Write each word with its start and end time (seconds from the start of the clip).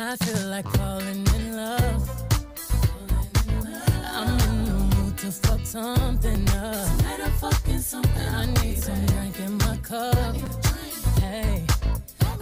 I 0.00 0.14
feel 0.14 0.48
like 0.48 0.68
falling 0.76 1.26
in 1.34 1.56
love. 1.56 2.08
I'm 4.14 4.38
in 4.48 4.64
the 4.64 4.96
mood 4.96 5.18
to 5.18 5.32
fuck 5.32 5.58
something 5.64 6.48
up. 6.50 6.98
Tonight 6.98 7.20
I'm 7.24 7.32
fucking 7.32 7.80
something. 7.80 8.28
I 8.28 8.46
need 8.62 8.78
some 8.78 9.06
drink 9.06 9.40
in 9.40 9.58
my 9.58 9.76
cup. 9.78 10.36
Hey, 11.18 11.64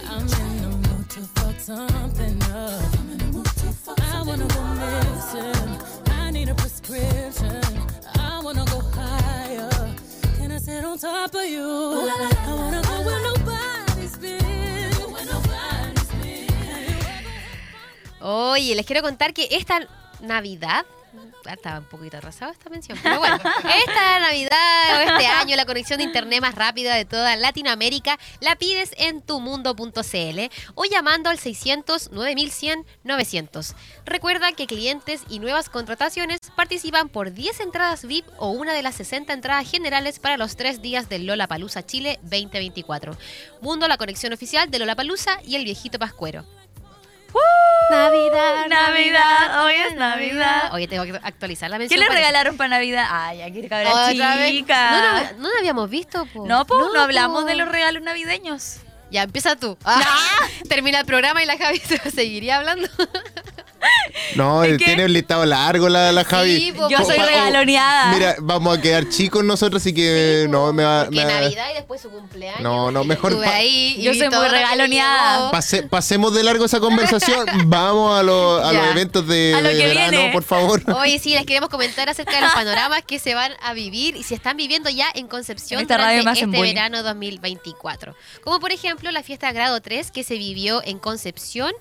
I'm 0.07 0.21
in 0.21 0.61
the 0.61 0.69
mood 0.87 1.09
to 1.09 1.21
fuck 1.21 1.59
something 1.59 2.43
up. 2.43 2.99
I'm 2.99 3.09
in 3.09 3.17
the 3.17 3.25
mood 3.33 3.45
to 3.45 3.71
fuck 3.73 3.99
I 4.01 4.21
wanna 4.21 4.47
go 4.49 4.63
missing. 4.75 6.13
I 6.13 6.29
need 6.29 6.49
a 6.49 6.53
prescription. 6.53 7.63
I 8.19 8.39
wanna 8.43 8.65
go 8.65 8.81
higher. 8.81 9.95
Can 10.37 10.51
I 10.51 10.59
sit 10.59 10.85
on 10.85 10.99
top 10.99 11.33
of 11.33 11.45
you? 11.45 11.63
I 11.63 12.53
wanna 12.53 12.81
go 12.83 13.01
where 13.01 13.23
nobody's 13.23 14.15
been. 14.17 14.46
Oye, 18.29 18.75
les 18.75 18.85
quiero 18.85 19.01
contar 19.01 19.33
que 19.33 19.47
esta 19.51 19.87
Navidad. 20.19 20.85
ah, 21.45 21.53
Estaba 21.53 21.79
un 21.79 21.85
poquito 21.85 22.17
atrasado 22.17 22.51
esta 22.51 22.69
mención, 22.69 22.99
pero 23.01 23.19
bueno, 23.19 23.37
esta 23.87 24.19
Navidad 24.19 24.97
o 24.97 24.99
este 24.99 25.27
año 25.27 25.55
la 25.55 25.65
conexión 25.65 25.99
de 25.99 26.03
internet 26.03 26.41
más 26.41 26.53
rápida 26.53 26.93
de 26.95 27.05
toda 27.05 27.37
Latinoamérica 27.37 28.19
la 28.41 28.57
pides 28.57 28.91
en 28.97 29.21
tumundo.cl 29.21 30.39
o 30.75 30.83
llamando 30.83 31.29
al 31.29 31.39
600 31.39 32.11
9100 32.11 32.85
900. 33.05 33.75
Recuerda 34.03 34.51
que 34.51 34.67
clientes 34.67 35.21
y 35.29 35.39
nuevas 35.39 35.69
contrataciones 35.69 36.39
participan 36.53 37.07
por 37.07 37.31
10 37.31 37.61
entradas 37.61 38.03
VIP 38.05 38.25
o 38.39 38.49
una 38.49 38.73
de 38.73 38.83
las 38.83 38.95
60 38.95 39.31
entradas 39.31 39.71
generales 39.71 40.19
para 40.19 40.35
los 40.35 40.57
tres 40.57 40.81
días 40.81 41.07
del 41.07 41.27
Lola 41.27 41.47
Palusa 41.47 41.85
Chile 41.85 42.19
2024. 42.23 43.15
Mundo, 43.61 43.87
la 43.87 43.95
conexión 43.95 44.33
oficial 44.33 44.69
de 44.69 44.79
Lola 44.79 44.97
Palusa 44.97 45.39
y 45.45 45.55
el 45.55 45.63
viejito 45.63 45.97
Pascuero. 45.97 46.45
Navidad, 47.89 48.67
Navidad, 48.67 49.63
hoy 49.65 49.73
es 49.73 49.95
Navidad. 49.95 50.73
Oye, 50.73 50.87
tengo 50.87 51.03
que 51.05 51.13
actualizar 51.23 51.69
la 51.69 51.77
¿Qué 51.77 51.79
mención. 51.83 51.99
le 51.99 52.05
parece. 52.07 52.25
regalaron 52.25 52.57
para 52.57 52.69
Navidad? 52.69 53.07
Ay, 53.09 53.41
aquí 53.41 53.67
cabra 53.67 53.89
Otra 54.11 54.35
vez. 54.35 54.51
chica. 54.51 54.91
No, 54.91 55.01
no, 55.33 55.37
no 55.43 55.49
la 55.53 55.59
habíamos 55.59 55.89
visto, 55.89 56.25
po. 56.27 56.45
No, 56.45 56.65
pues, 56.65 56.79
no, 56.93 56.99
hablamos 56.99 57.43
po. 57.43 57.47
de 57.47 57.55
los 57.55 57.69
regalos 57.69 58.01
navideños. 58.03 58.77
Ya, 59.09 59.23
empieza 59.23 59.55
tú. 59.55 59.77
Ah, 59.85 60.01
Termina 60.69 60.99
el 60.99 61.05
programa 61.05 61.41
y 61.41 61.45
la 61.45 61.57
Javi 61.57 61.77
se 61.85 61.97
seguiría 62.11 62.57
hablando. 62.57 62.89
No, 64.35 64.61
¿De 64.61 64.77
qué? 64.77 64.85
tiene 64.85 65.05
un 65.05 65.13
listado 65.13 65.45
largo 65.45 65.89
la, 65.89 66.11
la 66.11 66.23
Javi. 66.23 66.57
Sí, 66.57 66.71
po, 66.73 66.89
Yo 66.89 66.97
soy 67.03 67.17
regaloneada. 67.17 68.13
Mira, 68.13 68.35
vamos 68.39 68.77
a 68.77 68.81
quedar 68.81 69.07
chicos 69.09 69.43
nosotros, 69.43 69.81
así 69.81 69.93
que 69.93 70.43
Sí, 70.45 70.49
no 70.51 70.71
me 70.73 70.83
va. 70.83 71.05
Porque 71.05 71.17
me 71.17 71.25
Navidad 71.25 71.67
y 71.71 71.73
después 71.75 72.01
su 72.01 72.09
cumpleaños. 72.09 72.61
No, 72.61 72.91
no, 72.91 73.03
mejor 73.03 73.31
estuve 73.31 73.47
ahí 73.47 74.01
Yo 74.01 74.13
soy 74.13 74.29
muy 74.29 74.47
regaloneada. 74.47 75.51
Pase- 75.51 75.83
pasemos 75.83 76.33
de 76.33 76.43
largo 76.43 76.65
esa 76.65 76.79
conversación. 76.79 77.45
Vamos 77.65 78.19
a, 78.19 78.23
lo- 78.23 78.63
a 78.63 78.73
los 78.73 78.87
eventos 78.87 79.27
de, 79.27 79.53
A 79.55 79.61
lo 79.61 79.69
de 79.69 79.77
que 79.77 79.87
verano, 79.87 80.11
viene. 80.11 80.33
por 80.33 80.43
favor. 80.43 80.81
Oye, 80.97 81.19
sí, 81.19 81.31
les 81.33 81.45
queremos 81.45 81.69
comentar 81.69 82.09
acerca 82.09 82.35
de 82.35 82.41
los 82.41 82.51
panoramas 82.53 83.03
que 83.03 83.19
se 83.19 83.35
van 83.35 83.51
a 83.61 83.73
vivir 83.73 84.15
y 84.15 84.23
se 84.23 84.35
están 84.35 84.57
viviendo 84.57 84.89
ya 84.89 85.07
en 85.13 85.27
Concepción 85.27 85.79
En 85.79 85.83
esta 85.83 85.97
radio 85.97 86.19
durante 86.19 86.39
hacen 86.39 86.49
este 86.49 86.57
bullying. 86.57 86.73
verano 86.75 87.03
2024. 87.03 88.15
Como 88.43 88.59
por 88.59 88.71
ejemplo 88.71 89.11
la 89.11 89.23
fiesta 89.23 89.51
grado 89.51 89.81
3 89.81 90.11
que 90.11 90.23
se 90.23 90.35
vivió 90.37 90.81
en 90.83 90.99
Concepción 90.99 91.71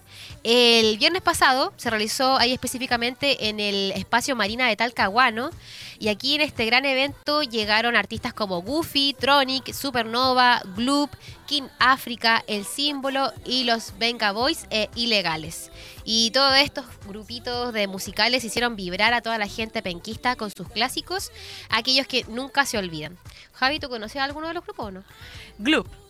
el 0.42 0.98
viernes 0.98 1.22
pasado, 1.22 1.72
se 1.76 1.85
realizó 1.90 2.36
ahí 2.36 2.52
específicamente 2.52 3.48
en 3.48 3.60
el 3.60 3.92
espacio 3.92 4.36
Marina 4.36 4.68
de 4.68 4.76
Talcahuano. 4.76 5.50
Y 5.98 6.08
aquí 6.08 6.34
en 6.34 6.42
este 6.42 6.66
gran 6.66 6.84
evento 6.84 7.42
llegaron 7.42 7.96
artistas 7.96 8.34
como 8.34 8.62
Goofy, 8.62 9.14
Tronic, 9.18 9.72
Supernova, 9.72 10.62
Gloop, 10.76 11.10
King 11.46 11.68
África, 11.78 12.44
El 12.46 12.64
Símbolo 12.64 13.32
y 13.44 13.64
los 13.64 13.96
Venga 13.98 14.32
Boys 14.32 14.66
e 14.70 14.90
Ilegales. 14.94 15.70
Y 16.04 16.30
todos 16.32 16.56
estos 16.58 16.84
grupitos 17.06 17.72
de 17.72 17.86
musicales 17.86 18.44
hicieron 18.44 18.76
vibrar 18.76 19.14
a 19.14 19.22
toda 19.22 19.38
la 19.38 19.48
gente 19.48 19.82
penquista 19.82 20.36
con 20.36 20.50
sus 20.50 20.68
clásicos, 20.68 21.32
aquellos 21.68 22.06
que 22.06 22.24
nunca 22.28 22.66
se 22.66 22.78
olvidan. 22.78 23.16
Javi, 23.52 23.80
¿tú 23.80 23.88
conoces 23.88 24.16
a 24.16 24.24
alguno 24.24 24.48
de 24.48 24.54
los 24.54 24.64
grupos 24.64 24.86
o 24.86 24.90
no? 24.90 25.04
Gloop. 25.58 26.05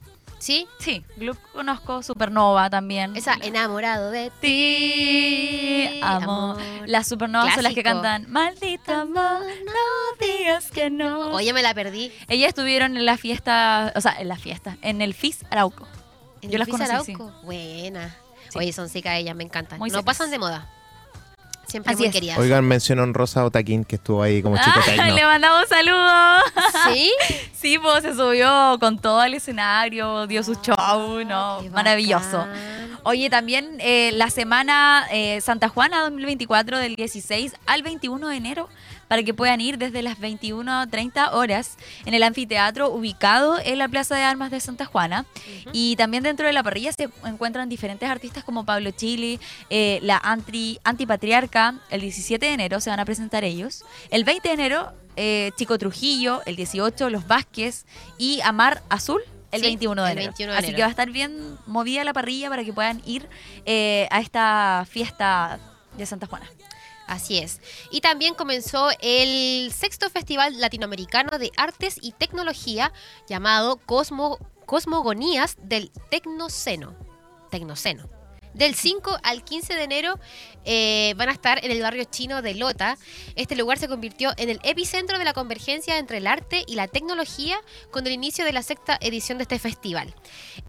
¿Sí? 0.46 0.68
Sí, 0.78 1.04
conozco. 1.52 2.04
Supernova 2.04 2.70
también. 2.70 3.16
Esa 3.16 3.34
enamorado 3.42 4.12
de 4.12 4.30
ti. 4.40 5.88
ti, 5.90 6.00
amor. 6.00 6.56
Las 6.86 7.08
supernovas 7.08 7.52
son 7.52 7.64
las 7.64 7.74
que 7.74 7.82
cantan 7.82 8.30
Maldito 8.30 8.92
amor, 8.92 9.40
no 9.40 10.24
digas 10.24 10.70
que 10.70 10.88
no. 10.88 11.32
Oye, 11.32 11.52
me 11.52 11.64
la 11.64 11.74
perdí. 11.74 12.12
Ellas 12.28 12.50
estuvieron 12.50 12.96
en 12.96 13.04
la 13.04 13.16
fiesta, 13.16 13.92
o 13.96 14.00
sea, 14.00 14.12
en 14.20 14.28
la 14.28 14.36
fiesta, 14.36 14.76
en 14.82 15.02
el 15.02 15.14
FIS 15.14 15.44
Arauco. 15.50 15.88
En 16.42 16.50
Yo 16.50 16.54
el 16.54 16.58
las 16.60 16.66
Fizz 16.66 16.88
conocí, 16.88 17.12
Arauco. 17.12 17.40
Buena. 17.42 18.16
Sí. 18.50 18.58
Oye, 18.60 18.72
son 18.72 18.88
secas 18.88 19.18
ellas, 19.18 19.34
me 19.34 19.42
encantan. 19.42 19.80
Muy 19.80 19.90
no 19.90 19.98
secas. 19.98 20.16
pasan 20.16 20.30
de 20.30 20.38
moda. 20.38 20.70
Siempre 21.66 21.92
Así 21.92 21.98
muy 22.02 22.08
es. 22.08 22.12
queridas. 22.14 22.38
Oigan, 22.38 22.64
mención 22.64 22.98
honrosa 23.00 23.40
a 23.40 23.44
Otaquín, 23.46 23.84
que 23.84 23.96
estuvo 23.96 24.22
ahí 24.22 24.40
como 24.42 24.56
chico 24.56 24.80
Ay, 25.00 25.12
le 25.12 25.24
mandamos 25.24 25.68
saludos. 25.68 26.42
¿Sí? 26.92 27.12
Sí, 27.56 27.78
pues 27.78 28.02
se 28.04 28.14
subió 28.14 28.76
con 28.78 28.98
todo 29.00 29.24
el 29.24 29.34
escenario, 29.34 30.28
dio 30.28 30.44
su 30.44 30.54
show, 30.54 31.24
no, 31.24 31.62
maravilloso. 31.72 32.38
bacán. 32.38 32.98
Oye, 33.02 33.28
también 33.30 33.78
eh, 33.80 34.10
la 34.14 34.30
semana 34.30 35.06
eh, 35.10 35.40
Santa 35.40 35.68
Juana 35.68 36.02
2024 36.02 36.78
del 36.78 36.94
16 36.94 37.54
al 37.66 37.82
21 37.82 38.28
de 38.28 38.36
enero 38.36 38.68
para 39.08 39.22
que 39.22 39.34
puedan 39.34 39.60
ir 39.60 39.78
desde 39.78 40.02
las 40.02 40.18
21.30 40.18 41.32
horas 41.32 41.76
en 42.04 42.14
el 42.14 42.22
anfiteatro 42.22 42.90
ubicado 42.90 43.58
en 43.64 43.78
la 43.78 43.88
Plaza 43.88 44.16
de 44.16 44.22
Armas 44.22 44.50
de 44.50 44.60
Santa 44.60 44.84
Juana. 44.84 45.26
Y 45.72 45.96
también 45.96 46.22
dentro 46.22 46.46
de 46.46 46.52
la 46.52 46.62
parrilla 46.62 46.92
se 46.92 47.08
encuentran 47.24 47.68
diferentes 47.68 48.08
artistas 48.08 48.44
como 48.44 48.64
Pablo 48.64 48.90
Chili, 48.90 49.40
eh, 49.70 49.98
la 50.02 50.18
Antri, 50.18 50.78
Antipatriarca, 50.84 51.80
el 51.90 52.00
17 52.00 52.44
de 52.44 52.52
enero 52.52 52.80
se 52.80 52.90
van 52.90 53.00
a 53.00 53.04
presentar 53.04 53.44
ellos. 53.44 53.84
El 54.10 54.24
20 54.24 54.48
de 54.48 54.54
enero, 54.54 54.92
eh, 55.16 55.50
Chico 55.56 55.78
Trujillo, 55.78 56.42
el 56.46 56.56
18, 56.56 57.10
Los 57.10 57.26
Vázquez 57.26 57.86
y 58.18 58.40
Amar 58.42 58.82
Azul. 58.88 59.22
El 59.52 59.60
Sí, 59.60 59.66
21 59.68 60.02
de 60.04 60.12
el 60.12 60.18
enero. 60.18 60.32
21 60.32 60.52
de 60.52 60.58
Así 60.58 60.74
que 60.74 60.82
va 60.82 60.88
a 60.88 60.90
estar 60.90 61.10
bien 61.10 61.56
movida 61.66 62.04
la 62.04 62.12
parrilla 62.12 62.48
para 62.48 62.64
que 62.64 62.72
puedan 62.72 63.00
ir 63.06 63.28
eh, 63.64 64.08
a 64.10 64.20
esta 64.20 64.84
fiesta 64.90 65.58
de 65.96 66.04
Santa 66.04 66.26
Juana. 66.26 66.46
Así 67.06 67.38
es. 67.38 67.60
Y 67.90 68.00
también 68.00 68.34
comenzó 68.34 68.90
el 69.00 69.72
sexto 69.72 70.10
Festival 70.10 70.60
Latinoamericano 70.60 71.38
de 71.38 71.52
Artes 71.56 71.98
y 72.02 72.12
Tecnología 72.12 72.92
llamado 73.28 73.76
Cosmo, 73.76 74.38
Cosmogonías 74.66 75.56
del 75.62 75.90
Tecnoceno. 76.10 76.96
Tecnoceno. 77.50 78.10
Del 78.54 78.74
5 78.74 79.18
al 79.22 79.44
15 79.44 79.74
de 79.74 79.82
enero 79.82 80.18
eh, 80.64 81.12
van 81.18 81.28
a 81.28 81.32
estar 81.32 81.62
en 81.62 81.70
el 81.70 81.82
barrio 81.82 82.04
chino 82.04 82.40
de 82.40 82.54
Lota. 82.54 82.96
Este 83.34 83.54
lugar 83.54 83.78
se 83.78 83.86
convirtió 83.86 84.32
en 84.38 84.48
el 84.48 84.60
epicentro 84.62 85.18
de 85.18 85.26
la 85.26 85.34
convergencia 85.34 85.98
entre 85.98 86.18
el 86.18 86.26
arte 86.26 86.64
y 86.66 86.74
la 86.74 86.88
tecnología 86.88 87.58
con 87.90 88.06
el 88.06 88.14
inicio 88.14 88.46
de 88.46 88.54
la 88.54 88.62
sexta 88.62 88.96
edición 89.02 89.36
de 89.36 89.42
este 89.42 89.58
festival. 89.58 90.14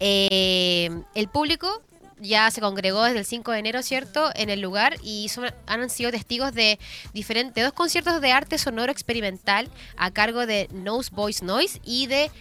Eh, 0.02 0.90
el 1.16 1.30
público 1.30 1.82
ya 2.20 2.50
se 2.52 2.62
congregó 2.62 3.04
desde 3.04 3.20
el 3.20 3.26
5 3.26 3.52
de 3.52 3.60
enero, 3.60 3.82
¿cierto?, 3.84 4.32
en 4.36 4.50
el 4.50 4.60
lugar 4.62 4.96
y 5.04 5.30
son- 5.30 5.54
han 5.68 5.90
sido 5.90 6.12
testigos 6.12 6.54
de, 6.54 6.80
diferentes, 7.14 7.64
dos 7.64 7.74
conciertos 7.74 8.22
de 8.22 8.32
arte 8.32 8.58
sonoro 8.58 8.92
experimental 8.92 9.70
a 9.98 10.12
cargo 10.12 10.46
de 10.46 10.68
Nose 10.72 11.10
Voice 11.14 11.46
Noise 11.46 11.80
y 11.84 12.08
de 12.08 12.32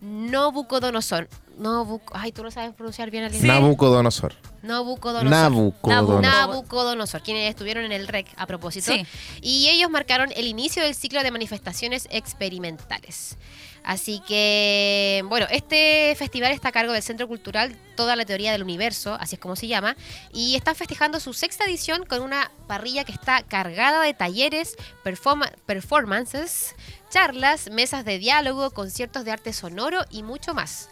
Nobucodonosor. 0.00 1.28
Nobu, 1.58 2.00
ay, 2.12 2.32
tú 2.32 2.42
no 2.42 2.50
sabes 2.50 2.74
pronunciar 2.74 3.10
bien 3.10 3.24
el 3.24 3.46
Nabucodonosor. 3.46 4.34
Nabucodonosor. 4.62 5.30
Nabucodonosor. 5.30 6.20
Nabucodonosor, 6.22 7.22
quienes 7.22 7.48
estuvieron 7.50 7.84
en 7.84 7.92
el 7.92 8.08
REC 8.08 8.26
a 8.36 8.46
propósito. 8.46 8.92
Sí. 8.92 9.06
Y 9.40 9.68
ellos 9.68 9.88
marcaron 9.90 10.30
el 10.34 10.46
inicio 10.46 10.82
del 10.82 10.94
ciclo 10.94 11.22
de 11.22 11.30
manifestaciones 11.30 12.08
experimentales. 12.10 13.36
Así 13.84 14.22
que, 14.26 15.22
bueno, 15.28 15.46
este 15.50 16.14
festival 16.16 16.52
está 16.52 16.68
a 16.68 16.72
cargo 16.72 16.94
del 16.94 17.02
Centro 17.02 17.28
Cultural 17.28 17.76
Toda 17.96 18.16
la 18.16 18.24
Teoría 18.24 18.50
del 18.52 18.62
Universo, 18.62 19.16
así 19.20 19.34
es 19.34 19.40
como 19.40 19.56
se 19.56 19.66
llama, 19.66 19.94
y 20.32 20.56
están 20.56 20.74
festejando 20.74 21.20
su 21.20 21.34
sexta 21.34 21.66
edición 21.66 22.06
con 22.06 22.22
una 22.22 22.50
parrilla 22.66 23.04
que 23.04 23.12
está 23.12 23.42
cargada 23.42 24.00
de 24.00 24.14
talleres, 24.14 24.76
performa- 25.04 25.52
performances, 25.66 26.74
charlas, 27.10 27.70
mesas 27.70 28.06
de 28.06 28.18
diálogo, 28.18 28.70
conciertos 28.70 29.26
de 29.26 29.32
arte 29.32 29.52
sonoro 29.52 30.06
y 30.10 30.22
mucho 30.22 30.54
más. 30.54 30.88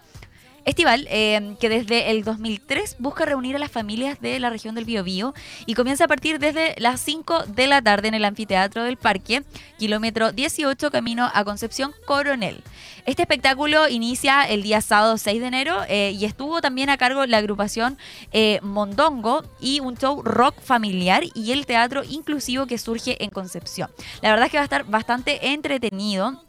estival 0.64 1.06
eh, 1.10 1.56
que 1.60 1.68
desde 1.68 2.10
el 2.10 2.24
2003 2.24 2.96
busca 2.98 3.24
reunir 3.24 3.56
a 3.56 3.58
las 3.58 3.70
familias 3.70 4.20
de 4.20 4.38
la 4.38 4.50
región 4.50 4.74
del 4.74 4.84
Biobío 4.84 5.34
y 5.66 5.74
comienza 5.74 6.04
a 6.04 6.08
partir 6.08 6.38
desde 6.38 6.74
las 6.78 7.00
5 7.00 7.46
de 7.46 7.66
la 7.66 7.82
tarde 7.82 8.08
en 8.08 8.14
el 8.14 8.24
anfiteatro 8.24 8.84
del 8.84 8.96
parque, 8.96 9.42
kilómetro 9.78 10.32
18 10.32 10.90
camino 10.90 11.30
a 11.32 11.44
Concepción 11.44 11.92
Coronel. 12.06 12.62
Este 13.04 13.22
espectáculo 13.22 13.88
inicia 13.88 14.42
el 14.42 14.62
día 14.62 14.80
sábado 14.80 15.18
6 15.18 15.40
de 15.40 15.46
enero 15.46 15.78
eh, 15.88 16.12
y 16.16 16.24
estuvo 16.24 16.60
también 16.60 16.88
a 16.88 16.96
cargo 16.96 17.26
la 17.26 17.38
agrupación 17.38 17.98
eh, 18.32 18.60
Mondongo 18.62 19.42
y 19.60 19.80
un 19.80 19.96
show 19.96 20.22
rock 20.22 20.60
familiar 20.60 21.24
y 21.34 21.50
el 21.50 21.66
teatro 21.66 22.02
inclusivo 22.04 22.66
que 22.66 22.78
surge 22.78 23.22
en 23.22 23.30
Concepción. 23.30 23.90
La 24.20 24.30
verdad 24.30 24.46
es 24.46 24.52
que 24.52 24.58
va 24.58 24.62
a 24.62 24.64
estar 24.64 24.84
bastante 24.84 25.52
entretenido. 25.52 26.40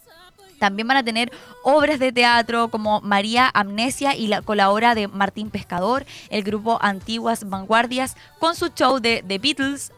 También 0.63 0.87
van 0.87 0.95
a 0.95 1.03
tener 1.03 1.29
obras 1.61 1.99
de 1.99 2.13
teatro 2.13 2.69
como 2.69 3.01
María 3.01 3.51
Amnesia 3.53 4.15
y 4.15 4.27
la, 4.27 4.41
con 4.41 4.55
la 4.55 4.71
obra 4.71 4.95
de 4.95 5.09
Martín 5.09 5.49
Pescador, 5.49 6.05
el 6.29 6.41
grupo 6.41 6.79
Antiguas 6.81 7.49
Vanguardias, 7.49 8.15
con 8.39 8.55
su 8.55 8.69
show 8.69 9.01
de 9.01 9.25
The 9.27 9.39
Beatles, 9.39 9.91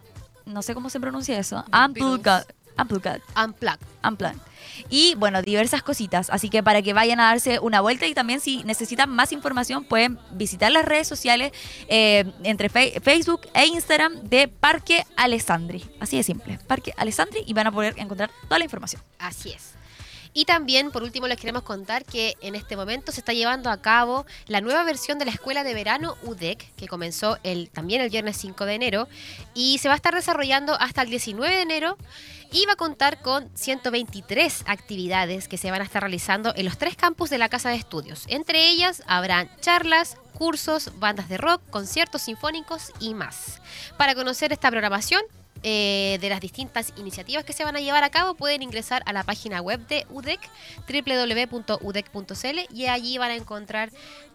no 0.47 0.63
sé 0.63 0.73
cómo 0.73 0.89
se 0.89 0.99
pronuncia 0.99 1.37
eso, 1.37 1.63
Unplugged. 1.71 2.45
Unplugged. 2.79 3.21
Unplugged. 3.37 3.79
Unplugged. 4.03 4.39
Y 4.89 5.13
bueno, 5.19 5.43
diversas 5.43 5.83
cositas. 5.83 6.31
Así 6.31 6.49
que 6.49 6.63
para 6.63 6.81
que 6.81 6.93
vayan 6.93 7.19
a 7.19 7.25
darse 7.25 7.59
una 7.59 7.79
vuelta 7.81 8.07
y 8.07 8.15
también 8.15 8.39
si 8.39 8.63
necesitan 8.63 9.11
más 9.11 9.31
información 9.33 9.83
pueden 9.83 10.17
visitar 10.31 10.71
las 10.71 10.83
redes 10.83 11.07
sociales 11.07 11.51
eh, 11.89 12.25
entre 12.41 12.69
Facebook 12.69 13.41
e 13.53 13.67
Instagram 13.67 14.15
de 14.23 14.47
Parque 14.47 15.05
Alessandri. 15.15 15.85
Así 15.99 16.17
de 16.17 16.23
simple, 16.23 16.57
Parque 16.65 16.91
Alessandri 16.97 17.43
y 17.45 17.53
van 17.53 17.67
a 17.67 17.71
poder 17.71 17.93
encontrar 17.97 18.31
toda 18.45 18.57
la 18.57 18.65
información. 18.65 19.03
Así 19.19 19.51
es. 19.51 19.74
Y 20.37 20.43
también, 20.43 20.91
por 20.91 21.01
último, 21.01 21.27
les 21.29 21.39
queremos 21.39 21.63
contar 21.63 22.03
que 22.03 22.35
en 22.41 22.55
este 22.55 22.75
momento 22.75 23.13
se 23.13 23.21
está 23.21 23.31
llevando 23.31 23.69
a 23.69 23.81
cabo 23.81 24.25
la 24.47 24.59
nueva 24.59 24.83
versión 24.83 25.17
de 25.17 25.23
la 25.23 25.31
Escuela 25.31 25.63
de 25.63 25.73
Verano 25.73 26.17
UDEC, 26.23 26.75
que 26.75 26.89
comenzó 26.89 27.39
el, 27.43 27.69
también 27.69 28.01
el 28.01 28.09
viernes 28.09 28.35
5 28.35 28.65
de 28.65 28.73
enero, 28.73 29.07
y 29.53 29.77
se 29.77 29.87
va 29.87 29.93
a 29.93 29.95
estar 29.95 30.13
desarrollando 30.13 30.73
hasta 30.73 31.03
el 31.03 31.09
19 31.09 31.55
de 31.55 31.61
enero 31.61 31.97
y 32.51 32.65
va 32.65 32.73
a 32.73 32.75
contar 32.75 33.21
con 33.21 33.49
123 33.55 34.63
actividades 34.67 35.47
que 35.47 35.57
se 35.57 35.71
van 35.71 35.79
a 35.79 35.85
estar 35.85 36.03
realizando 36.03 36.53
en 36.57 36.65
los 36.65 36.77
tres 36.77 36.97
campus 36.97 37.29
de 37.29 37.37
la 37.37 37.47
Casa 37.47 37.69
de 37.69 37.75
Estudios. 37.75 38.25
Entre 38.27 38.69
ellas 38.69 39.03
habrán 39.07 39.49
charlas, 39.61 40.17
cursos, 40.33 40.91
bandas 40.99 41.29
de 41.29 41.37
rock, 41.37 41.61
conciertos 41.69 42.23
sinfónicos 42.23 42.91
y 42.99 43.13
más. 43.13 43.61
Para 43.97 44.15
conocer 44.15 44.51
esta 44.51 44.69
programación, 44.69 45.21
eh, 45.63 46.17
de 46.21 46.29
las 46.29 46.41
distintas 46.41 46.93
iniciativas 46.97 47.43
que 47.43 47.53
se 47.53 47.63
van 47.63 47.75
a 47.75 47.79
llevar 47.79 48.03
a 48.03 48.09
cabo, 48.09 48.35
pueden 48.35 48.61
ingresar 48.61 49.01
a 49.05 49.13
la 49.13 49.23
página 49.23 49.61
web 49.61 49.85
de 49.87 50.05
UDEC, 50.09 50.39
www.udec.cl, 50.87 52.59
y 52.73 52.85
allí 52.87 53.17
van 53.17 53.31
a 53.31 53.35
encontrar 53.35 53.89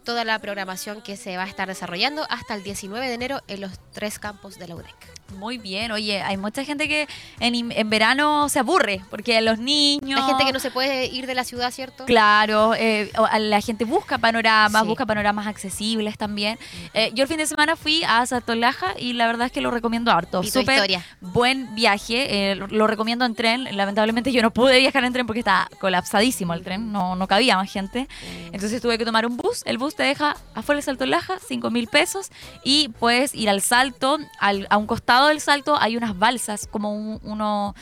toda 0.05 0.25
la 0.25 0.39
programación 0.39 1.03
que 1.03 1.17
se 1.17 1.37
va 1.37 1.45
a 1.45 1.47
estar 1.47 1.69
desarrollando 1.69 2.27
hasta 2.31 2.55
el 2.55 2.63
19 2.63 3.07
de 3.07 3.15
enero 3.15 3.41
en 3.49 3.61
los 3.61 3.73
tres 3.93 4.19
campos 4.19 4.59
de 4.59 4.67
la 4.67 4.75
UDEC. 4.75 4.97
Muy 5.37 5.59
bien, 5.59 5.93
oye, 5.93 6.21
hay 6.23 6.37
mucha 6.37 6.65
gente 6.65 6.89
que 6.89 7.07
en, 7.39 7.71
en 7.71 7.91
verano 7.91 8.49
se 8.49 8.59
aburre 8.59 9.03
porque 9.11 9.41
los 9.43 9.59
niños... 9.59 10.19
Hay 10.21 10.27
gente 10.27 10.45
que 10.45 10.53
no 10.53 10.59
se 10.59 10.71
puede 10.73 11.07
ir 11.07 11.27
de 11.27 11.35
la 11.35 11.45
ciudad, 11.45 11.71
¿cierto? 11.71 12.05
Claro, 12.07 12.75
eh, 12.75 13.13
la 13.39 13.61
gente 13.61 13.85
busca 13.85 14.19
panoramas, 14.19 14.83
Sí. 14.83 14.89
busca 14.89 15.07
panoramas 15.07 15.47
accesibles 15.47 16.17
también. 16.19 16.59
Eh, 16.95 17.13
yo 17.15 17.23
el 17.23 17.29
fin 17.29 17.37
de 17.37 17.47
semana 17.47 17.77
fui 17.77 18.03
a 18.09 18.25
Santolaja 18.27 18.95
y 18.99 19.13
la 19.13 19.27
verdad 19.27 19.47
es 19.47 19.53
que 19.53 19.61
lo 19.61 19.71
recomiendo 19.71 20.11
harto. 20.11 20.43
Súper 20.43 20.75
historia. 20.77 21.07
Buen 21.21 21.75
viaje, 21.75 22.51
eh, 22.53 22.55
lo, 22.55 22.67
lo 22.67 22.87
recomiendo 22.87 23.25
en 23.25 23.35
tren. 23.35 23.65
Lamentablemente 23.77 24.33
yo 24.33 24.43
no 24.43 24.51
pude 24.51 24.79
viajar 24.79 25.05
en 25.05 25.13
tren 25.13 25.27
porque 25.27 25.41
estaba 25.41 25.69
colapsadísimo 25.81 26.55
el 26.55 26.63
tren, 26.63 26.93
no, 26.93 27.17
no 27.17 27.27
cabía 27.29 27.57
más 27.57 27.71
gente. 27.71 28.09
Entonces 28.53 28.81
tuve 28.81 28.99
que 28.99 29.05
tomar 29.05 29.27
un 29.27 29.37
bus. 29.37 29.63
El 29.67 29.79
bus 29.79 29.95
te 29.95 30.03
deja 30.03 30.37
afuera 30.55 30.77
de 30.79 30.83
Salto 30.83 31.07
Laja, 31.07 31.39
5 31.47 31.71
mil 31.71 31.89
pesos, 31.89 32.31
y 32.65 32.89
puedes 32.99 33.35
ir 33.35 33.49
al 33.51 33.61
salto. 33.61 34.19
Al- 34.39 34.67
a 34.71 34.77
un 34.77 34.87
costado 34.87 35.29
del 35.29 35.41
salto 35.41 35.77
hay 35.79 35.97
unas 35.97 36.19
balsas, 36.19 36.67
como 36.67 36.93
un- 36.95 37.21
uno- 37.23 37.75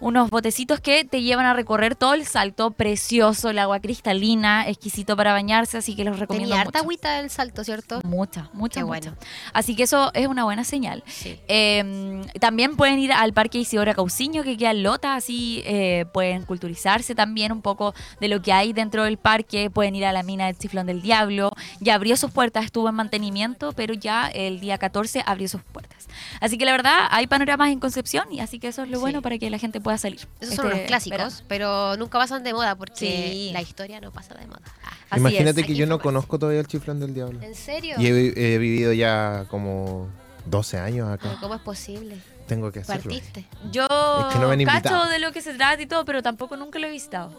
unos 0.00 0.30
botecitos 0.30 0.80
que 0.80 1.04
te 1.04 1.22
llevan 1.22 1.46
a 1.46 1.54
recorrer 1.54 1.94
todo 1.96 2.14
el 2.14 2.26
salto. 2.26 2.70
Precioso, 2.70 3.50
el 3.50 3.58
agua 3.58 3.80
cristalina, 3.80 4.68
exquisito 4.68 5.16
para 5.16 5.32
bañarse, 5.32 5.78
así 5.78 5.96
que 5.96 6.04
los 6.04 6.18
recomiendo 6.18 6.50
Tenía 6.50 6.60
harta 6.62 6.78
mucho. 6.78 6.84
agüita 6.84 7.20
el 7.20 7.30
salto, 7.30 7.64
¿cierto? 7.64 8.00
Mucha, 8.04 8.50
mucha, 8.52 8.80
Qué 8.80 8.84
mucha. 8.84 9.00
bueno. 9.10 9.16
Así 9.52 9.74
que 9.76 9.84
eso 9.84 10.10
es 10.14 10.26
una 10.26 10.44
buena 10.44 10.64
señal. 10.64 11.02
Sí. 11.06 11.38
Eh, 11.48 12.22
también 12.40 12.76
pueden 12.76 12.98
ir 12.98 13.12
al 13.12 13.32
Parque 13.32 13.58
Isidora 13.58 13.94
Cauciño, 13.94 14.42
que 14.42 14.56
queda 14.56 14.70
en 14.72 14.82
Lota, 14.82 15.14
así 15.14 15.62
eh, 15.64 16.04
pueden 16.12 16.44
culturizarse 16.44 17.14
también 17.14 17.52
un 17.52 17.62
poco 17.62 17.94
de 18.20 18.28
lo 18.28 18.42
que 18.42 18.52
hay 18.52 18.72
dentro 18.72 19.04
del 19.04 19.16
parque. 19.18 19.70
Pueden 19.70 19.94
ir 19.96 20.04
a 20.06 20.12
la 20.12 20.22
mina 20.22 20.46
del 20.46 20.58
Chiflón 20.58 20.86
del 20.86 21.02
Diablo. 21.02 21.52
Ya 21.80 21.94
abrió 21.94 22.16
sus 22.16 22.30
puertas, 22.30 22.64
estuvo 22.64 22.88
en 22.88 22.94
mantenimiento, 22.94 23.72
pero 23.72 23.94
ya 23.94 24.28
el 24.28 24.60
día 24.60 24.78
14 24.78 25.22
abrió 25.26 25.48
sus 25.48 25.62
puertas. 25.62 26.06
Así 26.40 26.58
que 26.58 26.64
la 26.64 26.72
verdad, 26.72 27.06
hay 27.10 27.26
panoramas 27.26 27.70
en 27.70 27.80
Concepción 27.80 28.32
y 28.32 28.40
así 28.40 28.58
que 28.58 28.68
eso 28.68 28.82
es 28.82 28.88
lo 28.90 28.98
Sí. 28.98 29.00
bueno 29.00 29.22
para 29.22 29.38
que 29.38 29.50
la 29.50 29.58
gente 29.58 29.80
pueda 29.80 29.93
salir. 29.98 30.26
Esos 30.40 30.54
son 30.56 30.66
este 30.66 30.78
los 30.78 30.86
clásicos, 30.86 31.18
verano. 31.18 31.36
pero 31.48 31.96
nunca 31.96 32.18
pasan 32.18 32.42
de 32.44 32.52
moda 32.52 32.74
porque 32.76 32.94
Sí. 33.06 33.50
la 33.52 33.60
historia 33.62 34.00
no 34.00 34.10
pasa 34.10 34.34
de 34.34 34.46
moda. 34.46 34.60
Ah, 34.84 34.90
Así 35.10 35.20
Imagínate 35.20 35.60
es. 35.60 35.66
que 35.66 35.74
yo 35.74 35.86
no 35.86 35.98
conozco 36.00 36.38
todavía 36.38 36.60
el 36.60 36.66
chiflón 36.66 37.00
del 37.00 37.14
diablo. 37.14 37.40
¿En 37.42 37.54
serio? 37.54 37.96
Y 37.98 38.06
he, 38.06 38.12
vi- 38.12 38.32
he 38.36 38.58
vivido 38.58 38.92
ya 38.92 39.44
como 39.50 40.08
12 40.46 40.78
años 40.78 41.08
Pero 41.20 41.30
acá. 41.32 41.40
¿Cómo 41.40 41.54
es 41.54 41.60
posible? 41.60 42.16
Tengo 42.46 42.70
que 42.72 42.80
hacerlo. 42.80 43.02
Partiste. 43.02 43.44
Yo 43.72 43.86
Es 43.86 44.34
que 44.34 44.38
no 44.40 44.48
me 44.48 44.54
han 44.54 44.64
cacho 44.82 45.04
de 45.06 45.18
lo 45.18 45.32
que 45.32 45.40
se 45.40 45.54
trata 45.54 45.80
y 45.80 45.86
todo, 45.86 46.04
pero 46.04 46.22
tampoco 46.22 46.56
nunca 46.56 46.78
lo 46.78 46.86
he 46.86 46.90
visitado. 46.90 47.32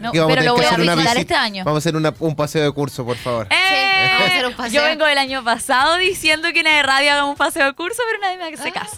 No, 0.00 0.12
pero 0.12 0.42
lo 0.42 0.54
voy 0.54 0.64
a 0.64 0.76
visitar 0.76 0.96
visita. 0.96 1.20
este 1.20 1.34
año. 1.34 1.64
Vamos 1.64 1.78
a 1.78 1.82
hacer 1.82 1.96
una- 1.96 2.14
un 2.20 2.36
paseo 2.36 2.62
de 2.62 2.70
curso, 2.72 3.04
por 3.04 3.16
favor. 3.16 3.48
¡Eh! 3.50 4.08
vamos 4.12 4.22
a 4.22 4.26
hacer 4.26 4.46
un 4.46 4.54
paseo. 4.54 4.80
Yo 4.82 4.86
vengo 4.86 5.04
del 5.06 5.18
año 5.18 5.42
pasado 5.42 5.96
diciendo 5.98 6.48
que 6.52 6.60
en 6.60 6.66
la 6.66 6.82
radio 6.84 7.12
haga 7.12 7.24
un 7.24 7.34
paseo 7.36 7.66
de 7.66 7.72
curso, 7.72 8.00
pero 8.08 8.20
nadie 8.20 8.36
me 8.36 8.44
Ah. 8.44 8.60
hace 8.60 8.70
caso. 8.72 8.96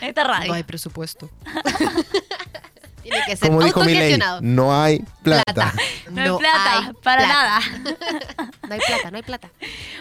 Esta 0.00 0.24
radio. 0.24 0.66
presupuesto. 0.66 1.30
Tiene 3.02 3.22
que 3.26 3.36
ser 3.36 3.48
Como 3.48 3.62
dijo 3.64 3.80
mi 3.80 3.86
ley, 3.86 3.96
autogestionado. 3.96 4.40
no 4.42 4.82
hay 4.82 5.02
plata. 5.22 5.72
No, 6.10 6.20
hay 6.34 6.38
plata, 6.40 6.92
para 7.02 7.24
plata. 7.24 7.32
nada. 7.32 7.60
No 8.68 8.74
hay 8.74 8.80
plata, 8.80 9.10
no 9.10 9.16
hay 9.16 9.22
plata. 9.22 9.50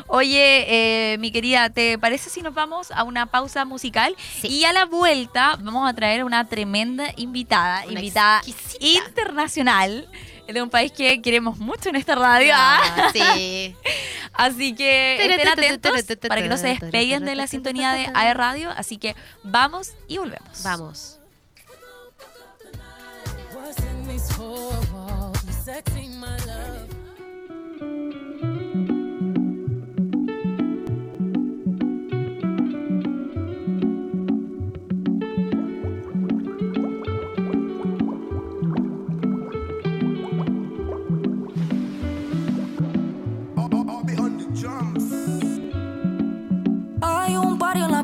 Oye, 0.07 1.13
eh, 1.13 1.17
mi 1.19 1.31
querida, 1.31 1.69
¿te 1.69 1.97
parece 1.97 2.29
si 2.29 2.41
nos 2.41 2.53
vamos 2.53 2.91
a 2.91 3.03
una 3.03 3.25
pausa 3.27 3.63
musical? 3.63 4.13
Sí. 4.41 4.47
Y 4.49 4.65
a 4.65 4.73
la 4.73 4.85
vuelta 4.85 5.55
vamos 5.61 5.89
a 5.89 5.93
traer 5.93 6.25
una 6.25 6.45
tremenda 6.49 7.05
invitada, 7.15 7.83
Una 7.85 7.93
invitada 7.99 8.39
exquisita. 8.45 8.85
internacional 9.07 10.09
de 10.47 10.61
un 10.61 10.69
país 10.69 10.91
que 10.91 11.21
queremos 11.21 11.57
mucho 11.57 11.89
en 11.89 11.95
esta 11.95 12.15
radio. 12.15 12.53
¿ah? 12.55 12.79
Ah, 12.83 13.09
sí. 13.13 13.75
Así 14.33 14.75
que 14.75 15.25
estén 15.25 15.47
atentos 15.47 15.91
para 16.27 16.41
que 16.41 16.47
no 16.47 16.57
se 16.57 16.67
despeguen 16.67 17.25
de 17.25 17.35
la 17.35 17.47
sintonía 17.47 17.93
de 17.93 18.09
AE 18.13 18.33
Radio. 18.33 18.69
Así 18.71 18.97
que 18.97 19.15
vamos 19.43 19.93
y 20.07 20.17
volvemos. 20.17 20.63
Vamos. 20.63 21.19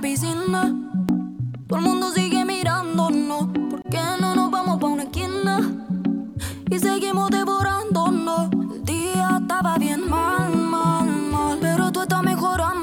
Piscina. 0.04 0.64
Todo 1.66 1.80
el 1.80 1.86
mundo 1.86 2.12
sigue 2.12 2.44
mirándonos. 2.44 3.48
¿Por 3.70 3.82
qué 3.84 4.02
no 4.20 4.36
nos 4.36 4.52
vamos 4.52 4.78
pa' 4.78 4.88
una 4.88 5.04
esquina? 5.04 5.62
Y 6.70 6.78
seguimos 6.78 7.30
devorándonos. 7.30 8.52
El 8.52 8.84
día 8.84 9.40
estaba 9.42 9.78
bien 9.78 10.10
mal, 10.10 10.58
mal, 10.58 11.08
mal. 11.32 11.58
Pero 11.62 11.90
tú 11.94 12.02
estás 12.02 12.22
mejorándolo. 12.22 12.83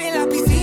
en 0.00 0.14
la 0.14 0.26
piscina. 0.28 0.57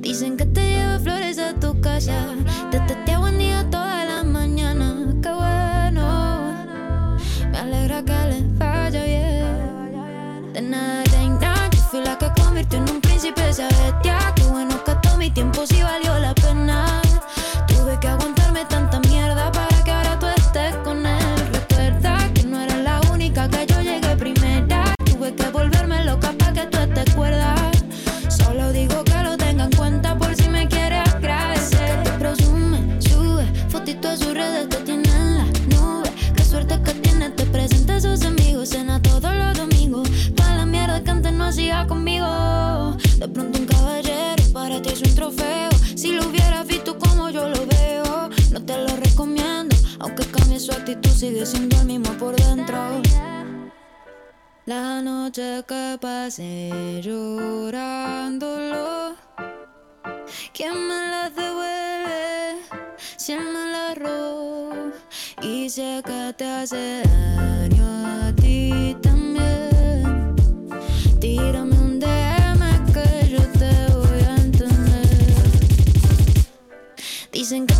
Dicen 0.00 0.36
que 0.36 0.46
te 0.46 0.60
llevo 0.60 1.00
flores 1.00 1.38
a 1.38 1.54
tu 1.54 1.80
casa. 1.80 2.14
Te 2.70 2.78
teteo 2.80 3.20
buen 3.20 3.36
día 3.38 3.68
toda 3.70 4.04
la 4.04 4.22
mañana. 4.22 4.94
Qué 5.22 5.30
bueno. 5.30 6.56
Me 7.50 7.58
alegra 7.58 8.04
que 8.04 8.12
le 8.12 8.42
vaya 8.58 9.04
bien. 9.04 10.52
De 10.52 10.62
nada 10.62 11.02
de 11.02 11.28
nada, 11.28 11.68
yo 11.70 11.80
fui 11.90 12.00
la 12.00 12.16
que 12.16 12.30
convirtió 12.40 12.78
en 12.78 12.88
un 12.88 13.00
príncipe 13.00 13.48
esa 13.48 13.66
bestia. 13.68 14.18
Ah, 14.20 14.32
qué 14.34 14.44
bueno 14.44 14.82
que 14.84 14.94
todo 15.02 15.16
mi 15.16 15.30
tiempo 15.30 15.66
sí 15.66 15.82
valió 15.82 16.16
la 16.18 16.32
pena. 16.34 16.37
sigue 51.38 51.46
siendo 51.46 51.80
el 51.80 51.86
mismo 51.86 52.12
por 52.14 52.34
dentro. 52.34 53.00
La 54.66 55.00
noche 55.00 55.62
que 55.68 55.96
pasé 56.00 57.00
llorándolo, 57.02 58.84
¿quién 60.52 60.74
me 60.74 60.98
la 61.12 61.30
devuelve 61.30 62.58
si 63.16 63.32
él 63.32 63.44
me 63.44 63.70
la 63.72 63.94
robó? 63.94 64.90
Y 65.42 65.70
sé 65.70 66.02
que 66.04 66.34
te 66.36 66.44
hace 66.44 67.02
daño 67.06 67.86
a 67.86 68.32
ti 68.34 68.96
también. 69.00 70.34
Tírame 71.20 71.78
un 71.78 72.00
DM 72.00 72.92
que 72.92 73.28
yo 73.28 73.42
te 73.60 73.72
voy 73.94 74.20
a 74.26 74.36
entender. 74.36 75.06
Dicen 77.32 77.66
que 77.66 77.77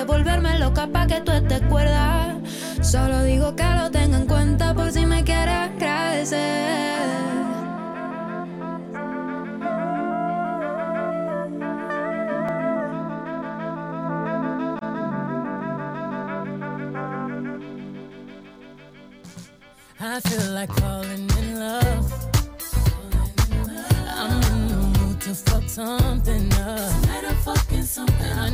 que 0.00 0.06
volverme 0.06 0.58
loca 0.58 0.86
pa' 0.86 1.06
que 1.06 1.20
tú 1.20 1.30
estés 1.32 1.60
cuerda. 1.68 2.34
Solo 2.80 3.22
digo 3.24 3.54
que 3.54 3.64
lo 3.64 3.90
tenga 3.90 4.16
en 4.16 4.26
cuenta 4.26 4.74
por 4.74 4.90
si 4.92 5.04
me 5.04 5.22
quieres 5.24 5.54
agradecer. 5.54 6.38
I 20.02 20.20
feel 20.20 20.54
like 20.54 20.72
falling 20.80 21.28
in 21.40 21.60
love. 21.60 22.06
I'm 24.18 24.42
in 24.50 24.68
the 24.68 24.98
mood 24.98 25.20
to 25.20 25.34
fuck 25.34 25.68
something 25.68 26.50
up. 26.54 27.10
Fucking 27.44 27.84
something. 27.84 28.32
I 28.38 28.50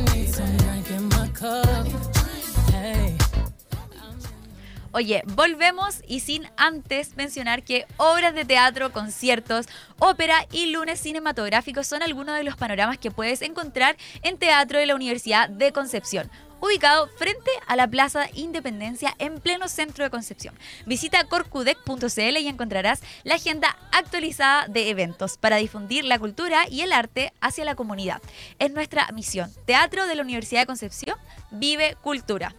Oye, 4.97 5.21
volvemos 5.27 6.01
y 6.07 6.21
sin 6.21 6.49
antes 6.57 7.15
mencionar 7.17 7.61
que 7.61 7.85
obras 7.97 8.33
de 8.33 8.45
teatro, 8.45 8.91
conciertos, 8.91 9.67
ópera 9.99 10.47
y 10.51 10.71
lunes 10.71 10.99
cinematográficos 10.99 11.85
son 11.85 12.01
algunos 12.01 12.35
de 12.35 12.43
los 12.43 12.57
panoramas 12.57 12.97
que 12.97 13.11
puedes 13.11 13.43
encontrar 13.43 13.95
en 14.23 14.39
Teatro 14.39 14.79
de 14.79 14.87
la 14.87 14.95
Universidad 14.95 15.49
de 15.49 15.71
Concepción 15.71 16.31
ubicado 16.61 17.07
frente 17.17 17.51
a 17.67 17.75
la 17.75 17.87
Plaza 17.87 18.27
Independencia 18.33 19.13
en 19.19 19.39
pleno 19.39 19.67
centro 19.67 20.03
de 20.03 20.09
Concepción. 20.09 20.55
Visita 20.85 21.23
corcudec.cl 21.25 22.37
y 22.37 22.47
encontrarás 22.47 23.01
la 23.23 23.35
agenda 23.35 23.77
actualizada 23.91 24.67
de 24.67 24.89
eventos 24.89 25.37
para 25.37 25.57
difundir 25.57 26.03
la 26.05 26.19
cultura 26.19 26.67
y 26.69 26.81
el 26.81 26.93
arte 26.93 27.33
hacia 27.41 27.65
la 27.65 27.75
comunidad. 27.75 28.21
Es 28.59 28.71
nuestra 28.71 29.07
misión. 29.11 29.51
Teatro 29.65 30.07
de 30.07 30.15
la 30.15 30.21
Universidad 30.21 30.61
de 30.61 30.67
Concepción 30.67 31.17
vive 31.51 31.95
cultura. 32.01 32.53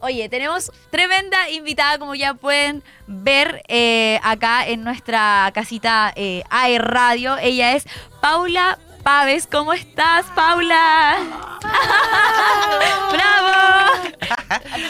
Oye, 0.00 0.28
tenemos 0.28 0.72
tremenda 0.90 1.50
invitada, 1.50 1.98
como 1.98 2.14
ya 2.14 2.34
pueden 2.34 2.82
ver 3.06 3.62
eh, 3.68 4.18
acá 4.22 4.66
en 4.66 4.84
nuestra 4.84 5.50
casita 5.54 6.12
eh, 6.16 6.42
AE 6.50 6.78
Radio. 6.78 7.36
Ella 7.38 7.74
es 7.74 7.84
Paula 8.20 8.78
Paves. 9.04 9.46
¿Cómo 9.46 9.74
estás, 9.74 10.24
Paula? 10.34 11.18
¡Bravo! 13.12 14.02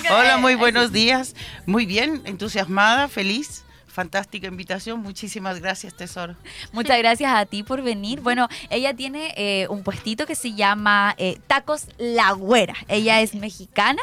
Hola, 0.08 0.36
muy 0.38 0.54
buenos 0.54 0.92
días. 0.92 1.34
Muy 1.66 1.84
bien, 1.84 2.22
entusiasmada, 2.24 3.08
feliz. 3.08 3.64
Fantástica 3.88 4.46
invitación. 4.46 5.00
Muchísimas 5.00 5.60
gracias, 5.60 5.96
Tesoro. 5.96 6.36
Muchas 6.70 6.96
gracias 6.98 7.32
a 7.34 7.44
ti 7.44 7.64
por 7.64 7.82
venir. 7.82 8.20
Bueno, 8.20 8.48
ella 8.70 8.94
tiene 8.94 9.34
eh, 9.36 9.66
un 9.68 9.82
puestito 9.82 10.26
que 10.26 10.36
se 10.36 10.52
llama 10.54 11.16
eh, 11.18 11.40
Tacos 11.48 11.88
La 11.98 12.30
Güera. 12.32 12.76
Ella 12.86 13.20
es 13.20 13.34
mexicana, 13.34 14.02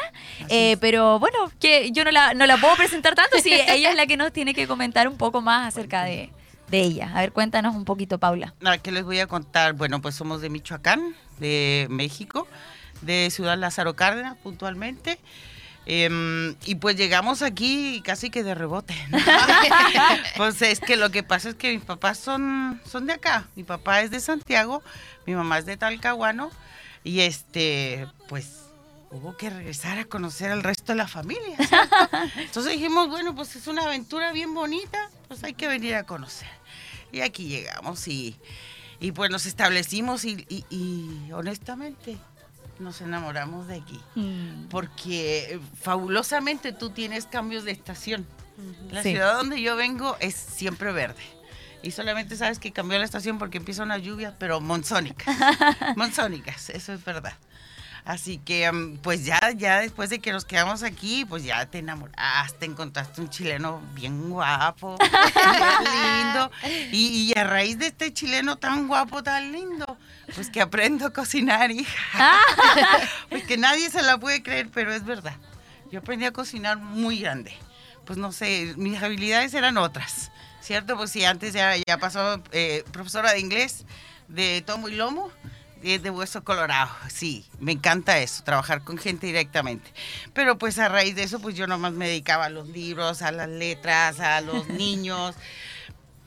eh, 0.50 0.76
pero 0.78 1.18
bueno, 1.20 1.50
que 1.58 1.90
yo 1.90 2.04
no 2.04 2.10
la, 2.10 2.34
no 2.34 2.44
la 2.44 2.58
puedo 2.58 2.76
presentar 2.76 3.14
tanto, 3.14 3.38
sí, 3.38 3.52
ella 3.52 3.90
es 3.90 3.96
la 3.96 4.06
que 4.06 4.18
nos 4.18 4.30
tiene 4.30 4.52
que 4.52 4.66
comentar 4.66 5.08
un 5.08 5.16
poco 5.16 5.40
más 5.40 5.68
acerca 5.68 6.04
de, 6.04 6.30
de 6.72 6.80
ella. 6.80 7.12
A 7.14 7.20
ver, 7.20 7.32
cuéntanos 7.32 7.76
un 7.76 7.84
poquito, 7.84 8.18
Paula. 8.18 8.54
Nada, 8.60 8.78
¿qué 8.78 8.90
les 8.90 9.04
voy 9.04 9.20
a 9.20 9.26
contar? 9.26 9.74
Bueno, 9.74 10.00
pues 10.00 10.14
somos 10.14 10.40
de 10.40 10.48
Michoacán, 10.48 11.14
de 11.38 11.86
México, 11.90 12.48
de 13.02 13.28
Ciudad 13.30 13.58
Lázaro 13.58 13.94
Cárdenas, 13.94 14.38
puntualmente. 14.38 15.18
Em, 15.84 16.56
y 16.64 16.76
pues 16.76 16.96
llegamos 16.96 17.42
aquí 17.42 18.00
casi 18.02 18.30
que 18.30 18.42
de 18.42 18.54
rebote. 18.54 18.94
¿no? 19.10 19.18
pues 20.38 20.62
es 20.62 20.80
que 20.80 20.96
lo 20.96 21.10
que 21.10 21.22
pasa 21.22 21.50
es 21.50 21.56
que 21.56 21.74
mis 21.74 21.84
papás 21.84 22.18
son, 22.18 22.80
son 22.90 23.06
de 23.06 23.12
acá. 23.12 23.48
Mi 23.54 23.64
papá 23.64 24.00
es 24.00 24.10
de 24.10 24.20
Santiago, 24.20 24.82
mi 25.26 25.34
mamá 25.34 25.58
es 25.58 25.66
de 25.66 25.76
Talcahuano. 25.76 26.50
Y 27.04 27.20
este, 27.20 28.06
pues 28.28 28.60
hubo 29.10 29.36
que 29.36 29.50
regresar 29.50 29.98
a 29.98 30.06
conocer 30.06 30.50
al 30.50 30.62
resto 30.62 30.92
de 30.92 30.96
la 30.96 31.06
familia. 31.06 31.56
¿cierto? 31.68 31.96
Entonces 32.38 32.72
dijimos, 32.72 33.08
bueno, 33.08 33.34
pues 33.34 33.56
es 33.56 33.66
una 33.66 33.82
aventura 33.82 34.32
bien 34.32 34.54
bonita, 34.54 35.10
pues 35.28 35.44
hay 35.44 35.52
que 35.52 35.68
venir 35.68 35.96
a 35.96 36.04
conocer. 36.04 36.61
Y 37.12 37.20
aquí 37.20 37.46
llegamos 37.48 38.08
y, 38.08 38.36
y 39.00 39.12
pues 39.12 39.30
nos 39.30 39.46
establecimos 39.46 40.24
y, 40.24 40.44
y- 40.48 40.64
y 40.70 41.30
honestamente 41.32 42.16
nos 42.78 43.00
enamoramos 43.00 43.68
de 43.68 43.76
aquí. 43.76 44.00
Porque 44.70 45.54
eh, 45.54 45.60
fabulosamente 45.80 46.72
tú 46.72 46.90
tienes 46.90 47.26
cambios 47.26 47.64
de 47.64 47.72
estación. 47.72 48.26
La 48.90 49.02
Sí. 49.02 49.10
ciudad 49.12 49.34
donde 49.36 49.60
yo 49.60 49.76
vengo 49.76 50.16
es 50.20 50.34
siempre 50.34 50.92
verde. 50.92 51.22
Y 51.82 51.90
solamente 51.90 52.36
sabes 52.36 52.58
que 52.58 52.70
cambió 52.72 52.98
la 52.98 53.04
estación 53.04 53.38
porque 53.38 53.58
empieza 53.58 53.82
una 53.82 53.98
lluvia, 53.98 54.36
pero 54.38 54.60
monzónicas. 54.60 55.36
monzónicas, 55.96 56.70
eso 56.70 56.92
es 56.92 57.04
verdad. 57.04 57.34
Así 58.04 58.38
que, 58.38 58.70
mm, 58.70 58.98
pues 58.98 59.24
ya, 59.24 59.38
ya 59.54 59.80
después 59.80 60.10
de 60.10 60.18
que 60.18 60.32
nos 60.32 60.44
quedamos 60.44 60.82
aquí, 60.82 61.24
pues 61.24 61.44
ya 61.44 61.64
te 61.66 61.78
enamoraste, 61.78 62.66
encontraste 62.66 63.20
un 63.20 63.30
chileno 63.30 63.80
bien 63.94 64.28
guapo, 64.28 64.98
bien 64.98 66.24
lindo. 66.24 66.50
Y, 66.90 67.32
y 67.32 67.38
a 67.38 67.44
raíz 67.44 67.78
de 67.78 67.86
este 67.88 68.12
chileno 68.12 68.56
tan 68.56 68.88
guapo, 68.88 69.22
tan 69.22 69.52
lindo, 69.52 69.96
pues 70.34 70.50
que 70.50 70.60
aprendo 70.60 71.06
a 71.06 71.12
cocinar, 71.12 71.70
hija. 71.70 72.32
pues 73.30 73.44
que 73.44 73.56
nadie 73.56 73.88
se 73.88 74.02
la 74.02 74.18
puede 74.18 74.42
creer, 74.42 74.68
pero 74.72 74.92
es 74.92 75.04
verdad. 75.04 75.36
Yo 75.92 76.00
aprendí 76.00 76.24
a 76.24 76.32
cocinar 76.32 76.78
muy 76.78 77.20
grande. 77.20 77.54
Pues 78.04 78.18
no 78.18 78.32
sé, 78.32 78.74
mis 78.76 79.00
habilidades 79.00 79.54
eran 79.54 79.76
otras, 79.78 80.32
¿cierto? 80.60 80.96
Pues 80.96 81.12
sí, 81.12 81.24
antes 81.24 81.52
ya, 81.52 81.76
ya 81.86 81.98
pasó 81.98 82.42
eh, 82.50 82.82
profesora 82.90 83.32
de 83.32 83.38
inglés 83.38 83.84
de 84.26 84.62
tomo 84.66 84.88
y 84.88 84.96
lomo, 84.96 85.30
de, 85.82 85.98
de 85.98 86.10
hueso 86.10 86.44
colorado. 86.44 86.90
Sí, 87.08 87.44
me 87.60 87.72
encanta 87.72 88.18
eso, 88.18 88.42
trabajar 88.44 88.82
con 88.84 88.98
gente 88.98 89.26
directamente. 89.26 89.90
Pero 90.32 90.58
pues 90.58 90.78
a 90.78 90.88
raíz 90.88 91.14
de 91.16 91.24
eso, 91.24 91.40
pues 91.40 91.56
yo 91.56 91.66
nomás 91.66 91.92
me 91.92 92.08
dedicaba 92.08 92.46
a 92.46 92.50
los 92.50 92.68
libros, 92.68 93.22
a 93.22 93.32
las 93.32 93.48
letras, 93.48 94.20
a 94.20 94.40
los 94.40 94.68
niños. 94.68 95.34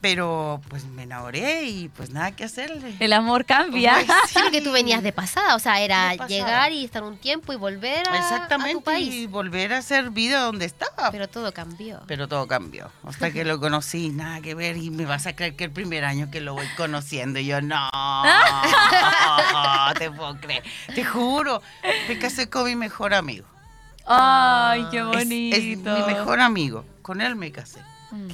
Pero 0.05 0.61
pues 0.69 0.85
me 0.85 1.01
enamoré 1.01 1.63
y 1.63 1.89
pues 1.89 2.11
nada 2.11 2.35
que 2.35 2.43
hacerle. 2.43 2.95
El 2.99 3.11
amor 3.11 3.43
cambia. 3.43 3.95
Sí, 4.27 4.37
porque 4.39 4.61
tú 4.61 4.71
venías 4.71 5.01
de 5.01 5.11
pasada, 5.11 5.55
o 5.55 5.59
sea, 5.59 5.81
era 5.81 6.13
llegar 6.27 6.71
y 6.71 6.85
estar 6.85 7.01
un 7.01 7.17
tiempo 7.17 7.53
y 7.53 7.55
volver 7.55 8.07
a, 8.07 8.13
a 8.13 8.17
Exactamente, 8.19 8.99
y 8.99 9.25
volver 9.25 9.73
a 9.73 9.79
hacer 9.79 10.11
vida 10.11 10.41
donde 10.41 10.65
estaba. 10.65 11.09
Pero 11.09 11.27
todo 11.27 11.51
cambió. 11.53 12.01
Pero 12.05 12.27
todo 12.27 12.47
cambió. 12.47 12.91
Hasta 13.03 13.31
que 13.31 13.43
lo 13.45 13.59
conocí, 13.59 14.09
nada 14.09 14.41
que 14.41 14.53
ver. 14.53 14.77
Y 14.77 14.91
me 14.91 15.05
vas 15.05 15.25
a 15.25 15.35
creer 15.35 15.55
que 15.55 15.63
el 15.63 15.71
primer 15.71 16.05
año 16.05 16.29
que 16.29 16.39
lo 16.39 16.53
voy 16.53 16.67
conociendo, 16.77 17.39
y 17.39 17.47
yo, 17.47 17.61
no, 17.61 17.89
te 19.97 20.11
puedo 20.11 20.39
creer. 20.39 20.63
Te 20.93 21.03
juro, 21.03 21.63
me 22.07 22.19
casé 22.19 22.47
con 22.47 22.65
mi 22.65 22.75
mejor 22.75 23.15
amigo. 23.15 23.47
Ay, 24.05 24.85
qué 24.91 24.99
Es- 24.99 25.05
bonito. 25.05 25.95
Es, 25.95 26.05
mi 26.07 26.13
mejor 26.13 26.41
amigo. 26.41 26.85
Con 27.01 27.21
él 27.21 27.35
me 27.35 27.51
casé. 27.51 27.81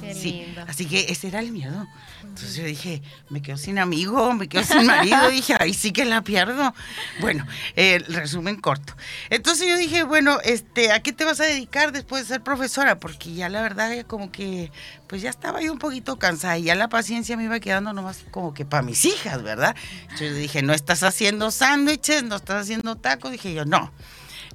Qué 0.00 0.14
Sí, 0.14 0.44
lindo. 0.46 0.64
así 0.68 0.86
que 0.86 1.06
ese 1.10 1.28
era 1.28 1.40
el 1.40 1.52
miedo. 1.52 1.86
Entonces 2.22 2.54
yo 2.54 2.64
dije, 2.64 3.02
me 3.30 3.42
quedo 3.42 3.56
sin 3.56 3.78
amigo, 3.78 4.32
me 4.34 4.48
quedo 4.48 4.64
sin 4.64 4.86
marido. 4.86 5.28
dije, 5.30 5.56
ahí 5.58 5.74
sí 5.74 5.92
que 5.92 6.04
la 6.04 6.22
pierdo. 6.22 6.74
Bueno, 7.20 7.46
eh, 7.76 8.02
resumen 8.08 8.56
corto. 8.60 8.94
Entonces 9.30 9.68
yo 9.68 9.76
dije, 9.76 10.02
bueno, 10.04 10.38
este, 10.44 10.92
¿a 10.92 11.00
qué 11.02 11.12
te 11.12 11.24
vas 11.24 11.40
a 11.40 11.44
dedicar 11.44 11.92
después 11.92 12.22
de 12.22 12.28
ser 12.34 12.42
profesora? 12.42 12.98
Porque 12.98 13.34
ya 13.34 13.48
la 13.48 13.62
verdad, 13.62 13.94
ya 13.94 14.04
como 14.04 14.30
que, 14.32 14.70
pues 15.08 15.20
ya 15.22 15.30
estaba 15.30 15.60
yo 15.60 15.72
un 15.72 15.78
poquito 15.78 16.18
cansada 16.18 16.56
y 16.58 16.64
ya 16.64 16.74
la 16.74 16.88
paciencia 16.88 17.36
me 17.36 17.44
iba 17.44 17.58
quedando 17.60 17.92
nomás 17.92 18.24
como 18.30 18.54
que 18.54 18.64
para 18.64 18.82
mis 18.82 19.04
hijas, 19.04 19.42
¿verdad? 19.42 19.74
Entonces 20.02 20.30
yo 20.30 20.36
dije, 20.36 20.62
no 20.62 20.72
estás 20.72 21.02
haciendo 21.02 21.50
sándwiches, 21.50 22.22
no 22.24 22.36
estás 22.36 22.62
haciendo 22.62 22.96
tacos. 22.96 23.32
Dije 23.32 23.52
yo, 23.52 23.64
no 23.64 23.92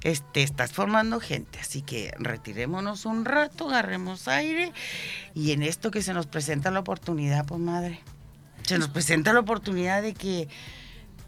este, 0.02 0.42
estás 0.42 0.72
formando 0.72 1.20
gente, 1.20 1.58
así 1.58 1.82
que 1.82 2.12
retirémonos 2.18 3.04
un 3.04 3.24
rato, 3.24 3.68
agarremos 3.68 4.28
aire 4.28 4.72
y 5.34 5.52
en 5.52 5.62
esto 5.62 5.90
que 5.90 6.02
se 6.02 6.14
nos 6.14 6.26
presenta 6.26 6.70
la 6.70 6.80
oportunidad, 6.80 7.46
pues 7.46 7.60
madre, 7.60 8.00
se 8.64 8.78
nos 8.78 8.88
presenta 8.88 9.32
la 9.32 9.40
oportunidad 9.40 10.02
de 10.02 10.14
que, 10.14 10.48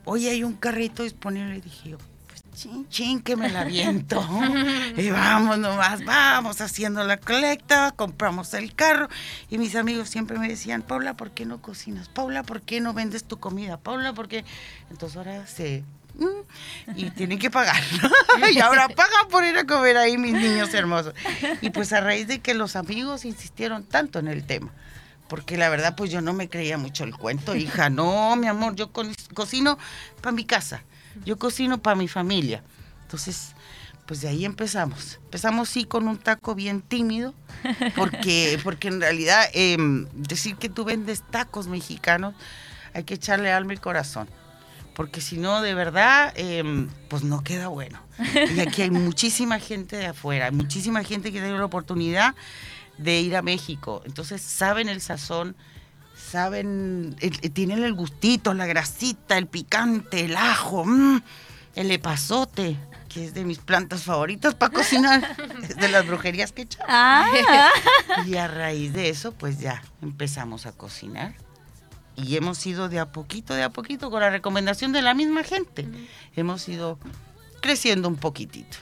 hoy 0.04 0.28
hay 0.28 0.44
un 0.44 0.54
carrito 0.54 1.02
disponible, 1.02 1.56
y 1.56 1.60
dije 1.60 1.90
yo, 1.90 1.98
pues 2.26 2.42
chin, 2.54 2.88
chin, 2.88 3.20
que 3.20 3.36
me 3.36 3.48
la 3.48 3.64
viento. 3.64 4.22
y 4.96 5.10
vamos 5.10 5.58
nomás, 5.58 6.04
vamos 6.04 6.60
haciendo 6.60 7.04
la 7.04 7.18
colecta, 7.18 7.92
compramos 7.92 8.54
el 8.54 8.74
carro 8.74 9.08
y 9.48 9.58
mis 9.58 9.76
amigos 9.76 10.08
siempre 10.08 10.38
me 10.38 10.48
decían, 10.48 10.82
Paula, 10.82 11.16
¿por 11.16 11.30
qué 11.30 11.46
no 11.46 11.62
cocinas? 11.62 12.08
Paula, 12.08 12.42
¿por 12.42 12.62
qué 12.62 12.80
no 12.80 12.92
vendes 12.92 13.24
tu 13.24 13.38
comida? 13.38 13.78
Paula, 13.78 14.12
¿por 14.12 14.28
qué? 14.28 14.44
Entonces 14.90 15.16
ahora 15.16 15.46
se... 15.46 15.84
Y 16.96 17.10
tienen 17.10 17.38
que 17.38 17.50
pagar. 17.50 17.76
y 18.52 18.58
ahora 18.60 18.88
pagan 18.88 19.28
por 19.30 19.44
ir 19.44 19.56
a 19.56 19.64
comer 19.66 19.96
ahí 19.96 20.18
mis 20.18 20.32
niños 20.34 20.72
hermosos. 20.74 21.14
Y 21.62 21.70
pues 21.70 21.92
a 21.92 22.00
raíz 22.00 22.26
de 22.28 22.40
que 22.40 22.54
los 22.54 22.76
amigos 22.76 23.24
insistieron 23.24 23.84
tanto 23.84 24.18
en 24.18 24.28
el 24.28 24.44
tema, 24.44 24.70
porque 25.28 25.56
la 25.56 25.68
verdad 25.68 25.94
pues 25.96 26.10
yo 26.10 26.20
no 26.20 26.32
me 26.32 26.48
creía 26.48 26.76
mucho 26.78 27.04
el 27.04 27.14
cuento, 27.16 27.54
hija, 27.56 27.88
no, 27.90 28.36
mi 28.36 28.46
amor, 28.48 28.74
yo 28.76 28.92
co- 28.92 29.06
cocino 29.34 29.78
para 30.20 30.32
mi 30.32 30.44
casa, 30.44 30.82
yo 31.24 31.38
cocino 31.38 31.78
para 31.78 31.96
mi 31.96 32.08
familia. 32.08 32.62
Entonces, 33.02 33.54
pues 34.06 34.20
de 34.20 34.28
ahí 34.28 34.44
empezamos. 34.44 35.18
Empezamos 35.24 35.68
sí 35.68 35.84
con 35.84 36.06
un 36.08 36.18
taco 36.18 36.54
bien 36.54 36.82
tímido, 36.82 37.34
porque, 37.96 38.58
porque 38.62 38.88
en 38.88 39.00
realidad 39.00 39.44
em, 39.52 40.06
decir 40.12 40.56
que 40.56 40.68
tú 40.68 40.84
vendes 40.84 41.22
tacos 41.30 41.66
mexicanos, 41.68 42.34
hay 42.92 43.04
que 43.04 43.14
echarle 43.14 43.52
alma 43.52 43.74
y 43.74 43.76
corazón. 43.78 44.28
Porque 45.00 45.22
si 45.22 45.38
no, 45.38 45.62
de 45.62 45.72
verdad, 45.72 46.30
em, 46.36 46.90
pues 47.08 47.22
no 47.24 47.42
queda 47.42 47.68
bueno. 47.68 47.98
Y 48.54 48.60
aquí 48.60 48.82
hay 48.82 48.90
muchísima 48.90 49.58
gente 49.58 49.96
de 49.96 50.04
afuera, 50.08 50.44
hay 50.44 50.50
muchísima 50.52 51.02
gente 51.02 51.32
que 51.32 51.40
tiene 51.40 51.56
la 51.56 51.64
oportunidad 51.64 52.34
de 52.98 53.18
ir 53.18 53.34
a 53.34 53.40
México. 53.40 54.02
Entonces 54.04 54.42
saben 54.42 54.90
el 54.90 55.00
sazón, 55.00 55.56
saben, 56.30 57.16
el- 57.20 57.38
el- 57.42 57.50
tienen 57.50 57.82
el 57.82 57.94
gustito, 57.94 58.52
la 58.52 58.66
grasita, 58.66 59.38
el 59.38 59.46
picante, 59.46 60.26
el 60.26 60.36
ajo, 60.36 60.84
mm, 60.84 61.22
el 61.76 61.90
epazote, 61.90 62.76
que 63.08 63.24
es 63.24 63.32
de 63.32 63.46
mis 63.46 63.56
plantas 63.58 64.02
favoritas 64.02 64.54
para 64.54 64.70
cocinar, 64.70 65.34
de 65.80 65.88
las 65.88 66.06
brujerías 66.06 66.52
que 66.52 66.62
echamos. 66.62 66.86
Ah, 66.90 67.26
Y 68.26 68.36
a 68.36 68.48
raíz 68.48 68.92
de 68.92 69.08
eso, 69.08 69.32
pues 69.32 69.58
ya 69.60 69.82
empezamos 70.02 70.66
a 70.66 70.72
cocinar. 70.72 71.32
Y 72.22 72.36
hemos 72.36 72.64
ido 72.66 72.88
de 72.88 72.98
a 72.98 73.06
poquito, 73.06 73.54
de 73.54 73.62
a 73.62 73.70
poquito, 73.70 74.10
con 74.10 74.20
la 74.20 74.30
recomendación 74.30 74.92
de 74.92 75.02
la 75.02 75.14
misma 75.14 75.42
gente. 75.44 75.86
Hemos 76.36 76.68
ido 76.68 76.98
creciendo 77.60 78.08
un 78.08 78.16
poquitito. 78.16 78.76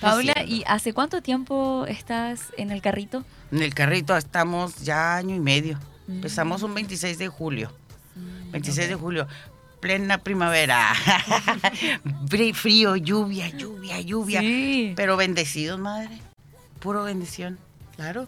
Paula. 0.00 0.34
¿y 0.44 0.64
hace 0.66 0.92
cuánto 0.92 1.22
tiempo 1.22 1.86
estás 1.86 2.48
en 2.56 2.70
el 2.72 2.82
carrito? 2.82 3.24
En 3.52 3.62
el 3.62 3.72
carrito 3.74 4.16
estamos 4.16 4.76
ya 4.82 5.16
año 5.16 5.34
y 5.34 5.40
medio. 5.40 5.78
Empezamos 6.08 6.62
un 6.62 6.74
26 6.74 7.18
de 7.18 7.28
julio. 7.28 7.72
26 8.50 8.88
de 8.88 8.94
julio, 8.96 9.26
plena 9.80 10.18
primavera. 10.18 10.92
Frí- 12.26 12.52
Frío, 12.52 12.96
lluvia, 12.96 13.48
lluvia, 13.48 14.00
lluvia. 14.00 14.40
Sí. 14.40 14.92
Pero 14.96 15.16
bendecidos, 15.16 15.78
madre. 15.78 16.18
Puro 16.80 17.04
bendición. 17.04 17.58
Claro. 17.96 18.26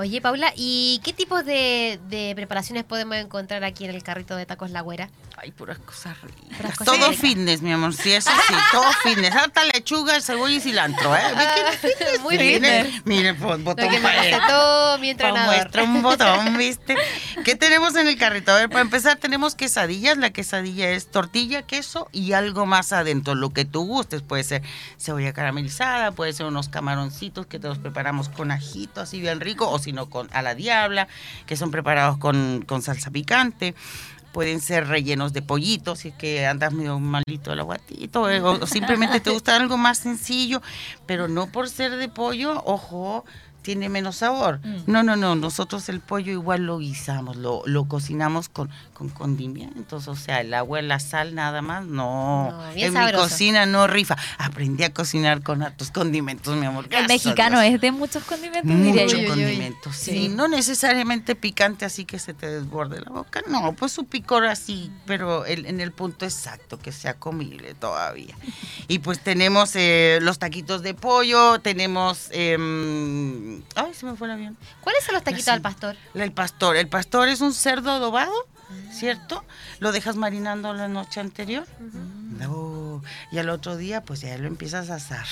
Oye, 0.00 0.22
Paula, 0.22 0.52
¿y 0.56 0.98
qué 1.04 1.12
tipos 1.12 1.44
de, 1.44 2.00
de 2.08 2.32
preparaciones 2.34 2.84
podemos 2.84 3.16
encontrar 3.16 3.64
aquí 3.64 3.84
en 3.84 3.90
el 3.90 4.02
carrito 4.02 4.34
de 4.34 4.46
tacos 4.46 4.70
La 4.70 4.80
Güera? 4.80 5.10
Ay, 5.36 5.52
puras 5.52 5.78
cosas 5.78 6.16
ricas. 6.22 6.76
Cosas 6.76 6.84
todo 6.86 7.08
ricas. 7.10 7.16
fitness, 7.16 7.62
mi 7.62 7.72
amor. 7.72 7.94
Sí, 7.94 8.12
eso 8.12 8.30
sí, 8.48 8.54
todo 8.72 8.90
fitness. 9.02 9.34
Harta 9.34 9.62
lechuga, 9.64 10.20
cebolla 10.20 10.54
y 10.56 10.60
cilantro, 10.60 11.14
¿eh? 11.14 11.20
¿Ve 11.36 11.44
que 11.54 11.62
no 11.62 11.72
fitness? 11.72 12.20
Muy 12.22 12.38
Miren, 12.38 12.84
fitness. 12.84 13.06
Miren, 13.06 13.36
pues, 13.36 13.58
Lo 13.58 13.64
botón 13.64 13.88
que 13.90 14.00
me 14.00 14.12
recetó 14.12 14.98
mi 15.00 15.10
entrenador. 15.10 15.54
muestra 15.56 15.82
un 15.84 16.02
botón, 16.02 16.56
¿viste? 16.58 16.96
¿Qué 17.44 17.56
tenemos 17.56 17.94
en 17.96 18.08
el 18.08 18.16
carrito? 18.18 18.52
A 18.52 18.56
ver, 18.56 18.68
para 18.68 18.80
empezar 18.82 19.16
tenemos 19.18 19.54
quesadillas. 19.54 20.16
La 20.18 20.30
quesadilla 20.30 20.90
es 20.90 21.10
tortilla, 21.10 21.62
queso 21.62 22.08
y 22.12 22.32
algo 22.32 22.64
más 22.66 22.92
adentro, 22.92 23.34
lo 23.34 23.50
que 23.50 23.64
tú 23.66 23.84
gustes. 23.86 24.22
Puede 24.22 24.44
ser 24.44 24.62
cebolla 24.98 25.32
caramelizada, 25.32 26.12
puede 26.12 26.32
ser 26.32 26.46
unos 26.46 26.68
camaroncitos 26.68 27.46
que 27.46 27.58
te 27.58 27.68
los 27.68 27.78
preparamos 27.78 28.28
con 28.28 28.50
ajito, 28.50 29.00
así 29.00 29.20
bien 29.20 29.40
rico, 29.40 29.70
o 29.70 29.78
si 29.78 29.89
no 29.92 30.08
con 30.08 30.28
a 30.32 30.42
la 30.42 30.54
diabla, 30.54 31.08
que 31.46 31.56
son 31.56 31.70
preparados 31.70 32.18
con, 32.18 32.64
con 32.66 32.82
salsa 32.82 33.10
picante. 33.10 33.74
Pueden 34.32 34.60
ser 34.60 34.86
rellenos 34.86 35.32
de 35.32 35.42
pollito, 35.42 35.96
si 35.96 36.08
es 36.08 36.14
que 36.14 36.46
andas 36.46 36.72
medio 36.72 37.00
malito 37.00 37.52
el 37.52 37.58
aguatito, 37.58 38.30
eh, 38.30 38.40
o 38.40 38.64
simplemente 38.64 39.18
te 39.18 39.30
gusta 39.30 39.56
algo 39.56 39.76
más 39.76 39.98
sencillo, 39.98 40.62
pero 41.04 41.26
no 41.26 41.48
por 41.48 41.68
ser 41.68 41.96
de 41.96 42.08
pollo, 42.08 42.62
ojo, 42.64 43.24
tiene 43.62 43.88
menos 43.88 44.16
sabor. 44.16 44.60
No, 44.86 45.02
no, 45.02 45.16
no, 45.16 45.34
nosotros 45.34 45.88
el 45.88 46.00
pollo 46.00 46.32
igual 46.32 46.66
lo 46.66 46.78
guisamos, 46.78 47.36
lo, 47.36 47.62
lo 47.66 47.84
cocinamos 47.84 48.48
con, 48.48 48.70
con 48.94 49.08
condimentos, 49.08 50.08
o 50.08 50.16
sea, 50.16 50.40
el 50.40 50.54
agua, 50.54 50.80
la 50.82 50.98
sal, 51.00 51.34
nada 51.34 51.62
más, 51.62 51.84
no. 51.84 52.54
En 52.74 52.92
mi 52.94 53.12
cocina 53.12 53.66
no 53.66 53.86
rifa. 53.86 54.16
Aprendí 54.38 54.84
a 54.84 54.92
cocinar 54.92 55.42
con 55.42 55.62
hartos 55.62 55.90
condimentos, 55.90 56.56
mi 56.56 56.66
amor. 56.66 56.86
El 56.90 57.06
mexicano 57.06 57.60
Dios. 57.60 57.74
es 57.74 57.80
de 57.80 57.92
muchos 57.92 58.24
condimentos, 58.24 58.70
diría 58.70 59.04
Mucho 59.04 59.16
yo. 59.18 59.28
condimento, 59.28 59.92
sí. 59.92 60.28
No 60.28 60.48
necesariamente 60.48 61.34
picante 61.34 61.84
así 61.84 62.04
que 62.04 62.18
se 62.18 62.34
te 62.34 62.46
desborde 62.48 63.00
la 63.00 63.10
boca. 63.10 63.42
No, 63.48 63.72
pues 63.74 63.92
su 63.92 64.04
picor 64.06 64.46
así, 64.46 64.90
pero 65.06 65.44
el- 65.46 65.66
en 65.66 65.80
el 65.80 65.92
punto 65.92 66.24
exacto, 66.24 66.78
que 66.78 66.92
sea 66.92 67.14
comible 67.14 67.74
todavía. 67.74 68.34
Y 68.88 69.00
pues 69.00 69.20
tenemos 69.20 69.72
eh, 69.76 70.18
los 70.22 70.38
taquitos 70.38 70.82
de 70.82 70.94
pollo, 70.94 71.60
tenemos... 71.60 72.28
em, 72.32 73.49
ay, 73.74 73.94
se 73.94 74.06
me 74.06 74.16
fue 74.16 74.28
el 74.28 74.32
avión. 74.34 74.56
¿Cuáles 74.80 75.04
son 75.04 75.14
los 75.14 75.24
taquitos 75.24 75.48
al 75.48 75.60
pastor? 75.60 75.96
El 76.14 76.32
pastor. 76.32 76.76
El 76.76 76.88
pastor 76.88 77.28
es 77.28 77.40
un 77.40 77.52
cerdo 77.52 77.90
adobado, 77.90 78.32
¿cierto? 78.92 79.44
Lo 79.78 79.92
dejas 79.92 80.16
marinando 80.16 80.72
la 80.74 80.88
noche 80.88 81.20
anterior. 81.20 81.66
No. 81.78 83.02
Y 83.32 83.38
al 83.38 83.48
otro 83.50 83.76
día, 83.76 84.02
pues 84.02 84.20
ya 84.20 84.36
lo 84.38 84.46
empiezas 84.46 84.90
a 84.90 84.96
asar. 84.96 85.26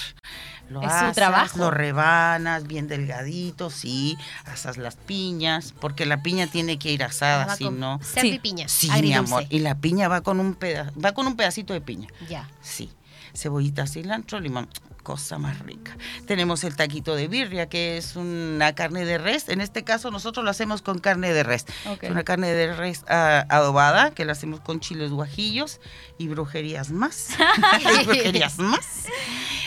Lo 0.69 0.83
Es 0.83 0.89
su 0.89 0.95
asas, 0.95 1.15
trabajo. 1.15 1.59
Lo 1.59 1.71
rebanas 1.71 2.67
bien 2.67 2.89
delgadito, 2.89 3.71
sí. 3.71 4.19
Asas 4.45 4.77
las 4.77 4.97
piñas, 4.97 5.73
porque 5.81 6.05
la 6.05 6.23
piña 6.23 6.47
tiene 6.47 6.79
que 6.79 6.93
ir 6.93 7.03
asada, 7.03 7.47
Va 7.47 7.57
si 7.57 7.71
no. 7.71 8.01
Sí. 8.03 8.39
piña. 8.43 8.69
Sí, 8.69 8.91
mi 9.01 9.15
amor. 9.15 9.45
Y 9.49 9.61
la 9.61 9.77
piña 9.77 10.09
va 10.09 10.21
con 10.21 10.41
un 10.41 10.55
peda 10.55 10.93
va 11.03 11.13
con 11.13 11.27
un 11.27 11.37
pedacito 11.37 11.73
de 11.73 11.81
piña. 11.81 12.09
Ya. 12.29 12.49
Sí. 12.61 12.91
Cebollita, 13.35 13.87
cilantro, 13.87 14.41
limón. 14.41 14.69
Cosa 15.09 15.39
más 15.39 15.61
rica. 15.61 15.97
Tenemos 16.27 16.65
el 16.65 16.77
taquito 16.77 17.17
de 17.17 17.29
birria, 17.29 17.71
que 17.71 17.97
es 17.97 18.15
una 18.15 18.75
carne 18.75 19.07
de 19.07 19.17
res. 19.17 19.49
En 19.49 19.63
este 19.63 19.83
caso, 19.83 20.11
nosotros 20.11 20.45
lo 20.45 20.51
hacemos 20.51 20.83
con 20.83 20.99
carne 20.99 21.33
de 21.33 21.45
res. 21.45 21.65
Ok. 21.87 22.03
Es 22.03 22.11
una 22.11 22.25
carne 22.25 22.53
de 22.53 22.75
res 22.75 23.07
ah, 23.09 23.47
adobada, 23.49 24.11
que 24.11 24.27
la 24.27 24.33
hacemos 24.33 24.61
con 24.61 24.81
chiles 24.81 25.11
guajillos 25.11 25.81
y 26.19 26.29
brujerías 26.29 26.91
más. 26.91 27.31
y 27.81 28.05
brujerías 28.05 28.59
más. 28.59 29.07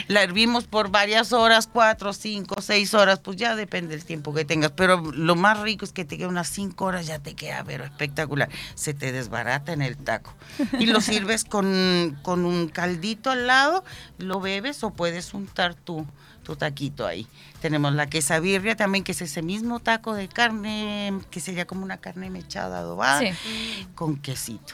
La 0.08 0.22
hervimos 0.22 0.66
por 0.66 0.92
varias 0.92 1.34
horas, 1.34 1.68
cuatro, 1.72 2.14
cinco, 2.14 2.62
seis 2.62 2.94
horas, 2.94 3.18
pues 3.20 3.38
ya 3.38 3.56
depende 3.56 3.96
del 3.96 4.06
tiempo 4.06 4.36
que 4.36 4.46
tengas. 4.46 4.72
Pero 4.72 5.02
lo 5.12 5.36
más 5.36 5.60
rico 5.62 5.86
es 5.86 5.92
que 5.92 6.06
te 6.06 6.20
queda 6.20 6.28
unas 6.28 6.50
cinco 6.50 6.86
horas, 6.86 7.08
ya 7.08 7.18
te 7.18 7.34
queda, 7.34 7.64
pero 7.66 7.84
espectacular. 7.84 8.50
Se 8.76 8.94
te 8.94 9.12
desbarata 9.12 9.74
en 9.74 9.82
el 9.82 9.98
taco. 9.98 10.36
Y 10.78 10.86
lo 10.86 11.02
sirves 11.02 11.46
con, 11.46 12.20
con 12.22 12.46
un 12.46 12.68
caldito 12.68 13.32
al 13.32 13.48
lado, 13.48 13.84
lo 14.20 14.40
bebes 14.40 14.84
o 14.84 14.92
puedes 14.92 15.31
untar 15.34 15.76
tu, 15.76 16.06
tu 16.44 16.56
taquito 16.56 17.06
ahí. 17.08 17.28
Tenemos 17.62 17.94
la 17.94 18.08
quesabirria 18.08 18.76
también, 18.76 19.04
que 19.04 19.12
es 19.12 19.22
ese 19.22 19.42
mismo 19.42 19.80
taco 19.80 20.14
de 20.14 20.28
carne, 20.28 21.14
que 21.30 21.40
sería 21.40 21.66
como 21.66 21.84
una 21.84 21.98
carne 21.98 22.30
mechada 22.30 22.80
adobada 22.80 23.20
Sí. 23.20 23.88
con 23.96 24.18
quesito. 24.18 24.74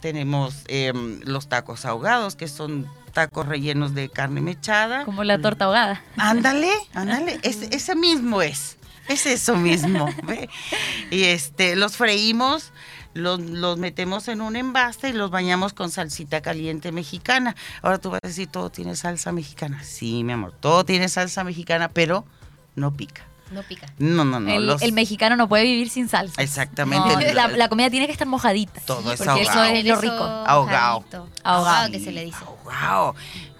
Tenemos 0.00 0.54
em, 0.68 1.20
los 1.24 1.48
tacos 1.48 1.84
ahogados, 1.84 2.36
que 2.36 2.46
son 2.48 2.86
tacos 3.12 3.46
rellenos 3.46 3.94
de 3.94 4.08
carne 4.08 4.40
mechada. 4.40 5.04
Como 5.04 5.24
la 5.24 5.40
torta 5.40 5.64
ahogada. 5.64 6.02
Ándale, 6.16 6.70
ándale, 6.94 7.40
ese, 7.42 7.68
ese 7.74 7.96
mismo 7.96 8.40
es, 8.42 8.76
es 9.08 9.26
eso 9.26 9.56
mismo. 9.56 10.08
¿ve? 10.24 10.48
Y 11.10 11.24
este, 11.24 11.74
los 11.74 11.96
freímos, 11.96 12.72
los, 13.18 13.40
los 13.40 13.76
metemos 13.78 14.28
en 14.28 14.40
un 14.40 14.56
envase 14.56 15.10
y 15.10 15.12
los 15.12 15.30
bañamos 15.30 15.72
con 15.74 15.90
salsita 15.90 16.40
caliente 16.40 16.92
mexicana. 16.92 17.54
Ahora 17.82 17.98
tú 17.98 18.10
vas 18.10 18.20
a 18.22 18.26
decir, 18.28 18.48
todo 18.48 18.70
tiene 18.70 18.96
salsa 18.96 19.32
mexicana. 19.32 19.82
Sí, 19.84 20.24
mi 20.24 20.32
amor, 20.32 20.54
todo 20.58 20.84
tiene 20.84 21.08
salsa 21.08 21.44
mexicana, 21.44 21.88
pero 21.88 22.24
no 22.76 22.92
pica. 22.96 23.24
No 23.50 23.62
pica. 23.62 23.86
No, 23.98 24.26
no, 24.26 24.40
no. 24.40 24.50
el, 24.50 24.66
los- 24.66 24.82
el 24.82 24.92
mexicano 24.92 25.34
no 25.34 25.48
puede 25.48 25.64
vivir 25.64 25.88
sin 25.88 26.06
salsa. 26.08 26.42
Exactamente. 26.42 27.08
No, 27.14 27.32
la, 27.32 27.48
la 27.48 27.68
comida 27.70 27.88
tiene 27.88 28.04
que 28.04 28.12
estar 28.12 28.28
mojadita. 28.28 28.82
Todo 28.82 29.10
es 29.12 29.18
Porque 29.20 29.40
eso 29.42 29.50
ahogado. 29.52 29.74
es 29.74 29.84
lo 29.86 29.92
Eso 29.94 30.02
rico. 30.02 30.14
Ahogado. 30.22 30.46
Ahogado. 31.06 31.28
Ahogado 31.44 31.90
que 31.90 31.98
se 31.98 32.12
le 32.12 32.26
dice. 32.26 32.36
Ahogado. 32.44 33.14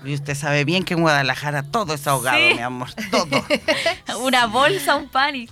Y 0.05 0.13
usted 0.13 0.35
sabe 0.35 0.65
bien 0.67 0.85
que 0.85 0.93
en 0.93 1.01
Guadalajara 1.01 1.63
todo 1.63 1.95
es 1.95 2.07
ahogado, 2.07 2.37
Sí. 2.37 2.55
mi 2.55 2.61
amor. 2.61 2.91
Todo. 3.11 3.27
Una 4.23 4.47
bolsa, 4.47 4.95
un 4.97 5.09
pan 5.09 5.35
y... 5.37 5.49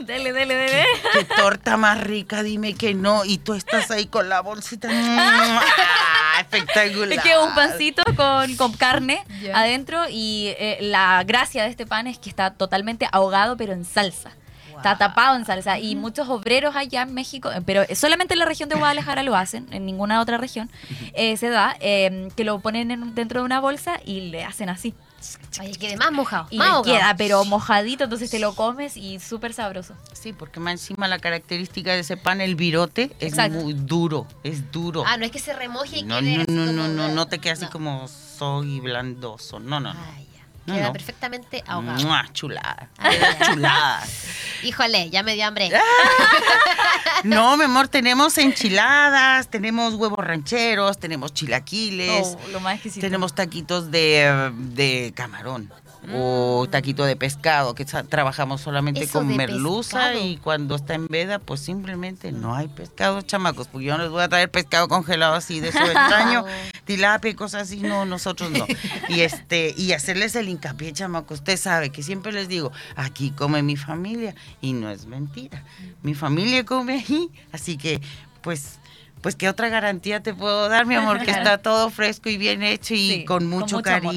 Dele, 0.00 0.32
dele, 0.32 0.54
dele. 0.54 0.84
Qué 1.12 1.24
torta 1.36 1.76
más 1.76 2.00
rica, 2.00 2.42
dime 2.42 2.74
que 2.74 2.94
no. 2.94 3.24
Y 3.24 3.38
tú 3.38 3.54
estás 3.54 3.90
ahí 3.90 4.06
con 4.06 4.28
la 4.28 4.40
bolsita. 4.40 4.88
¡Ah, 4.90 5.60
espectacular. 6.40 7.12
Es 7.12 7.20
que 7.22 7.38
un 7.38 7.54
pancito 7.54 8.02
con, 8.16 8.56
con 8.56 8.72
carne 8.72 9.22
adentro 9.54 10.02
y 10.10 10.48
eh, 10.58 10.78
la 10.80 11.22
gracia 11.24 11.62
de 11.64 11.70
este 11.70 11.86
pan 11.86 12.06
es 12.06 12.18
que 12.18 12.28
está 12.28 12.50
totalmente 12.54 13.06
ahogado 13.12 13.56
pero 13.56 13.72
en 13.72 13.84
salsa. 13.84 14.30
Está 14.76 14.98
tapado 14.98 15.36
en 15.36 15.46
salsa 15.46 15.78
y 15.78 15.94
muchos 15.94 16.28
obreros 16.28 16.74
allá 16.76 17.02
en 17.02 17.14
México, 17.14 17.50
eh, 17.50 17.60
pero 17.64 17.84
solamente 17.94 18.34
en 18.34 18.40
la 18.40 18.44
región 18.44 18.68
de 18.68 18.74
Guadalajara 18.74 19.22
lo 19.22 19.34
hacen, 19.36 19.66
en 19.70 19.86
ninguna 19.86 20.20
otra 20.20 20.36
región 20.36 20.68
eh, 21.14 21.36
se 21.38 21.48
da, 21.48 21.74
eh, 21.80 22.28
que 22.36 22.44
lo 22.44 22.58
ponen 22.58 22.90
en- 22.90 23.14
dentro 23.14 23.40
de 23.40 23.46
una 23.46 23.60
bolsa 23.60 23.98
y 24.04 24.22
le 24.30 24.44
hacen 24.44 24.68
así. 24.68 24.92
Oye, 25.60 25.72
quede 25.72 25.96
más 25.96 26.12
mojado. 26.12 26.46
Y 26.50 26.58
más 26.58 26.82
queda 26.82 27.14
pero 27.16 27.44
mojadito, 27.44 28.04
entonces 28.04 28.30
te 28.30 28.38
lo 28.38 28.54
comes 28.54 28.96
y 28.96 29.20
súper 29.20 29.52
sabroso. 29.54 29.94
Sí, 30.12 30.32
porque 30.32 30.60
más 30.60 30.72
encima 30.72 31.08
la 31.08 31.18
característica 31.18 31.92
de 31.92 32.00
ese 32.00 32.16
pan, 32.16 32.40
el 32.40 32.54
virote, 32.56 33.14
es 33.20 33.32
Exacto. 33.32 33.58
muy 33.60 33.74
duro. 33.74 34.26
Es 34.42 34.70
duro. 34.72 35.04
Ah, 35.06 35.16
no 35.16 35.24
es 35.24 35.30
que 35.30 35.38
se 35.38 35.52
remoje 35.54 35.98
y 35.98 36.02
no, 36.02 36.18
quede 36.20 36.36
no, 36.36 36.42
así 36.42 36.52
no, 36.52 36.66
como- 36.66 36.72
no, 36.72 36.88
no, 36.88 37.08
no 37.14 37.26
te 37.26 37.38
queda 37.38 37.54
así 37.54 37.64
No. 37.64 37.70
como 37.70 38.08
soy 38.08 38.80
blandoso. 38.80 39.60
No, 39.60 39.80
no, 39.80 39.94
no. 39.94 40.00
No, 40.66 40.74
Queda 40.74 40.86
no. 40.86 40.92
perfectamente 40.92 41.62
ahogado. 41.66 42.02
Mua, 42.02 42.26
chulada. 42.32 42.88
Ah, 42.98 43.10
Queda 43.10 43.38
ya. 43.38 43.46
chulada. 43.52 44.02
Híjole, 44.62 45.10
ya 45.10 45.22
me 45.22 45.34
dio 45.34 45.46
hambre. 45.46 45.70
No, 47.24 47.56
mi 47.56 47.64
amor, 47.64 47.88
tenemos 47.88 48.36
enchiladas, 48.38 49.48
tenemos 49.48 49.94
huevos 49.94 50.18
rancheros, 50.18 50.98
tenemos 50.98 51.32
chilaquiles. 51.32 52.36
Oh, 52.36 52.48
lo 52.52 52.60
más 52.60 52.74
exquisito. 52.74 53.06
Tenemos 53.06 53.34
taquitos 53.34 53.90
de, 53.90 54.52
de 54.54 55.12
camarón 55.16 55.72
o 56.12 56.66
taquito 56.70 57.04
de 57.04 57.16
pescado, 57.16 57.74
que 57.74 57.84
trabajamos 57.84 58.60
solamente 58.60 59.00
Mm. 59.00 59.02
Eso 59.04 59.18
con 59.18 59.36
merluza 59.36 59.98
pescado. 60.10 60.26
y 60.26 60.36
cuando 60.36 60.74
está 60.76 60.94
en 60.94 61.06
veda, 61.08 61.38
pues 61.38 61.60
simplemente 61.60 62.32
no 62.32 62.54
hay 62.54 62.68
pescado, 62.68 63.22
chamacos, 63.22 63.68
porque 63.68 63.86
yo 63.86 63.96
no 63.96 64.02
les 64.02 64.12
voy 64.12 64.22
a 64.22 64.28
traer 64.28 64.50
pescado 64.50 64.88
congelado 64.88 65.34
así 65.34 65.60
de 65.60 65.68
eso 65.68 65.78
extraño, 65.78 66.44
tilapia 66.84 67.30
y 67.30 67.34
cosas 67.34 67.62
así, 67.62 67.80
no, 67.80 68.04
nosotros 68.04 68.50
no. 68.50 68.66
Y 69.08 69.20
este, 69.20 69.74
y 69.76 69.92
hacerles 69.92 70.34
el 70.36 70.48
hincapié, 70.48 70.92
chamaco, 70.92 71.34
usted 71.34 71.56
sabe 71.56 71.90
que 71.90 72.02
siempre 72.02 72.32
les 72.32 72.48
digo, 72.48 72.72
aquí 72.96 73.30
come 73.30 73.62
mi 73.62 73.76
familia, 73.76 74.34
y 74.60 74.72
no 74.72 74.90
es 74.90 75.06
mentira. 75.06 75.62
Mi 76.02 76.14
familia 76.14 76.64
come 76.64 77.04
ahí, 77.06 77.30
así 77.52 77.76
que, 77.76 78.00
pues. 78.42 78.78
Pues 79.20 79.36
qué 79.36 79.48
otra 79.48 79.70
garantía 79.70 80.22
te 80.22 80.34
puedo 80.34 80.68
dar, 80.68 80.84
mi 80.84 80.96
amor, 80.96 81.18
que 81.22 81.30
está 81.30 81.56
todo 81.56 81.88
fresco 81.88 82.28
y 82.28 82.36
bien 82.36 82.62
hecho 82.62 82.92
y 82.92 83.08
Sí, 83.08 83.24
con 83.24 83.38
con 83.38 83.48
mucho, 83.48 83.78
amor. 83.78 84.14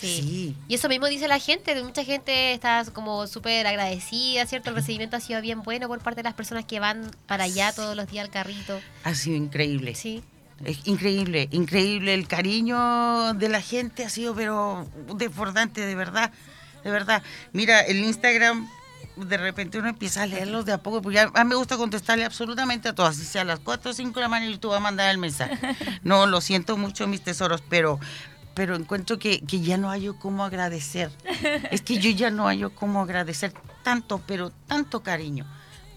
Sí. 0.00 0.22
Sí. 0.22 0.56
Y 0.68 0.74
eso 0.74 0.88
mismo 0.88 1.06
dice 1.06 1.28
la 1.28 1.38
gente, 1.38 1.80
mucha 1.82 2.04
gente 2.04 2.52
está 2.52 2.84
como 2.92 3.26
súper 3.26 3.66
agradecida, 3.66 4.46
¿cierto? 4.46 4.70
El 4.70 4.76
recibimiento 4.76 5.16
ha 5.16 5.20
sido 5.20 5.40
bien 5.40 5.62
bueno 5.62 5.88
por 5.88 6.00
parte 6.00 6.18
de 6.18 6.24
las 6.24 6.34
personas 6.34 6.64
que 6.64 6.80
van 6.80 7.10
para 7.26 7.44
allá 7.44 7.72
todos 7.72 7.96
los 7.96 8.08
días 8.10 8.24
al 8.24 8.30
carrito. 8.30 8.80
Ha 9.04 9.14
sido 9.14 9.36
increíble. 9.36 9.94
Sí. 9.94 10.22
Es 10.64 10.86
increíble, 10.86 11.48
increíble. 11.52 12.14
El 12.14 12.26
cariño 12.26 13.34
de 13.34 13.48
la 13.48 13.60
gente 13.60 14.04
ha 14.04 14.10
sido, 14.10 14.34
pero 14.34 14.88
desbordante, 15.14 15.80
de 15.82 15.94
verdad. 15.94 16.32
De 16.82 16.90
verdad. 16.90 17.22
Mira, 17.52 17.80
el 17.80 17.98
Instagram, 17.98 18.68
de 19.16 19.36
repente 19.36 19.78
uno 19.78 19.88
empieza 19.88 20.22
a 20.22 20.26
leerlos 20.26 20.64
de 20.64 20.72
a 20.72 20.78
poco, 20.78 21.00
porque 21.00 21.20
a 21.20 21.30
a 21.32 21.44
mí 21.44 21.50
me 21.50 21.54
gusta 21.54 21.76
contestarle 21.76 22.24
absolutamente 22.24 22.88
a 22.88 22.94
todas. 22.94 23.16
Si 23.16 23.24
sea 23.24 23.42
a 23.42 23.44
las 23.44 23.60
4 23.60 23.90
o 23.90 23.94
5 23.94 24.14
de 24.14 24.20
la 24.20 24.28
mañana 24.28 24.50
y 24.50 24.58
tú 24.58 24.68
vas 24.68 24.78
a 24.78 24.80
mandar 24.80 25.10
el 25.10 25.18
mensaje. 25.18 25.56
No, 26.02 26.26
lo 26.26 26.40
siento 26.40 26.76
mucho, 26.76 27.06
mis 27.06 27.22
tesoros, 27.22 27.62
pero 27.68 28.00
pero 28.58 28.74
encuentro 28.74 29.20
que, 29.20 29.38
que 29.38 29.60
ya 29.60 29.76
no 29.76 29.88
hay 29.88 30.08
cómo 30.18 30.44
agradecer. 30.44 31.12
Es 31.70 31.80
que 31.80 31.98
yo 31.98 32.10
ya 32.10 32.28
no 32.32 32.48
hay 32.48 32.64
cómo 32.74 33.00
agradecer 33.00 33.52
tanto, 33.84 34.20
pero 34.26 34.50
tanto 34.50 35.00
cariño, 35.00 35.46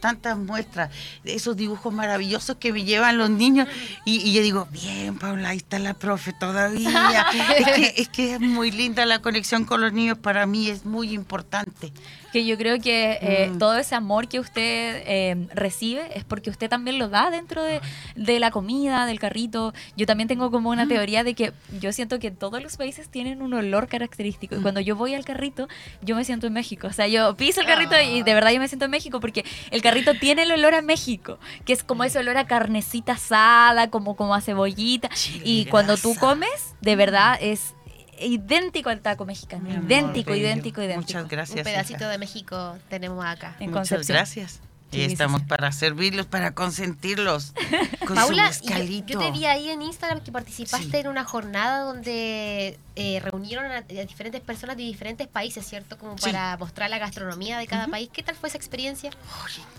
tantas 0.01 0.37
muestras, 0.37 0.89
esos 1.23 1.55
dibujos 1.55 1.93
maravillosos 1.93 2.57
que 2.57 2.73
me 2.73 2.83
llevan 2.83 3.17
los 3.17 3.29
niños. 3.29 3.67
Y, 4.03 4.17
y 4.27 4.33
yo 4.33 4.41
digo, 4.41 4.67
bien, 4.71 5.17
Paula, 5.17 5.49
ahí 5.49 5.57
está 5.57 5.79
la 5.79 5.93
profe 5.93 6.33
todavía. 6.33 7.25
es, 7.57 7.65
que, 7.71 7.93
es 8.01 8.09
que 8.09 8.33
es 8.33 8.39
muy 8.41 8.71
linda 8.71 9.05
la 9.05 9.19
conexión 9.19 9.63
con 9.63 9.79
los 9.79 9.93
niños, 9.93 10.17
para 10.17 10.45
mí 10.45 10.67
es 10.69 10.83
muy 10.85 11.13
importante. 11.13 11.93
Que 12.33 12.45
yo 12.45 12.57
creo 12.57 12.79
que 12.79 13.19
eh, 13.21 13.49
Mm. 13.51 13.57
todo 13.57 13.77
ese 13.77 13.93
amor 13.93 14.27
que 14.29 14.39
usted 14.39 15.03
eh, 15.05 15.47
recibe 15.53 16.17
es 16.17 16.23
porque 16.23 16.49
usted 16.49 16.69
también 16.69 16.97
lo 16.97 17.09
da 17.09 17.29
dentro 17.29 17.61
de, 17.61 17.81
de 18.15 18.39
la 18.39 18.51
comida, 18.51 19.05
del 19.05 19.19
carrito. 19.19 19.73
Yo 19.97 20.05
también 20.05 20.27
tengo 20.29 20.49
como 20.49 20.69
Mm. 20.69 20.73
una 20.73 20.87
teoría 20.87 21.23
de 21.25 21.33
que 21.33 21.51
yo 21.81 21.91
siento 21.91 22.19
que 22.19 22.31
todos 22.31 22.63
los 22.63 22.77
países 22.77 23.09
tienen 23.09 23.41
un 23.41 23.53
olor 23.53 23.87
característico. 23.89 24.55
Mm. 24.55 24.59
Y 24.59 24.61
cuando 24.61 24.79
yo 24.79 24.95
voy 24.95 25.13
al 25.13 25.25
carrito, 25.25 25.67
yo 26.01 26.15
me 26.15 26.23
siento 26.23 26.47
en 26.47 26.53
México. 26.53 26.87
O 26.87 26.93
sea, 26.93 27.07
yo 27.09 27.35
piso 27.35 27.59
el 27.61 27.67
carrito 27.67 27.95
y 28.01 28.23
de 28.23 28.33
verdad 28.33 28.51
yo 28.51 28.59
me 28.59 28.67
siento 28.69 28.85
en 28.85 28.91
México 28.91 29.19
porque 29.19 29.43
el 29.69 29.81
carrito 29.81 29.90
tiene 30.19 30.43
el 30.43 30.51
olor 30.51 30.73
a 30.73 30.81
México, 30.81 31.39
que 31.65 31.73
es 31.73 31.83
como 31.83 32.03
ese 32.03 32.19
olor 32.19 32.37
a 32.37 32.47
carnecita 32.47 33.13
asada, 33.13 33.89
como, 33.89 34.15
como 34.15 34.33
a 34.35 34.41
cebollita. 34.41 35.09
Chile, 35.09 35.43
Y 35.45 35.65
cuando 35.65 35.97
tú 35.97 36.15
comes, 36.15 36.75
de 36.81 36.95
verdad 36.95 37.37
es 37.41 37.75
idéntico 38.19 38.89
al 38.89 39.01
taco 39.01 39.25
mexicano. 39.25 39.69
Amor 39.69 39.83
idéntico, 39.83 40.31
bello. 40.31 40.45
idéntico, 40.45 40.81
idéntico. 40.81 41.01
Muchas 41.19 41.29
gracias. 41.29 41.57
Un 41.57 41.63
pedacito 41.63 41.99
hija. 41.99 42.09
de 42.09 42.17
México 42.17 42.77
tenemos 42.89 43.23
acá. 43.25 43.55
En 43.59 43.69
Muchas 43.71 43.89
Concepción. 43.89 44.15
gracias. 44.17 44.61
Y 44.93 45.03
estamos 45.03 45.41
para 45.43 45.71
servirlos, 45.71 46.25
para 46.25 46.53
consentirlos. 46.53 47.53
Con 48.05 48.15
Paula, 48.15 48.51
su 48.51 48.65
yo, 48.65 49.19
te 49.19 49.31
vi 49.31 49.45
ahí 49.45 49.69
en 49.69 49.81
Instagram 49.81 50.21
que 50.21 50.31
participaste 50.33 50.89
Sí. 50.91 50.97
en 50.97 51.07
una 51.07 51.23
jornada 51.23 51.85
donde 51.85 52.77
eh, 52.97 53.19
reunieron 53.23 53.71
a, 53.71 53.77
a 53.77 53.81
diferentes 54.05 54.41
personas 54.41 54.75
de 54.75 54.83
diferentes 54.83 55.27
países, 55.27 55.65
¿cierto? 55.65 55.97
Como 55.97 56.17
Sí. 56.17 56.25
para 56.25 56.57
mostrar 56.57 56.89
la 56.89 56.97
gastronomía 56.99 57.57
de 57.57 57.67
cada 57.67 57.87
país. 57.87 58.09
¿Qué 58.11 58.21
tal 58.21 58.35
fue 58.35 58.49
esa 58.49 58.57
experiencia? 58.57 59.11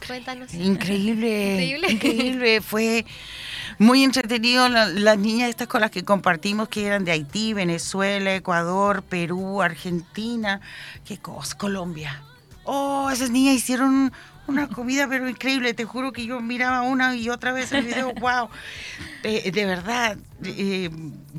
Cuéntanos. 0.07 0.55
Increíble, 0.55 1.53
Increíble. 1.53 1.92
increíble, 1.92 2.61
Fue 2.62 3.05
muy 3.79 4.03
entretenido. 4.05 4.68
La- 4.70 4.87
las 4.88 5.18
niñas 5.18 5.51
estas 5.51 5.68
con 5.68 5.83
las 5.83 5.90
que 5.90 6.05
compartimos, 6.05 6.68
que 6.70 6.87
eran 6.87 7.05
de 7.05 7.12
Haití, 7.12 7.53
Venezuela, 7.53 8.35
Ecuador, 8.35 9.03
Perú, 9.03 9.61
Argentina, 9.61 10.62
qué 11.05 11.18
cosa, 11.18 11.57
Colombia. 11.59 12.22
Oh, 12.64 13.11
esas 13.11 13.31
niñas 13.31 13.57
hicieron 13.57 14.12
una 14.53 14.69
comida, 14.69 15.09
pero 15.09 15.29
increíble. 15.29 15.75
Te 15.75 15.85
juro 15.85 16.12
que 16.12 16.27
yo 16.27 16.41
miraba 16.41 16.83
una 16.83 17.17
y 17.17 17.29
otra 17.29 17.53
vez 17.53 17.73
el 17.73 17.85
video, 17.85 18.12
wow. 18.21 18.49
Eh, 19.23 19.51
de 19.51 19.67
verdad, 19.67 20.17
eh, 20.45 20.91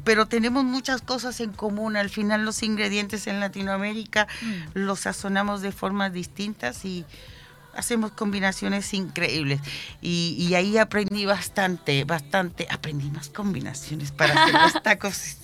pero 0.04 0.26
tenemos 0.28 0.64
muchas 0.64 1.02
cosas 1.02 1.40
en 1.40 1.52
común. 1.52 1.96
Al 1.96 2.10
final 2.10 2.46
los 2.46 2.64
ingredientes 2.64 3.28
en 3.28 3.40
Latinoamérica 3.40 4.28
los 4.74 5.02
sazonamos 5.02 5.62
de 5.62 5.72
formas 5.72 6.14
distintas 6.14 6.86
y 6.86 7.06
hacemos 7.76 8.12
combinaciones 8.12 8.94
increíbles. 8.94 9.60
Y, 10.02 10.36
y 10.40 10.56
ahí 10.56 10.78
aprendí 10.78 11.26
bastante, 11.26 12.04
bastante. 12.04 12.68
Aprendí 12.70 13.10
más 13.12 13.30
combinaciones 13.30 14.12
para 14.12 14.34
hacer 14.44 14.54
los 14.54 14.84
tacos 14.84 15.18
es- 15.18 15.38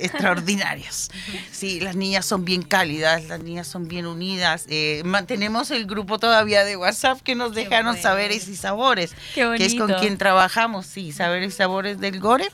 extraordinarios. 0.00 1.10
Sí, 1.50 1.80
las 1.80 1.96
niñas 1.96 2.26
son 2.26 2.44
bien 2.44 2.62
cálidas, 2.62 3.24
las 3.24 3.40
niñas 3.42 3.66
son 3.66 3.88
bien 3.88 4.06
unidas. 4.06 4.66
Eh, 4.68 5.02
mantenemos 5.04 5.70
el 5.70 5.86
grupo 5.86 6.18
todavía 6.18 6.64
de 6.64 6.76
WhatsApp 6.76 7.20
que 7.22 7.34
nos 7.34 7.54
dejaron 7.54 7.92
bueno. 7.92 8.02
saberes 8.02 8.48
y 8.48 8.56
sabores 8.56 9.14
Qué 9.34 9.52
que 9.56 9.64
es 9.66 9.74
con 9.74 9.92
quien 9.94 10.18
trabajamos, 10.18 10.86
sí, 10.86 11.12
Saberes 11.12 11.54
y 11.54 11.56
Sabores 11.56 11.98
del 12.00 12.20
Gore, 12.20 12.48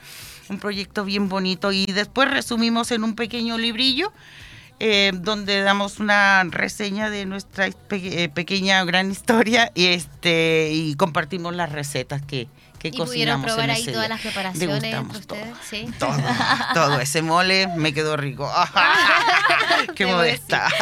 un 0.48 0.58
proyecto 0.58 1.04
bien 1.04 1.28
bonito 1.28 1.72
y 1.72 1.86
después 1.86 2.30
resumimos 2.30 2.90
en 2.90 3.04
un 3.04 3.14
pequeño 3.14 3.58
librillo 3.58 4.12
eh, 4.80 5.12
donde 5.14 5.60
damos 5.62 5.98
una 5.98 6.44
reseña 6.44 7.10
de 7.10 7.26
nuestra 7.26 7.68
pe- 7.88 8.24
eh, 8.24 8.28
pequeña 8.28 8.84
gran 8.84 9.10
historia 9.10 9.72
y 9.74 9.86
este 9.86 10.70
y 10.72 10.94
compartimos 10.94 11.54
las 11.54 11.72
recetas 11.72 12.22
que, 12.22 12.48
que 12.78 12.88
¿Y 12.88 12.92
pudieron 12.92 13.06
cocinamos 13.42 13.46
probar 13.46 13.64
en 13.64 13.70
ahí 13.76 13.82
ese 13.82 13.92
todas 13.92 14.06
día. 14.06 14.14
las 14.14 14.20
preparaciones 14.22 14.84
entre 14.94 15.18
ustedes? 15.18 15.26
todo. 15.26 15.38
Sí. 15.68 15.86
Todo, 15.98 16.12
todo 16.74 17.00
ese 17.00 17.22
mole 17.22 17.66
me 17.76 17.92
quedó 17.92 18.16
rico. 18.16 18.50
Qué 19.94 20.06
modesta. 20.06 20.68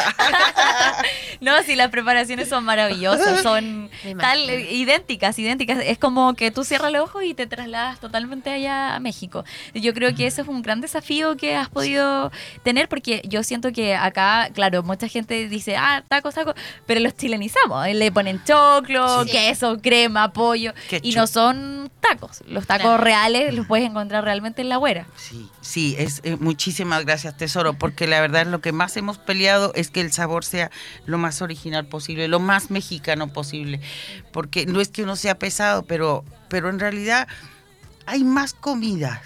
No, 1.39 1.51
sí, 1.61 1.75
las 1.75 1.89
preparaciones 1.91 2.49
son 2.49 2.63
maravillosas, 2.63 3.43
son 3.43 3.91
tal, 4.19 4.49
idénticas, 4.49 5.37
idénticas. 5.37 5.77
Es 5.83 5.99
como 5.99 6.33
que 6.33 6.49
tú 6.49 6.63
cierras 6.63 6.91
los 6.91 7.03
ojos 7.03 7.23
y 7.23 7.35
te 7.35 7.45
trasladas 7.45 7.99
totalmente 7.99 8.49
allá 8.49 8.95
a 8.95 8.99
México. 8.99 9.45
Yo 9.75 9.93
creo 9.93 10.15
que 10.15 10.25
ese 10.25 10.41
es 10.41 10.47
un 10.47 10.63
gran 10.63 10.81
desafío 10.81 11.37
que 11.37 11.55
has 11.55 11.69
podido 11.69 12.31
tener 12.63 12.89
porque 12.89 13.21
yo 13.25 13.43
siento 13.43 13.71
que 13.71 13.95
acá, 13.95 14.49
claro, 14.53 14.81
mucha 14.81 15.07
gente 15.07 15.47
dice, 15.47 15.77
ah, 15.77 16.03
tacos, 16.07 16.33
tacos, 16.33 16.55
pero 16.87 16.99
los 17.01 17.15
chilenizamos. 17.15 17.87
Le 17.87 18.11
ponen 18.11 18.43
choclo, 18.43 19.23
Sí. 19.25 19.31
queso, 19.31 19.77
crema, 19.79 20.33
pollo 20.33 20.73
y 20.89 20.89
Ketchup. 20.89 21.15
no 21.17 21.27
son 21.27 21.86
tacos. 21.89 22.41
Los 22.47 22.65
tacos 22.67 22.83
Claro. 22.87 23.03
reales 23.03 23.53
los 23.53 23.65
puedes 23.67 23.85
encontrar 23.89 24.23
realmente 24.23 24.61
en 24.61 24.69
la 24.69 24.77
güera. 24.77 25.05
Sí, 25.15 25.49
sí, 25.61 25.95
es 25.97 26.21
eh, 26.23 26.37
muchísimas 26.39 27.05
gracias, 27.05 27.35
tesoro, 27.37 27.73
porque 27.73 28.07
la 28.07 28.21
verdad 28.21 28.45
lo 28.47 28.61
que 28.61 28.71
más 28.71 28.95
hemos 28.97 29.17
peleado 29.17 29.71
es 29.75 29.89
que 29.89 30.01
el 30.01 30.11
sabor 30.11 30.45
sea 30.45 30.71
lo 31.05 31.17
más 31.17 31.41
original 31.41 31.85
posible, 31.85 32.27
lo 32.27 32.39
más 32.39 32.71
mexicano 32.71 33.27
posible, 33.33 33.81
porque 34.31 34.65
no 34.65 34.81
es 34.81 34.89
que 34.89 35.03
uno 35.03 35.15
sea 35.15 35.37
pesado, 35.39 35.83
pero, 35.83 36.23
pero 36.49 36.69
en 36.69 36.79
realidad 36.79 37.27
hay 38.05 38.23
más 38.23 38.53
comidas. 38.53 39.19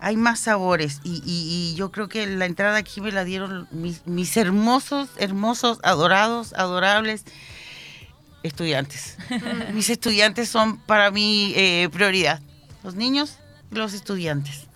Hay 0.00 0.16
más 0.18 0.40
sabores 0.40 1.00
y, 1.02 1.22
y- 1.24 1.70
y 1.72 1.74
yo 1.76 1.90
creo 1.90 2.08
que 2.08 2.26
la 2.26 2.44
entrada 2.44 2.76
aquí 2.76 3.00
me 3.00 3.10
la 3.10 3.24
dieron 3.24 3.66
mis, 3.70 4.06
mis 4.06 4.36
hermosos, 4.36 5.08
hermosos, 5.16 5.78
adorados, 5.82 6.52
adorables 6.52 7.24
estudiantes. 8.44 9.16
mis 9.74 9.90
estudiantes 9.90 10.48
son 10.48 10.76
para 10.78 11.10
mí 11.10 11.52
eh, 11.56 11.88
prioridad. 11.90 12.40
Los 12.84 12.94
niños 12.94 13.38
y 13.72 13.74
los 13.74 13.94
estudiantes 13.94 14.68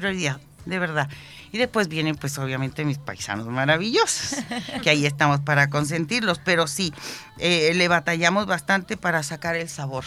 prioridad, 0.00 0.40
de 0.64 0.78
verdad. 0.78 1.08
Y 1.52 1.58
después 1.58 1.88
vienen, 1.88 2.16
pues 2.16 2.38
obviamente, 2.38 2.84
mis 2.84 2.98
paisanos 2.98 3.46
maravillosos, 3.46 4.38
que 4.82 4.90
ahí 4.90 5.04
estamos 5.04 5.40
para 5.40 5.68
consentirlos, 5.68 6.38
pero 6.38 6.66
sí, 6.66 6.92
eh, 7.38 7.72
le 7.74 7.88
batallamos 7.88 8.46
bastante 8.46 8.96
para 8.96 9.22
sacar 9.22 9.56
el 9.56 9.68
sabor. 9.68 10.04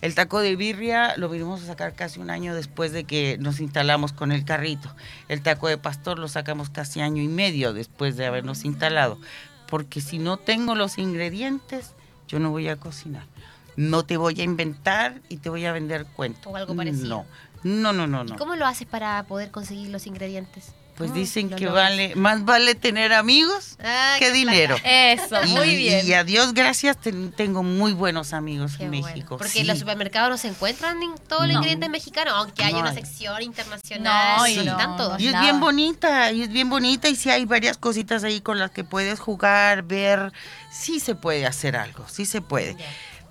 El 0.00 0.14
taco 0.14 0.40
de 0.40 0.56
birria 0.56 1.14
lo 1.18 1.28
vinimos 1.28 1.62
a 1.62 1.66
sacar 1.66 1.94
casi 1.94 2.20
un 2.20 2.30
año 2.30 2.54
después 2.54 2.90
de 2.92 3.04
que 3.04 3.36
nos 3.38 3.60
instalamos 3.60 4.12
con 4.12 4.32
el 4.32 4.46
carrito. 4.46 4.94
El 5.28 5.42
taco 5.42 5.68
de 5.68 5.76
pastor 5.76 6.18
lo 6.18 6.28
sacamos 6.28 6.70
casi 6.70 7.02
año 7.02 7.22
y 7.22 7.28
medio 7.28 7.74
después 7.74 8.16
de 8.16 8.24
habernos 8.24 8.64
instalado. 8.64 9.20
Porque 9.68 10.00
si 10.00 10.18
no 10.18 10.38
tengo 10.38 10.74
los 10.74 10.96
ingredientes, 10.96 11.92
yo 12.30 12.38
no 12.38 12.50
voy 12.50 12.68
a 12.68 12.76
cocinar. 12.76 13.24
No 13.76 14.04
te 14.04 14.16
voy 14.16 14.40
a 14.40 14.44
inventar 14.44 15.20
y 15.28 15.38
te 15.38 15.50
voy 15.50 15.64
a 15.66 15.72
vender 15.72 16.06
cuentos. 16.06 16.46
O 16.46 16.56
algo 16.56 16.76
parecido. 16.76 17.26
No, 17.64 17.92
no, 17.92 18.06
no, 18.06 18.06
no. 18.06 18.24
¿Y 18.24 18.32
no. 18.32 18.36
cómo 18.36 18.54
lo 18.54 18.66
haces 18.66 18.86
para 18.86 19.22
poder 19.24 19.50
conseguir 19.50 19.88
los 19.88 20.06
ingredientes? 20.06 20.74
Pues 21.00 21.12
¿Cómo 21.12 21.20
dicen 21.20 21.48
que 21.48 21.66
vale, 21.66 22.14
más 22.14 22.44
vale 22.44 22.74
tener 22.74 23.14
amigos 23.14 23.78
Ah, 23.82 24.16
que 24.18 24.30
dinero. 24.32 24.76
Eso, 24.84 25.42
Y, 25.46 25.48
muy 25.48 25.74
bien. 25.76 26.06
y 26.06 26.12
a 26.12 26.24
Dios 26.24 26.52
gracias, 26.52 26.98
ten- 26.98 27.32
tengo 27.32 27.62
muy 27.62 27.94
buenos 27.94 28.34
amigos 28.34 28.72
Qué 28.76 28.84
en 28.84 28.90
bueno. 28.90 29.06
México. 29.06 29.38
Porque 29.38 29.52
sí. 29.54 29.58
en 29.60 29.66
los 29.68 29.78
supermercados 29.78 30.28
no 30.28 30.36
se 30.36 30.48
encuentran 30.48 31.02
en 31.02 31.14
todo 31.26 31.44
el 31.44 31.52
No. 31.52 31.54
ingrediente 31.54 31.88
mexicano, 31.88 32.32
aunque 32.32 32.62
hay 32.64 32.74
No 32.74 32.80
una 32.80 32.92
sección 32.92 33.40
internacional. 33.40 34.36
No, 34.40 34.46
y 34.46 34.52
y 34.52 34.56
no, 34.64 34.72
están 34.72 34.96
todos. 34.98 35.12
no. 35.14 35.18
Y 35.24 35.26
es 35.28 35.32
Nada. 35.32 35.44
bien 35.44 35.58
bonita, 35.60 36.32
y 36.32 36.42
es 36.42 36.50
bien 36.50 36.68
bonita, 36.68 37.08
y 37.08 37.16
sí 37.16 37.30
hay 37.30 37.46
varias 37.46 37.78
cositas 37.78 38.22
ahí 38.22 38.42
con 38.42 38.58
las 38.58 38.70
que 38.70 38.84
puedes 38.84 39.18
jugar, 39.20 39.82
ver. 39.84 40.34
Sí 40.70 41.00
se 41.00 41.14
puede 41.14 41.46
hacer 41.46 41.76
algo, 41.76 42.06
sí 42.08 42.26
se 42.26 42.42
puede. 42.42 42.74
Ya. 42.74 42.84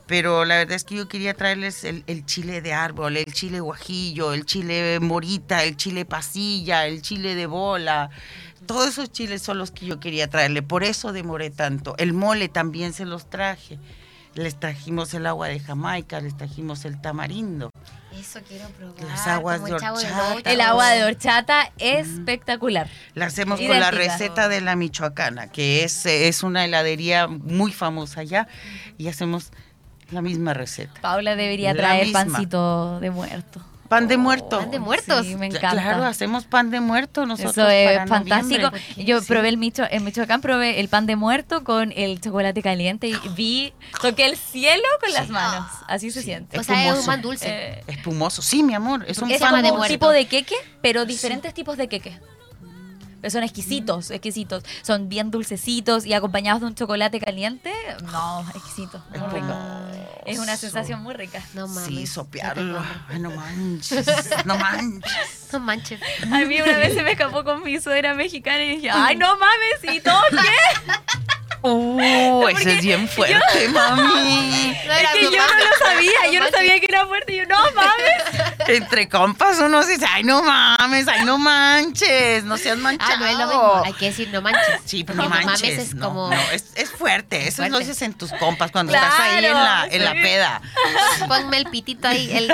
Pero 0.10 0.44
la 0.44 0.58
verdad 0.58 0.76
es 0.76 0.84
que 0.84 0.96
yo 0.96 1.08
quería 1.08 1.36
traerles 1.36 1.84
el, 1.84 2.04
el 2.08 2.26
chile 2.26 2.62
de 2.62 2.74
árbol, 2.74 3.16
el 3.16 3.32
chile 3.32 3.60
guajillo, 3.60 4.34
el 4.34 4.44
chile 4.44 5.00
morita, 5.00 5.64
el 5.64 5.78
chile 5.78 6.04
pasilla, 6.04 6.88
el 6.88 7.04
chile 7.04 7.36
de 7.36 7.46
bola. 7.46 8.10
Todos 8.66 8.90
esos 8.90 9.12
chiles 9.12 9.44
son 9.44 9.60
los 9.60 9.70
que 9.70 9.86
yo 9.86 10.00
quería 10.00 10.28
traerle, 10.28 10.64
por 10.64 10.84
eso 10.84 11.14
demoré 11.14 11.52
tanto. 11.52 11.94
El 12.00 12.14
mole 12.14 12.50
también 12.50 12.92
se 12.94 13.06
los 13.06 13.30
traje. 13.30 13.78
Les 14.34 14.60
trajimos 14.60 15.14
el 15.14 15.28
agua 15.28 15.48
de 15.48 15.60
Jamaica, 15.60 16.20
les 16.22 16.36
trajimos 16.36 16.86
el 16.86 17.00
tamarindo. 17.02 17.70
Eso 18.20 18.40
quiero 18.48 18.68
probar. 18.70 19.04
Las 19.04 19.28
aguas 19.28 19.60
como 19.60 19.68
de 19.68 19.74
horchata. 19.76 20.52
El 20.52 20.62
agua 20.62 20.90
de 20.90 21.04
horchata 21.04 21.72
espectacular. 21.78 22.90
La 23.14 23.28
hacemos 23.28 23.60
con 23.60 23.80
la 23.80 23.92
receta 23.92 24.50
de 24.50 24.62
la 24.62 24.76
Michoacana, 24.76 25.52
que 25.52 25.84
es, 25.84 26.08
es 26.08 26.42
una 26.42 26.66
heladería 26.66 27.28
muy 27.28 27.72
famosa 27.72 28.22
allá, 28.22 28.48
y 28.98 29.08
hacemos 29.08 29.52
la 30.12 30.22
misma 30.22 30.54
receta. 30.54 31.00
Paula 31.02 31.36
debería 31.36 31.74
La 31.74 31.80
traer 31.82 32.06
misma. 32.06 32.26
pancito 32.26 33.00
de 33.00 33.10
muerto. 33.12 33.62
Pan 33.90 34.08
de 34.08 34.18
muerto. 34.18 34.60
Pan 34.60 34.70
de 34.70 34.78
muertos. 34.78 35.26
Sí, 35.26 35.36
me 35.36 35.48
encanta. 35.48 35.72
Claro, 35.72 36.04
hacemos 36.06 36.46
pan 36.46 36.70
de 36.70 36.80
muerto 36.80 37.26
nosotros. 37.26 37.58
Eso 37.58 37.68
es 37.70 37.94
para 37.98 38.06
fantástico. 38.08 38.70
Yo 38.98 39.20
Sí. 39.20 39.28
probé 39.28 39.50
el 39.50 39.58
Micho, 39.58 39.84
en 39.90 40.04
Michoacán, 40.04 40.42
probé 40.42 40.80
el 40.80 40.90
pan 40.90 41.08
de 41.08 41.16
muerto 41.16 41.64
con 41.64 41.92
el 41.96 42.22
chocolate 42.22 42.62
caliente 42.62 43.08
y 43.08 43.16
vi, 43.36 43.74
toqué 44.00 44.28
el 44.28 44.38
cielo 44.38 44.84
con 45.02 45.12
las 45.14 45.30
manos. 45.30 45.66
Así 45.88 46.12
se 46.12 46.22
siente. 46.22 46.60
O 46.60 46.64
sea, 46.64 46.88
es 46.94 47.00
un 47.00 47.06
pan 47.08 47.24
dulce. 47.24 47.48
Eh, 47.50 47.84
Espumoso. 47.88 48.44
Sí, 48.44 48.62
mi 48.62 48.76
amor. 48.76 49.06
Es 49.08 49.18
un 49.18 49.32
Es 49.32 49.42
pan 49.42 49.64
de 49.64 49.72
muerto. 49.72 49.88
tipo 49.88 50.10
de 50.12 50.28
queque, 50.28 50.56
pero 50.84 51.06
diferentes 51.06 51.52
tipos 51.56 51.76
de 51.76 51.88
queque. 51.90 52.16
Pero 53.22 53.32
son 53.32 53.44
exquisitos, 53.44 54.12
exquisitos. 54.12 54.64
Son 54.84 55.10
bien 55.10 55.30
dulcecitos 55.32 56.06
y 56.06 56.14
acompañados 56.14 56.62
de 56.62 56.68
un 56.68 56.76
chocolate 56.76 57.20
caliente. 57.20 57.74
No, 58.12 58.46
exquisito. 58.56 59.04
Muy 59.10 59.20
rico. 59.42 59.54
Es 60.30 60.40
una 60.40 60.58
sensación 60.58 61.02
muy 61.02 61.14
rica. 61.14 61.42
No 61.54 61.68
mames. 61.68 61.88
Sí, 61.88 62.06
sopearlo. 62.08 62.84
Ay, 63.10 63.20
no 63.20 63.32
manches. 63.32 64.08
No 64.46 64.58
manches. 64.58 65.50
No 65.52 65.60
manches. 65.60 66.00
A 66.24 66.40
mí 66.46 66.62
una 66.62 66.78
vez 66.78 66.94
se 66.94 67.04
me 67.04 67.12
escapó 67.12 67.44
con 67.44 67.64
mi 67.64 67.80
suegra 67.80 68.14
mexicana 68.14 68.64
y 68.64 68.76
dije, 68.76 68.90
ay, 68.92 69.16
no 69.16 69.36
mames, 69.38 69.96
¿y 69.96 70.00
todo 70.02 70.22
qué? 70.32 70.94
Uh, 71.62 72.48
ese 72.48 72.76
es 72.78 72.82
bien 72.82 73.08
fuerte, 73.10 73.68
mami. 73.70 74.78
No 74.88 74.94
Es 74.94 75.10
que 75.12 75.24
yo 75.24 75.32
no 75.32 75.38
lo 75.38 75.86
sabía, 75.86 76.32
yo 76.32 76.40
no 76.40 76.50
sabía 76.50 76.80
que 76.80 76.86
era 76.88 77.06
fuerte. 77.06 77.34
Y 77.34 77.38
yo, 77.38 77.46
no 77.48 77.58
mames. 77.74 78.59
Entre 78.76 79.10
compas 79.10 79.60
uno 79.60 79.86
dice, 79.86 80.06
ay, 80.10 80.24
no 80.24 80.44
mames, 80.44 81.08
ay, 81.08 81.26
no 81.26 81.38
manches, 81.38 82.44
no 82.44 82.58
seas 82.58 82.78
manchado. 82.78 83.12
Ah, 83.14 83.18
no 83.20 83.26
es 83.28 83.38
lo 83.38 83.48
mismo. 83.48 83.82
Hay 83.86 83.94
que 83.94 84.06
decir 84.06 84.30
no 84.30 84.42
manches. 84.42 84.82
Sí, 84.86 85.04
pero 85.04 85.22
no 85.24 85.30
manches. 85.30 85.78
es 85.78 85.94
no, 85.96 86.08
como. 86.10 86.30
no, 86.30 86.42
es, 86.52 86.72
es 86.76 86.90
fuerte. 86.90 87.48
Eso 87.48 87.58
Fuerte. 87.58 87.72
lo 87.72 87.80
dices 87.80 88.02
en 88.02 88.14
tus 88.14 88.32
compas 88.34 88.72
cuando 88.72 88.94
estás 88.94 89.20
ahí 89.20 89.46
en 89.46 89.54
la, 89.54 89.88
en 89.90 90.06
la 90.06 90.14
peda. 90.14 90.62
Ponme 91.28 91.58
el 91.58 91.66
pitito 91.70 92.08
ahí. 92.08 92.30
El... 92.32 92.52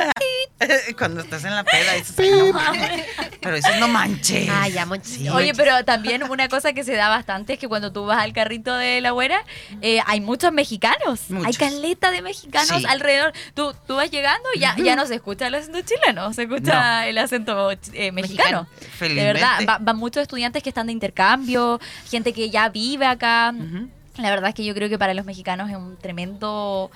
cuando 0.98 1.22
estás 1.22 1.44
en 1.44 1.56
la 1.56 1.64
peda 1.64 1.94
dices, 1.94 2.16
ay, 2.18 2.30
no 2.32 2.54
mames. 2.54 3.06
Pero 3.42 3.56
eso 3.58 3.70
no 3.80 3.88
manches. 3.88 4.50
Ah, 4.52 4.68
ya, 4.68 4.86
manches. 4.86 5.16
Sí, 5.16 5.30
Oye, 5.30 5.54
pero 5.54 5.84
también 5.86 6.24
una 6.24 6.48
cosa 6.50 6.74
que 6.74 6.84
se 6.84 6.94
da 6.96 7.10
bastante 7.10 7.54
es 7.54 7.60
que 7.60 7.68
cuando 7.68 7.92
tú 7.92 8.06
vas 8.06 8.20
al 8.22 8.34
carrito 8.34 8.76
de 8.76 9.02
la 9.02 9.12
güera, 9.12 9.44
eh, 9.82 10.00
hay 10.06 10.22
muchos 10.22 10.52
mexicanos. 10.52 11.22
Hay 11.46 11.54
caleta 11.54 12.12
de 12.12 12.22
mexicanos 12.22 12.82
Sí. 12.82 12.86
alrededor. 12.88 13.34
Tú, 13.54 13.76
tú 13.88 13.96
vas 13.96 14.10
llegando 14.10 14.48
y 14.54 14.60
ya, 14.60 14.76
ya 14.78 14.96
no 14.96 15.06
se 15.06 15.16
escucha 15.16 15.48
el 15.48 15.56
acento 15.56 15.82
chileno, 15.82 16.05
se 16.34 16.44
escucha 16.44 17.08
el 17.08 17.18
acento 17.18 17.72
eh, 17.94 18.12
mexicano. 18.12 18.68
De 18.80 18.86
Felizmente. 18.88 19.34
verdad, 19.34 19.60
va- 19.68 19.78
van 19.80 19.98
muchos 19.98 20.22
estudiantes 20.22 20.62
que 20.64 20.70
están 20.70 20.88
de 20.88 20.94
intercambio, 20.94 21.80
gente 22.10 22.34
que 22.34 22.50
ya 22.50 22.70
vive 22.70 23.06
acá. 23.06 23.54
La 24.18 24.30
verdad 24.30 24.50
es 24.50 24.56
que 24.56 24.64
yo 24.64 24.74
creo 24.74 24.88
que 24.90 24.98
para 24.98 25.14
los 25.14 25.26
mexicanos 25.26 25.70
es 25.70 25.76
un 25.76 25.98
tremendo 25.98 26.90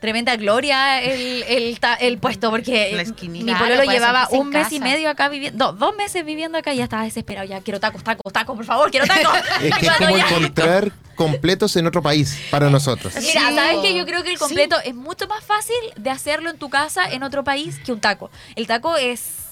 tremenda 0.00 0.36
gloria 0.36 1.02
el, 1.02 1.42
el, 1.48 1.80
ta- 1.80 1.94
el 1.94 2.18
puesto 2.18 2.50
porque 2.50 3.02
mi 3.28 3.42
Claro, 3.42 3.58
pololo 3.64 3.80
para 3.84 3.92
llevaba 3.92 4.28
un 4.30 4.50
mes 4.50 4.70
y 4.72 4.80
medio 4.80 5.08
acá 5.08 5.28
viviendo, 5.28 5.72
do- 5.72 5.78
dos 5.86 5.96
meses 5.96 6.24
viviendo 6.24 6.58
acá 6.58 6.72
y 6.74 6.78
ya 6.78 6.84
estaba 6.84 7.04
desesperado, 7.04 7.46
ya 7.46 7.60
quiero 7.60 7.80
tacos, 7.80 8.04
tacos, 8.04 8.32
tacos, 8.32 8.56
por 8.56 8.64
favor, 8.64 8.90
quiero 8.90 9.06
tacos. 9.06 9.32
Es 9.62 9.74
que 9.78 9.88
como 9.98 10.16
ya- 10.16 10.28
encontrar 10.28 10.92
completos 11.14 11.74
en 11.76 11.86
otro 11.86 12.02
país 12.02 12.38
para 12.50 12.68
nosotros. 12.68 13.14
Mira, 13.16 13.48
Sí. 13.48 13.54
¿sabes 13.54 13.76
qué? 13.82 13.94
Yo 13.96 14.04
creo 14.04 14.22
que 14.22 14.30
el 14.30 14.38
completo 14.38 14.76
es 14.84 14.94
mucho 14.94 15.26
más 15.28 15.42
fácil 15.42 15.76
de 15.96 16.10
hacerlo 16.10 16.50
en 16.50 16.58
tu 16.58 16.68
casa 16.68 17.10
en 17.10 17.22
otro 17.22 17.42
país 17.42 17.78
que 17.84 17.92
un 17.92 18.00
taco. 18.00 18.30
El 18.54 18.66
taco 18.66 18.96
es 18.96 19.45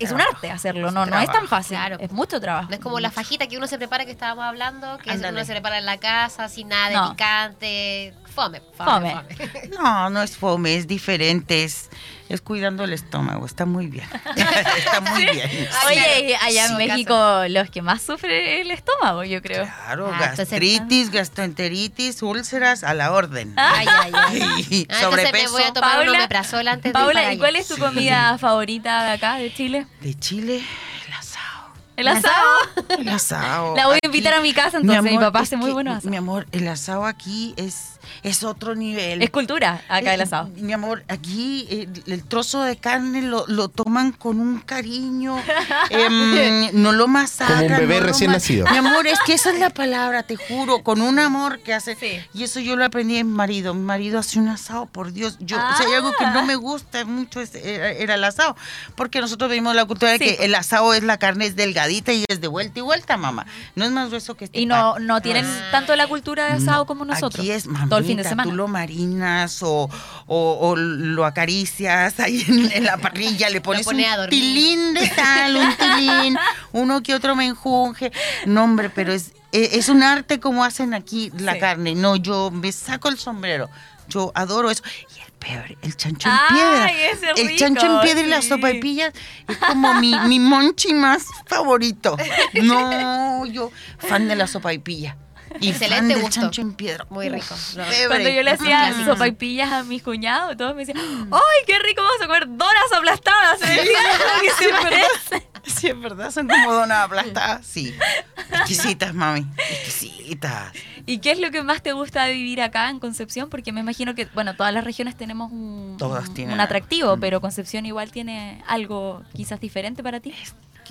es 0.00 0.10
un 0.12 0.20
arte 0.20 0.50
hacerlo, 0.50 0.90
no, 0.90 1.06
no 1.06 1.18
es 1.20 1.30
tan 1.30 1.46
fácil, 1.46 1.76
Claro. 1.76 1.96
es 2.00 2.10
mucho 2.12 2.40
trabajo. 2.40 2.68
No 2.68 2.74
es 2.74 2.80
como 2.80 2.98
la 3.00 3.10
fajita 3.10 3.46
que 3.46 3.56
uno 3.56 3.66
se 3.66 3.78
prepara 3.78 4.04
que 4.04 4.10
estábamos 4.12 4.44
hablando, 4.44 4.98
que 4.98 5.10
es 5.12 5.20
uno 5.20 5.44
se 5.44 5.52
prepara 5.52 5.78
en 5.78 5.86
la 5.86 5.98
casa 5.98 6.48
sin 6.48 6.68
nada 6.68 6.88
de 6.88 6.94
No. 6.96 7.10
picante. 7.10 8.14
Fome, 8.34 8.60
fome, 8.76 9.12
Fome. 9.12 9.36
fome. 9.36 9.70
No, 9.78 10.10
no 10.10 10.22
es 10.22 10.36
fome, 10.36 10.76
es 10.76 10.86
diferente, 10.86 11.64
es, 11.64 11.90
es 12.30 12.40
cuidando 12.40 12.84
el 12.84 12.92
estómago, 12.92 13.44
está 13.44 13.66
muy 13.66 13.88
bien. 13.88 14.08
está 14.78 15.00
muy 15.00 15.24
bien. 15.26 15.68
Oye, 15.88 16.36
allá 16.40 16.62
en 16.66 16.70
Sí, 16.70 16.74
México 16.76 17.42
los 17.48 17.68
que 17.70 17.82
más 17.82 18.00
sufren 18.02 18.60
el 18.60 18.70
estómago, 18.70 19.24
yo 19.24 19.42
creo. 19.42 19.64
Claro, 19.64 20.10
Ah, 20.14 20.32
gastritis, 20.36 21.10
gastroenteritis, 21.10 22.22
úlceras, 22.22 22.84
a 22.84 22.94
la 22.94 23.12
orden. 23.12 23.52
Ay, 23.56 23.86
ay, 23.88 24.12
ay. 24.14 24.40
Ah, 24.40 24.44
entonces 24.62 24.88
me 24.88 25.00
sobrepeso 25.02 25.52
voy 25.52 25.62
a 25.64 25.72
tomar 25.72 25.98
un 25.98 26.04
Paula- 26.06 26.18
omeprazol 26.18 26.68
antes 26.68 26.84
de 26.84 26.88
ir 26.90 26.92
para 26.92 27.04
Paula, 27.06 27.32
¿y 27.32 27.38
cuál 27.38 27.56
es 27.56 27.68
tu 27.68 27.76
comida 27.78 28.38
favorita 28.38 29.04
de 29.04 29.10
acá, 29.10 29.34
de 29.36 29.52
Chile? 29.52 29.86
de 30.00 30.14
Chile, 30.18 30.62
el 31.06 31.12
asado. 31.12 31.70
¿El 31.96 32.08
asado? 32.08 32.56
El 32.98 33.08
asado. 33.08 33.76
La 33.76 33.86
voy 33.86 33.94
a 33.94 33.96
Aquí- 33.98 34.06
invitar 34.06 34.34
a 34.34 34.40
mi 34.40 34.52
casa, 34.54 34.78
entonces, 34.78 35.02
mi 35.12 35.18
papá 35.18 35.40
hace 35.40 35.56
muy 35.56 35.66
que, 35.66 35.72
buenos 35.74 35.92
asados. 35.96 36.10
Mi 36.10 36.16
amor, 36.16 36.46
el 36.52 36.66
asado 36.68 37.04
aquí 37.04 37.54
es, 37.56 37.98
es 38.22 38.44
otro 38.44 38.74
nivel. 38.74 39.22
Es 39.22 39.30
cultura 39.30 39.82
acá 39.88 40.14
el 40.14 40.20
Eh, 40.20 40.24
asado. 40.24 40.50
Mi 40.56 40.72
amor, 40.72 41.04
aquí 41.08 41.66
eh, 41.70 41.88
el, 42.06 42.24
trozo 42.24 42.62
de 42.62 42.76
carne 42.76 43.22
lo, 43.22 43.46
lo 43.46 43.68
toman 43.68 44.12
con 44.12 44.40
un 44.40 44.60
cariño, 44.60 45.36
em, 45.90 46.70
no 46.74 46.92
lo 46.92 47.08
masacran. 47.08 47.58
Como 47.62 47.74
un 47.74 47.78
bebé 47.80 48.00
no 48.00 48.06
recién 48.06 48.32
nacido. 48.32 48.66
Mi 48.70 48.76
amor, 48.76 49.06
es 49.06 49.18
que 49.26 49.34
esa 49.34 49.50
es 49.52 49.58
la 49.58 49.70
palabra, 49.70 50.22
te 50.22 50.36
juro, 50.36 50.82
con 50.82 51.00
un 51.00 51.18
amor 51.18 51.60
que 51.60 51.74
hace. 51.74 51.94
Sí. 51.96 52.18
Y 52.34 52.44
eso 52.44 52.60
yo 52.60 52.76
lo 52.76 52.84
aprendí 52.84 53.14
de 53.16 53.24
mi 53.24 53.32
marido. 53.32 53.74
Mi 53.74 53.82
marido 53.82 54.18
hace 54.18 54.38
un 54.38 54.48
asado, 54.48 54.86
por 54.86 55.12
Dios. 55.12 55.36
Yo, 55.40 55.56
Si 55.76 55.84
hay 55.84 55.94
algo 55.94 56.12
que 56.18 56.24
Ah. 56.24 56.30
no 56.32 56.44
me 56.44 56.54
gusta 56.56 57.04
mucho 57.04 57.40
es, 57.40 57.54
era, 57.54 57.90
era 57.90 58.14
el 58.14 58.24
asado, 58.24 58.56
porque 58.94 59.20
nosotros 59.20 59.50
vimos 59.50 59.74
la 59.74 59.84
cultura 59.84 60.12
de 60.12 60.18
que 60.18 60.36
el 60.44 60.54
asado 60.54 60.94
es 60.94 61.02
la 61.02 61.18
carne 61.18 61.46
es 61.46 61.56
delgadita 61.56 62.12
y 62.12 62.24
es 62.28 62.40
de 62.40 62.48
vuelta 62.48 62.78
y 62.78 62.82
vuelta, 62.82 63.16
mamá. 63.16 63.46
No 63.74 63.84
es 63.84 63.90
más 63.90 64.08
grueso 64.08 64.34
que 64.36 64.44
este 64.46 64.60
Y 64.60 64.66
no, 64.66 64.94
pan. 64.94 65.06
no 65.06 65.20
tienen 65.22 65.44
Ah. 65.46 65.68
tanto 65.72 65.96
la 65.96 66.06
cultura 66.06 66.46
de 66.46 66.52
asado 66.52 66.80
No, 66.80 66.86
como 66.86 67.04
nosotros. 67.04 67.40
Aquí 67.40 67.50
es 67.50 67.66
todo 67.90 67.98
el 67.98 68.06
fin 68.06 68.16
de 68.16 68.24
semana. 68.24 68.48
Tú 68.50 68.56
lo 68.56 68.66
marinas 68.68 69.62
o, 69.62 69.90
o- 70.26 70.58
o 70.60 70.76
lo 70.76 71.24
acaricias 71.26 72.18
ahí 72.20 72.42
en, 72.48 72.72
en 72.72 72.84
la 72.84 72.96
parrilla, 72.96 73.50
le 73.50 73.60
pones 73.60 73.84
pone 73.84 74.06
un 74.18 74.30
tilín 74.30 74.94
de 74.94 75.06
sal, 75.10 75.56
un 75.56 75.76
tilín, 75.76 76.38
uno 76.72 77.02
que 77.02 77.14
otro 77.14 77.36
menjunje. 77.36 78.12
No, 78.46 78.64
hombre, 78.64 78.88
pero 78.88 79.12
es, 79.12 79.32
e- 79.52 79.70
es 79.72 79.88
un 79.90 80.02
arte 80.02 80.40
como 80.40 80.64
hacen 80.64 80.94
aquí 80.94 81.30
la 81.38 81.52
Sí. 81.54 81.58
carne. 81.60 81.94
No, 81.94 82.16
yo 82.16 82.50
me 82.50 82.72
saco 82.72 83.08
el 83.08 83.18
sombrero. 83.18 83.68
Yo 84.08 84.32
adoro 84.34 84.70
eso. 84.70 84.82
Y 85.16 85.20
el 85.20 85.32
peor, 85.38 85.78
el 85.82 85.96
chancho 85.96 86.28
en 86.28 86.34
Ay, 86.34 86.48
piedra. 86.56 87.32
el 87.36 87.46
rico, 87.46 87.58
chancho 87.60 87.86
en 87.86 88.00
piedra 88.00 88.22
y 88.22 88.26
las 88.26 88.42
sí. 88.44 88.48
sopaipillas 88.50 89.12
es 89.46 89.56
como 89.58 89.94
mi, 89.94 90.18
mi 90.26 90.40
monchi 90.40 90.92
más 90.94 91.24
favorito. 91.46 92.16
No, 92.62 93.46
yo 93.46 93.70
fan 93.98 94.26
de 94.28 94.34
la 94.36 94.46
sopaipilla. 94.48 95.16
Y 95.58 95.72
fan 95.72 95.82
Excelente 95.82 96.14
gusto. 96.14 96.40
chancho 96.40 96.60
en 96.62 96.72
piedra. 96.74 97.06
Muy 97.10 97.28
rico. 97.28 97.54
No. 97.76 97.84
Cuando 98.08 98.28
yo 98.28 98.42
le 98.42 98.50
hacía 98.52 98.86
Clásicos. 98.86 99.06
sopaipillas 99.14 99.72
a 99.72 99.82
mis 99.82 100.02
cuñados, 100.02 100.56
todos 100.56 100.74
me 100.76 100.84
decían, 100.84 100.98
¡ay, 101.32 101.64
qué 101.66 101.78
rico 101.80 102.02
vamos 102.02 102.22
a 102.22 102.26
comer 102.26 102.46
donas 102.46 102.92
aplastadas! 102.96 103.58
Se 103.58 103.66
parece. 104.82 105.48
Sí, 105.64 105.88
es 105.88 106.00
verdad, 106.00 106.30
son 106.30 106.48
como 106.48 106.72
donas 106.72 106.98
aplastadas. 107.04 107.66
Sí. 107.66 107.94
Exquisitas, 108.52 109.12
mami. 109.14 109.46
Exquisitas. 109.58 110.72
¿Y 111.06 111.18
qué 111.18 111.32
es 111.32 111.38
lo 111.40 111.50
que 111.50 111.62
más 111.62 111.82
te 111.82 111.92
gusta 111.92 112.24
de 112.24 112.32
vivir 112.32 112.62
acá 112.62 112.88
en 112.88 112.98
Concepción? 113.00 113.50
Porque 113.50 113.72
me 113.72 113.80
imagino 113.80 114.14
que, 114.14 114.26
bueno, 114.26 114.54
todas 114.54 114.72
las 114.72 114.84
regiones 114.84 115.16
tenemos 115.16 115.50
un, 115.52 115.96
Todas 115.98 116.28
un- 116.28 116.34
tienen 116.34 116.54
un 116.54 116.60
atractivo, 116.60 117.16
pero 117.18 117.40
Concepción 117.40 117.84
igual 117.86 118.10
tiene 118.10 118.62
algo 118.66 119.22
quizás 119.34 119.60
diferente 119.60 120.02
para 120.02 120.20
ti. 120.20 120.34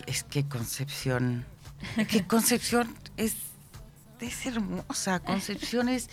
Es 0.05 0.23
que 0.23 0.45
Concepción. 0.47 1.45
Es 1.97 2.07
que 2.07 2.25
Concepción 2.25 2.93
es. 3.17 3.35
Es 4.21 4.45
hermosa, 4.45 5.19
Concepción 5.21 5.87
es, 5.87 6.09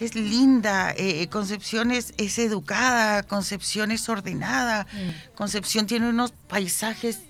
es 0.00 0.14
linda, 0.14 0.94
eh, 0.96 1.28
Concepción 1.28 1.90
es, 1.90 2.14
es 2.16 2.38
educada, 2.38 3.22
Concepción 3.22 3.90
es 3.90 4.08
ordenada, 4.08 4.86
Concepción 5.34 5.86
tiene 5.86 6.08
unos 6.08 6.32
paisajes, 6.48 7.20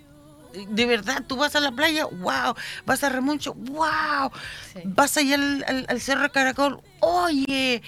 de 0.68 0.86
verdad, 0.86 1.24
tú 1.26 1.36
vas 1.36 1.56
a 1.56 1.60
la 1.60 1.72
playa, 1.72 2.04
wow, 2.06 2.54
vas 2.86 3.02
a 3.02 3.08
Remuncho, 3.08 3.54
wow, 3.54 4.30
Sí. 4.72 4.80
vas 4.84 5.16
allá 5.16 5.34
al, 5.34 5.64
al- 5.66 5.86
al 5.88 6.00
Cerro 6.00 6.30
Caracol, 6.30 6.80
oye, 7.00 7.82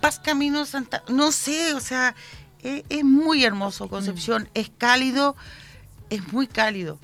vas 0.00 0.18
camino 0.18 0.60
a 0.62 0.66
Santa, 0.66 1.02
no 1.08 1.30
sé, 1.30 1.74
o 1.74 1.80
sea, 1.80 2.14
eh, 2.62 2.84
es 2.88 3.04
muy 3.04 3.44
hermoso 3.44 3.88
Concepción, 3.90 4.48
es 4.54 4.70
cálido, 4.78 5.36
es 6.08 6.32
muy 6.32 6.46
cálido. 6.46 6.98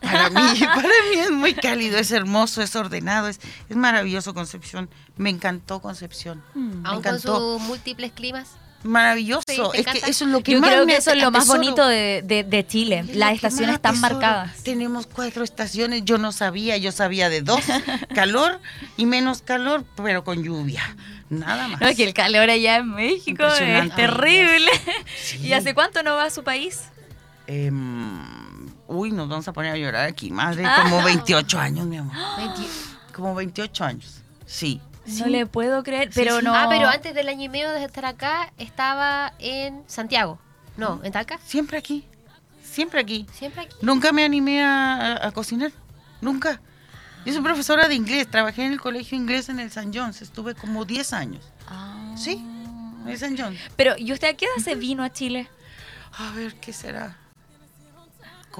Para 0.00 0.30
mí, 0.30 0.60
para 0.60 0.82
mí 1.10 1.18
es 1.18 1.30
muy 1.30 1.54
cálido, 1.54 1.98
es 1.98 2.10
hermoso, 2.10 2.62
es 2.62 2.74
ordenado, 2.76 3.28
es, 3.28 3.40
es 3.68 3.76
maravilloso 3.76 4.34
Concepción. 4.34 4.88
Me 5.16 5.30
encantó 5.30 5.80
Concepción. 5.80 6.42
Me 6.54 6.88
Aún 6.88 7.02
con 7.02 7.20
sus 7.20 7.60
múltiples 7.62 8.12
climas. 8.12 8.48
Maravilloso. 8.82 9.42
Sí, 9.46 9.60
¿te 9.72 9.80
es 9.80 9.86
que 9.86 10.10
eso 10.10 10.24
es 10.24 10.30
lo 10.30 10.42
que 10.42 10.52
Yo 10.52 10.60
más 10.62 10.70
creo 10.70 10.86
me 10.86 10.92
que 10.92 10.98
eso 10.98 11.10
es 11.10 11.22
lo 11.22 11.30
más 11.30 11.46
bonito 11.46 11.86
de, 11.86 12.22
de- 12.24 12.44
de 12.44 12.66
Chile, 12.66 13.04
Es 13.06 13.14
las 13.14 13.34
estaciones 13.34 13.76
atesoro. 13.76 14.00
marcadas. 14.00 14.62
Tenemos 14.62 15.06
cuatro 15.06 15.44
estaciones, 15.44 16.02
yo 16.06 16.16
no 16.16 16.32
sabía, 16.32 16.78
yo 16.78 16.90
sabía 16.90 17.28
de 17.28 17.42
dos, 17.42 17.60
calor 18.14 18.58
y 18.96 19.04
menos 19.04 19.42
calor, 19.42 19.84
pero 19.96 20.24
con 20.24 20.42
lluvia. 20.42 20.96
Nada 21.28 21.68
más. 21.68 21.78
No, 21.82 21.88
es 21.88 21.96
que 21.98 22.04
el 22.04 22.14
calor 22.14 22.48
allá 22.48 22.76
en 22.76 22.90
México 22.94 23.44
es 23.44 23.94
terrible. 23.94 24.70
Sí. 25.22 25.46
¿Y 25.46 25.52
hace 25.52 25.74
cuánto 25.74 26.02
no 26.02 26.14
va 26.16 26.24
a 26.24 26.30
su 26.30 26.42
país? 26.42 26.84
Em, 27.46 28.18
uy, 28.90 29.10
nos 29.12 29.28
vamos 29.28 29.46
a 29.48 29.52
poner 29.52 29.72
a 29.72 29.76
llorar 29.76 30.06
aquí, 30.06 30.30
madre, 30.30 30.64
Ah. 30.66 30.80
como 30.82 31.02
28 31.02 31.58
años, 31.58 31.86
mi 31.86 31.96
amor. 31.98 32.14
20. 32.36 32.60
Como 33.14 33.34
28 33.34 33.84
años. 33.84 34.20
Sí. 34.46 34.80
No 35.18 35.26
le 35.26 35.46
puedo 35.46 35.82
creer, 35.82 36.10
pero 36.14 36.38
sí. 36.38 36.44
no. 36.44 36.54
Ah, 36.54 36.66
pero 36.68 36.88
antes 36.88 37.14
del 37.14 37.28
año 37.28 37.44
y 37.44 37.48
medio 37.48 37.70
de 37.70 37.84
estar 37.84 38.04
acá, 38.04 38.52
estaba 38.58 39.32
en 39.38 39.82
Santiago. 39.86 40.38
No, 40.76 41.00
en 41.02 41.12
Talca. 41.12 41.38
Siempre 41.44 41.78
aquí. 41.78 42.04
siempre 42.62 43.00
aquí. 43.00 43.26
Siempre 43.32 43.62
aquí. 43.62 43.76
Nunca 43.82 44.12
me 44.12 44.24
animé 44.24 44.62
a, 44.62 44.94
a- 45.16 45.26
a 45.28 45.32
cocinar, 45.32 45.72
nunca. 46.20 46.60
Yo 47.26 47.32
soy 47.32 47.42
profesora 47.42 47.88
de 47.88 47.94
inglés, 47.96 48.30
trabajé 48.30 48.64
en 48.64 48.72
el 48.72 48.80
colegio 48.80 49.16
inglés 49.18 49.48
en 49.48 49.58
el 49.60 49.66
St. 49.66 49.90
John's, 49.92 50.22
estuve 50.22 50.54
como 50.54 50.84
10 50.84 51.12
años. 51.12 51.44
Ah. 51.68 52.14
Sí, 52.16 52.32
en 53.02 53.08
el 53.08 53.14
St. 53.14 53.36
John's. 53.42 53.58
Pero, 53.76 53.94
¿y 53.98 54.12
usted 54.12 54.28
a 54.28 54.34
qué 54.34 54.46
edad 54.46 54.62
se 54.64 54.74
vino 54.76 55.02
a 55.02 55.10
Chile? 55.10 55.48
A 56.16 56.30
ver, 56.32 56.54
¿qué 56.60 56.72
será? 56.72 57.16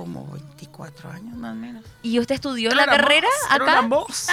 Como 0.00 0.26
24 0.32 1.10
años 1.10 1.36
más 1.36 1.52
o 1.52 1.56
menos. 1.56 1.84
¿Y 2.02 2.18
usted 2.18 2.36
estudió 2.36 2.70
Era 2.70 2.86
la 2.86 2.92
una 2.94 2.96
carrera 3.02 3.26
voz, 3.28 3.54
era 3.54 3.64
acá? 3.64 3.80
una 3.80 3.88
voz. 3.88 4.28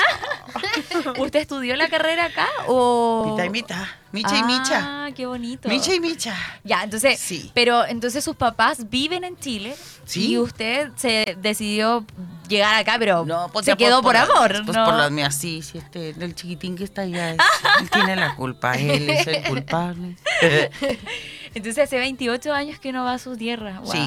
¿Usted 1.19 1.39
estudió 1.41 1.75
la 1.75 1.89
carrera 1.89 2.23
acá 2.25 2.47
o...? 2.67 3.31
Mitad 3.31 3.43
y 3.43 3.49
mitad, 3.49 3.85
micha 4.13 4.37
y 4.37 4.43
micha. 4.43 4.79
Ah, 4.81 5.09
qué 5.13 5.25
bonito. 5.25 5.67
Micha 5.67 5.93
y 5.93 5.99
micha. 5.99 6.33
Ya, 6.63 6.83
entonces, 6.83 7.19
Sí. 7.19 7.51
pero 7.53 7.85
entonces 7.85 8.23
sus 8.23 8.37
papás 8.37 8.89
viven 8.89 9.25
en 9.25 9.37
Chile 9.37 9.75
Sí. 10.05 10.29
y 10.31 10.37
usted 10.37 10.89
se 10.95 11.35
decidió 11.41 12.05
llegar 12.47 12.73
acá, 12.75 12.95
pero 12.97 13.25
pues 13.51 13.65
se 13.65 13.71
ya 13.71 13.75
quedó 13.75 14.01
por, 14.01 14.15
amor, 14.15 14.63
Pues 14.63 14.77
¿no? 14.77 14.85
por 14.85 14.93
las 14.93 15.11
mías, 15.11 15.35
sí, 15.35 15.61
sí, 15.61 15.79
este, 15.79 16.11
el 16.11 16.33
chiquitín 16.33 16.77
que 16.77 16.85
está 16.85 17.01
allá, 17.01 17.31
es- 17.33 17.37
él 17.81 17.89
tiene 17.89 18.15
la 18.15 18.35
culpa, 18.35 18.75
él 18.75 19.09
es 19.09 19.27
el 19.27 19.43
culpable. 19.43 20.15
Entonces 21.57 21.83
hace 21.83 21.97
28 21.97 22.53
años 22.53 22.79
que 22.79 22.91
no 22.91 23.03
va 23.03 23.13
a 23.13 23.19
su 23.19 23.35
tierra. 23.35 23.79
Wow. 23.81 23.91
Sí. 23.91 23.99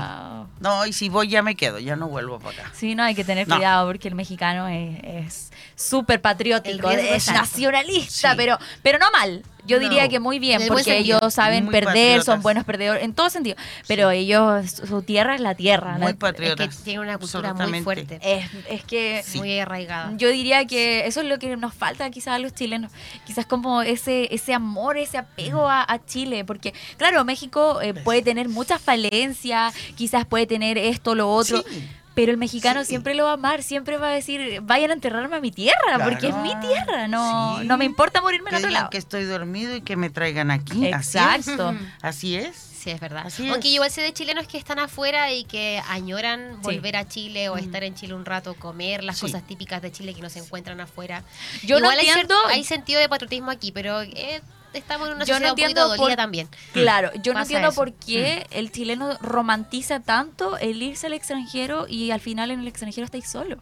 No, 0.60 0.86
y 0.86 0.92
si 0.92 1.08
voy 1.08 1.28
ya 1.28 1.42
me 1.42 1.54
quedo, 1.56 1.78
ya 1.78 1.96
no 1.96 2.08
vuelvo 2.08 2.38
para 2.38 2.62
acá. 2.62 2.72
Sí, 2.74 2.94
no, 2.94 3.02
hay 3.02 3.14
que 3.14 3.24
tener 3.24 3.46
No. 3.48 3.56
cuidado 3.56 3.86
porque 3.88 4.08
el 4.08 4.14
mexicano 4.14 4.68
es 4.68 5.50
súper 5.74 6.20
patriótico, 6.20 6.90
El 6.90 6.98
es 7.00 7.26
nacionalista, 7.32 8.30
Sí. 8.30 8.36
pero, 8.36 8.58
pero 8.82 8.98
no 8.98 9.10
mal. 9.12 9.42
Yo 9.66 9.78
No. 9.80 9.88
diría 9.88 10.08
que 10.08 10.20
muy 10.20 10.38
bien, 10.38 10.62
porque 10.68 10.98
ellos 10.98 11.20
saben 11.30 11.64
Muy 11.66 11.72
perder, 11.72 12.22
son 12.22 12.42
buenos 12.42 12.64
perdedores, 12.64 13.02
en 13.04 13.14
todo 13.14 13.30
sentido. 13.30 13.56
Pero 13.86 14.10
ellos, 14.10 14.70
su 14.70 15.02
tierra 15.02 15.34
es 15.34 15.40
la 15.40 15.54
tierra. 15.54 15.98
Muy 15.98 16.12
¿no? 16.12 16.18
patriotas. 16.18 16.68
Es 16.68 16.76
que 16.76 16.82
tiene 16.84 17.00
una 17.00 17.18
cultura 17.18 17.54
muy 17.54 17.80
fuerte. 17.82 18.18
Es, 18.22 18.46
es 18.68 18.84
que 18.84 19.22
Sí. 19.24 19.38
Muy 19.38 19.58
arraigada. 19.58 20.12
Yo 20.16 20.28
diría 20.30 20.66
que 20.66 21.06
eso 21.06 21.20
es 21.20 21.26
lo 21.26 21.38
que 21.38 21.56
nos 21.56 21.74
falta 21.74 22.10
quizás 22.10 22.34
a 22.34 22.38
los 22.38 22.54
chilenos, 22.54 22.90
quizás 23.26 23.46
como 23.46 23.82
ese 23.82 24.28
ese 24.34 24.54
amor, 24.54 24.96
ese 24.98 25.18
apego 25.18 25.68
a, 25.68 25.84
a 25.86 26.04
Chile, 26.04 26.44
porque 26.44 26.72
claro, 26.96 27.24
México 27.24 27.80
eh, 27.80 27.94
puede 27.94 28.22
tener 28.22 28.48
muchas 28.48 28.80
falencias, 28.80 29.74
quizás 29.96 30.24
puede 30.26 30.46
tener 30.46 30.78
esto, 30.78 31.14
lo 31.14 31.30
otro, 31.32 31.62
Sí. 31.68 31.88
Pero 32.20 32.32
el 32.32 32.38
mexicano 32.38 32.80
Sí. 32.80 32.88
siempre 32.88 33.14
lo 33.14 33.24
va 33.24 33.30
a 33.30 33.34
amar, 33.34 33.62
siempre 33.62 33.96
va 33.96 34.08
a 34.08 34.12
decir, 34.12 34.60
vayan 34.62 34.90
a 34.90 34.92
enterrarme 34.92 35.36
a 35.36 35.40
mi 35.40 35.50
tierra, 35.50 35.98
porque 36.04 36.28
es 36.28 36.36
mi 36.36 36.54
tierra, 36.60 37.08
no, 37.08 37.58
Sí. 37.60 37.66
no 37.66 37.78
me 37.78 37.86
importa 37.86 38.20
morirme 38.20 38.50
en 38.50 38.56
Que 38.56 38.56
otro 38.58 38.68
digan 38.68 38.80
lado. 38.82 38.90
que 38.90 38.98
estoy 38.98 39.24
dormido 39.24 39.74
y 39.74 39.80
que 39.80 39.96
me 39.96 40.10
traigan 40.10 40.50
aquí. 40.50 40.86
Exacto. 40.86 41.68
Así 41.70 41.76
es. 41.78 41.92
Así 42.02 42.36
es. 42.36 42.56
Sí, 42.80 42.90
es 42.90 43.00
verdad. 43.00 43.24
Así 43.26 43.48
Aunque 43.50 43.68
es. 43.68 43.74
igual 43.74 43.90
sé 43.90 44.00
de 44.02 44.12
chilenos 44.12 44.46
que 44.46 44.56
están 44.58 44.78
afuera 44.78 45.32
y 45.32 45.44
que 45.44 45.82
añoran 45.88 46.52
Sí. 46.56 46.58
volver 46.62 46.96
a 46.96 47.06
Chile 47.08 47.48
o 47.50 47.56
estar 47.58 47.84
en 47.84 47.94
Chile 47.94 48.14
un 48.14 48.24
rato, 48.24 48.54
comer 48.54 49.02
las 49.04 49.16
Sí. 49.16 49.22
cosas 49.22 49.46
típicas 49.46 49.80
de 49.82 49.90
Chile 49.92 50.14
que 50.14 50.22
no 50.22 50.30
se 50.30 50.38
encuentran 50.38 50.80
afuera. 50.80 51.22
Yo 51.62 51.76
no 51.78 51.86
igual 51.86 51.98
hay, 51.98 52.08
entiendo- 52.08 52.34
cier- 52.46 52.52
hay 52.52 52.64
sentido 52.64 53.00
de 53.00 53.08
patriotismo 53.08 53.50
aquí, 53.50 53.70
pero 53.72 54.00
eh, 54.02 54.40
estamos 54.74 55.08
en 55.08 55.14
una 55.16 55.24
Yo 55.24 55.34
no 55.34 55.48
sociedad 55.48 55.52
un 55.52 55.56
poquito 55.56 55.80
entiendo 55.80 55.96
por- 55.96 56.16
también. 56.16 56.48
Claro, 56.72 57.10
yo 57.22 57.34
no 57.34 57.40
entiendo 57.40 57.68
eso. 57.68 57.74
por 57.76 57.92
qué 57.92 58.46
el 58.50 58.70
chileno 58.72 59.16
romantiza 59.20 60.00
tanto 60.00 60.56
el 60.58 60.82
irse 60.82 61.06
al 61.06 61.12
extranjero 61.14 61.86
y 61.88 62.10
al 62.10 62.20
final 62.20 62.50
en 62.50 62.60
el 62.60 62.68
extranjero 62.68 63.04
estáis 63.04 63.28
solo. 63.28 63.58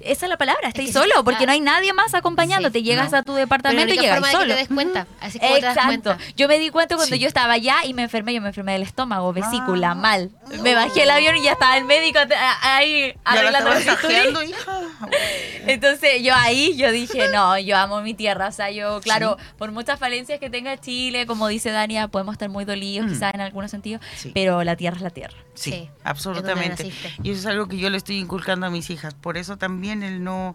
Esa 0.00 0.26
es 0.26 0.30
la 0.30 0.36
palabra, 0.36 0.68
estáis 0.68 0.88
que 0.88 0.92
solo, 0.92 1.14
sí, 1.16 1.20
porque 1.24 1.46
no 1.46 1.52
hay 1.52 1.60
nadie 1.60 1.92
más 1.92 2.14
acompañándote. 2.14 2.78
sí, 2.78 2.84
Llegas 2.84 3.12
no. 3.12 3.18
a 3.18 3.22
tu 3.22 3.32
la 3.32 3.38
departamento 3.38 3.94
y 3.94 3.98
llegas 3.98 4.18
forma 4.20 4.28
de 4.28 4.32
que 4.32 4.38
solo. 4.40 4.54
te 4.54 4.60
des 4.60 4.68
cuenta. 4.68 5.06
Así 5.20 5.38
como 5.38 5.54
te 5.54 5.60
das 5.60 5.76
Exacto. 5.76 5.88
cuenta. 5.88 6.18
Yo 6.36 6.48
me 6.48 6.58
di 6.58 6.70
cuenta 6.70 6.96
cuando 6.96 7.14
Sí. 7.16 7.20
yo 7.22 7.28
estaba 7.28 7.54
allá 7.54 7.76
y 7.84 7.94
me 7.94 8.02
enfermé, 8.02 8.34
yo 8.34 8.40
me 8.40 8.48
enfermé 8.48 8.72
del 8.74 8.82
estómago, 8.82 9.32
vesícula, 9.32 9.90
Ah. 9.92 9.94
mal. 9.94 10.30
Me 10.62 10.74
bajé 10.74 11.02
el 11.02 11.10
avión 11.10 11.36
y 11.36 11.42
ya 11.42 11.52
estaba 11.52 11.76
el 11.76 11.84
médico 11.84 12.18
ahí 12.62 13.12
la 13.24 13.30
arreglando 13.32 13.70
tajeando, 13.84 14.42
hija. 14.42 14.80
Entonces 15.66 16.22
yo 16.22 16.34
ahí 16.34 16.76
yo 16.76 16.90
dije, 16.92 17.28
no, 17.32 17.58
yo 17.58 17.76
amo 17.76 18.00
mi 18.02 18.14
tierra. 18.14 18.48
O 18.48 18.52
sea, 18.52 18.70
yo, 18.70 19.00
claro, 19.00 19.36
por 19.58 19.72
muchas 19.72 19.98
falencias 19.98 20.38
que 20.38 20.50
tenga 20.50 20.76
Chile, 20.78 21.26
como 21.26 21.48
dice 21.48 21.70
Dania, 21.70 22.08
podemos 22.08 22.34
estar 22.34 22.48
muy 22.48 22.64
dolidos 22.64 23.06
Mm. 23.06 23.12
quizás 23.12 23.34
en 23.34 23.40
algunos 23.40 23.70
sentidos, 23.70 24.00
Sí. 24.16 24.30
pero 24.34 24.62
la 24.64 24.76
tierra 24.76 24.96
es 24.96 25.02
la 25.02 25.10
tierra. 25.10 25.36
Sí, 25.56 25.70
Sí, 25.70 25.90
absolutamente. 26.04 26.86
es. 26.86 26.94
Y 27.22 27.30
eso 27.30 27.40
es 27.40 27.46
algo 27.46 27.66
que 27.66 27.78
yo 27.78 27.90
le 27.90 27.96
estoy 27.96 28.18
inculcando 28.18 28.66
a 28.66 28.70
mis 28.70 28.90
hijas. 28.90 29.14
Por 29.14 29.36
eso 29.36 29.56
también 29.56 30.02
el 30.02 30.22
no, 30.22 30.54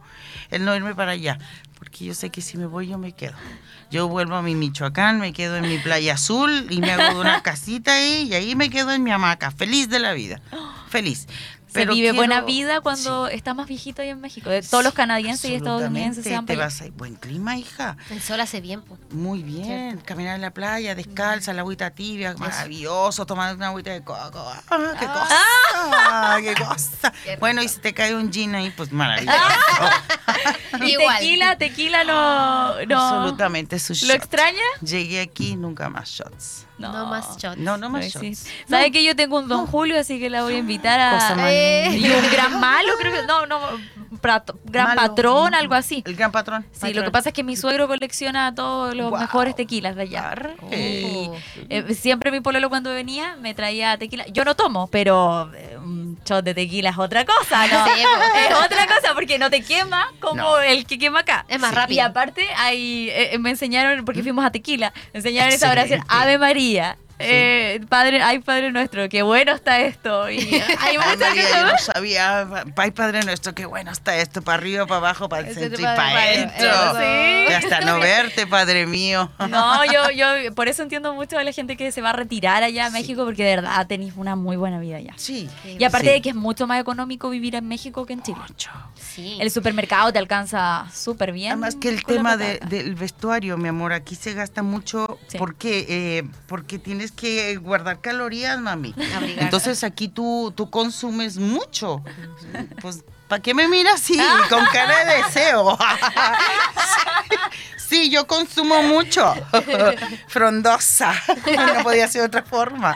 el 0.50 0.64
no 0.64 0.76
irme 0.76 0.96
para 0.96 1.12
allá. 1.12 1.38
Porque 1.78 2.06
yo 2.06 2.14
sé 2.14 2.30
que 2.30 2.42
si 2.42 2.58
me 2.58 2.68
voy, 2.68 2.88
yo 2.88 2.98
me 2.98 3.12
quedo. 3.12 3.34
Yo 3.90 4.08
vuelvo 4.08 4.36
a 4.36 4.42
mi 4.42 4.56
Michoacán, 4.56 5.20
me 5.20 5.34
quedo 5.34 5.58
en 5.58 5.68
mi 5.68 5.80
playa 5.80 6.14
azul 6.14 6.68
y 6.70 6.80
me 6.80 6.92
hago 6.92 7.20
una 7.20 7.42
casita 7.44 7.94
ahí 7.94 8.28
y 8.30 8.34
ahí 8.36 8.56
me 8.56 8.70
quedo 8.70 8.92
en 8.92 9.04
mi 9.04 9.12
hamaca, 9.12 9.52
feliz 9.52 9.90
de 9.90 10.00
la 10.00 10.14
vida. 10.14 10.40
Feliz. 10.90 11.28
Se 11.74 11.86
vive 11.86 11.96
quiero- 11.96 12.16
buena 12.16 12.42
vida 12.42 12.82
cuando 12.82 13.28
Sí. 13.28 13.36
está 13.36 13.54
más 13.54 13.68
viejito 13.68 14.02
ahí 14.02 14.10
en 14.10 14.20
México. 14.22 14.50
De 14.50 14.62
Todos 14.62 14.84
los 14.84 14.94
canadienses 14.94 15.50
y 15.52 15.56
estadounidenses 15.56 16.24
se 16.24 16.34
van 16.36 16.46
Te 16.46 16.56
vas 16.56 16.82
a 16.82 16.86
buen 16.92 17.16
clima, 17.16 17.58
hija. 17.58 17.98
El 18.10 18.22
sol 18.22 18.40
hace 18.42 18.60
bien. 18.62 18.82
po. 18.82 18.98
Muy 19.12 19.42
bien, 19.44 19.98
caminar 20.06 20.36
en 20.36 20.42
la 20.42 20.52
playa, 20.52 20.96
descalza, 20.96 21.54
la 21.54 21.62
agüita 21.62 21.92
tibia, 21.92 22.34
maravilloso, 22.38 23.26
tomar 23.26 23.56
una 23.56 23.68
agüita 23.68 23.92
de 23.92 24.04
coco. 24.04 24.52
¡Ah, 24.70 24.94
qué 25.00 25.06
cosa! 25.06 26.42
¡Qué 26.42 26.64
cosa! 26.64 27.14
Bueno, 27.40 27.62
y 27.64 27.68
si 27.68 27.80
te 27.80 27.94
cae 27.94 28.16
un 28.16 28.32
gin 28.32 28.54
ahí, 28.56 28.72
pues 28.72 28.92
maravilloso. 28.94 29.38
Y 30.82 30.92
Igual. 30.94 31.18
tequila, 31.20 31.58
tequila 31.58 32.04
no, 32.04 32.86
no. 32.86 33.00
Absolutamente 33.00 33.80
su 33.80 33.94
shot. 33.94 34.08
¿Lo 34.10 34.14
extraña? 34.16 34.62
Llegué 34.82 35.22
aquí, 35.22 35.56
nunca 35.56 35.90
más 35.90 36.10
shots. 36.10 36.66
No, 36.90 37.06
más 37.08 37.38
shots. 37.38 37.58
No, 37.58 37.78
no 37.78 37.90
más 37.90 38.06
sí. 38.12 38.32
shots. 38.32 38.48
¿Sabe 38.70 38.92
que 38.92 39.04
yo 39.04 39.16
tengo 39.16 39.40
un 39.40 39.48
Don 39.48 39.68
Julio, 39.68 40.00
así 40.00 40.20
que 40.20 40.30
la 40.30 40.44
voy 40.44 40.56
a 40.56 40.58
invitar 40.58 41.00
a... 41.00 41.52
Eh. 41.52 41.98
Y 41.98 42.06
un 42.10 42.32
gran 42.32 42.60
malo, 42.60 42.94
creo 43.00 43.14
que... 43.14 43.28
No, 43.28 43.46
no, 43.46 43.60
prato- 44.22 44.60
gran 44.66 44.88
Malo. 44.96 45.02
patrón, 45.02 45.54
algo 45.56 45.74
así. 45.74 46.04
El 46.06 46.16
gran 46.16 46.32
patrón. 46.32 46.66
Sí, 46.72 46.94
lo 46.94 47.04
que 47.04 47.12
pasa 47.12 47.30
es 47.30 47.34
que 47.36 47.44
mi 47.44 47.56
suegro 47.56 47.88
colecciona 47.88 48.54
todos 48.54 48.96
los 48.96 49.12
mejores 49.12 49.56
tequilas 49.56 49.96
de 49.96 50.02
allá. 50.04 50.36
Y 50.72 51.30
Oh. 51.30 51.36
eh, 51.70 51.94
siempre 51.94 52.32
mi 52.32 52.40
pololo 52.42 52.70
cuando 52.70 52.92
venía 52.92 53.36
me 53.38 53.54
traía 53.54 53.98
tequila. 53.98 54.26
Yo 54.28 54.44
no 54.46 54.56
tomo, 54.56 54.88
pero 54.88 55.52
eh, 55.54 55.78
shot 56.26 56.44
de 56.46 56.54
tequila 56.54 56.90
es 56.92 56.98
otra 56.98 57.26
cosa, 57.26 57.68
¿no? 57.68 57.86
Sí, 57.86 58.02
es 58.02 58.56
otra 58.66 58.86
cosa 58.88 59.14
porque 59.14 59.38
no 59.40 59.50
te 59.50 59.62
quema 59.64 60.12
como 60.20 60.36
No. 60.36 60.60
el 60.60 60.86
que 60.86 60.98
quema 61.00 61.20
acá. 61.22 61.46
Es 61.48 61.60
más 61.60 61.72
Sí. 61.72 61.76
rápido. 61.76 61.98
Y 61.98 62.00
aparte 62.00 62.48
hay, 62.58 63.10
eh, 63.12 63.38
me 63.40 63.50
enseñaron, 63.52 64.06
porque 64.06 64.22
fuimos 64.24 64.46
a 64.46 64.52
tequila, 64.52 64.94
me 65.14 65.20
enseñaron 65.20 65.52
esa 65.54 65.72
oración. 65.72 66.04
Ave 66.08 66.38
María. 66.38 66.98
Eh, 67.24 67.82
padre, 67.90 68.22
ay 68.22 68.40
Padre 68.40 68.72
nuestro, 68.72 69.08
qué 69.10 69.22
bueno 69.22 69.54
está 69.54 69.80
esto. 69.82 70.30
Y 70.30 70.40
Ay, 70.80 70.98
muchas 70.98 71.18
María, 71.20 71.34
que 71.34 71.50
yo 71.52 71.66
no 71.66 71.78
sabía. 71.78 72.48
Ay, 72.76 72.92
Padre 72.92 73.22
nuestro, 73.24 73.54
qué 73.56 73.66
bueno 73.66 73.92
está 73.92 74.18
esto. 74.18 74.42
Para 74.42 74.58
arriba, 74.58 74.86
para 74.86 74.98
abajo, 74.98 75.30
para 75.30 75.48
el 75.48 75.54
centro 75.56 75.80
y 75.80 75.84
para- 75.84 76.10
adentro. 76.12 76.70
Y 77.50 77.54
hasta 77.54 77.82
no 77.82 78.00
verte, 78.00 78.48
Padre 78.48 78.86
mío. 78.86 79.32
No, 79.52 79.84
yo, 79.86 80.10
yo 80.12 80.54
por 80.56 80.68
eso 80.70 80.82
entiendo 80.84 81.14
mucho 81.14 81.38
a 81.38 81.44
la 81.44 81.52
gente 81.52 81.76
que 81.76 81.92
se 81.92 82.02
va 82.02 82.12
a 82.12 82.14
retirar 82.14 82.64
allá 82.64 82.86
a 82.86 82.90
México, 82.90 83.26
porque 83.26 83.44
de 83.44 83.56
verdad 83.58 83.86
tenéis 83.88 84.14
una 84.16 84.36
muy 84.36 84.56
buena 84.56 84.80
vida 84.80 84.98
allá. 84.98 85.14
Sí. 85.18 85.50
Y 85.66 85.84
aparte 85.84 86.08
Sí. 86.08 86.14
de 86.14 86.22
que 86.22 86.30
es 86.30 86.36
mucho 86.36 86.68
más 86.68 86.80
económico 86.80 87.30
vivir 87.30 87.56
en 87.56 87.68
México 87.68 88.06
que 88.06 88.14
en 88.14 88.24
Chile. 88.24 88.40
Mucho. 88.48 88.70
Sí. 88.96 89.38
El 89.42 89.52
supermercado 89.52 90.12
te 90.14 90.20
alcanza 90.20 90.88
súper 90.94 91.32
bien. 91.34 91.52
Además 91.52 91.76
que 91.76 91.90
el 91.90 92.04
tema 92.06 92.38
de- 92.38 92.60
del 92.68 92.96
vestuario, 92.96 93.58
mi 93.58 93.68
amor, 93.68 93.92
aquí 93.94 94.16
se 94.16 94.34
gasta 94.34 94.64
mucho. 94.64 95.20
Sí. 95.28 95.38
¿Por 95.38 95.56
qué? 95.56 95.86
Eh, 95.90 96.24
porque 96.48 96.80
tienes 96.80 97.11
que 97.12 97.56
guardar 97.58 98.02
calorías, 98.02 98.60
mami. 98.60 98.94
Entonces 99.38 99.84
aquí 99.84 100.08
tú, 100.08 100.54
tú 100.56 100.70
consumes 100.70 101.38
mucho. 101.38 102.04
Pues, 102.82 103.04
¿para 103.32 103.42
qué 103.42 103.54
me 103.54 103.70
miras 103.70 103.94
así? 104.02 104.20
Con 104.50 104.66
cara 104.66 105.06
de 105.06 105.24
deseo. 105.24 105.78
Sí, 107.78 108.10
yo 108.10 108.26
consumo 108.26 108.82
mucho. 108.84 109.34
Frondosa. 110.30 111.14
No 111.76 111.84
podía 111.84 112.08
ser 112.08 112.22
de 112.22 112.28
otra 112.28 112.44
forma. 112.44 112.96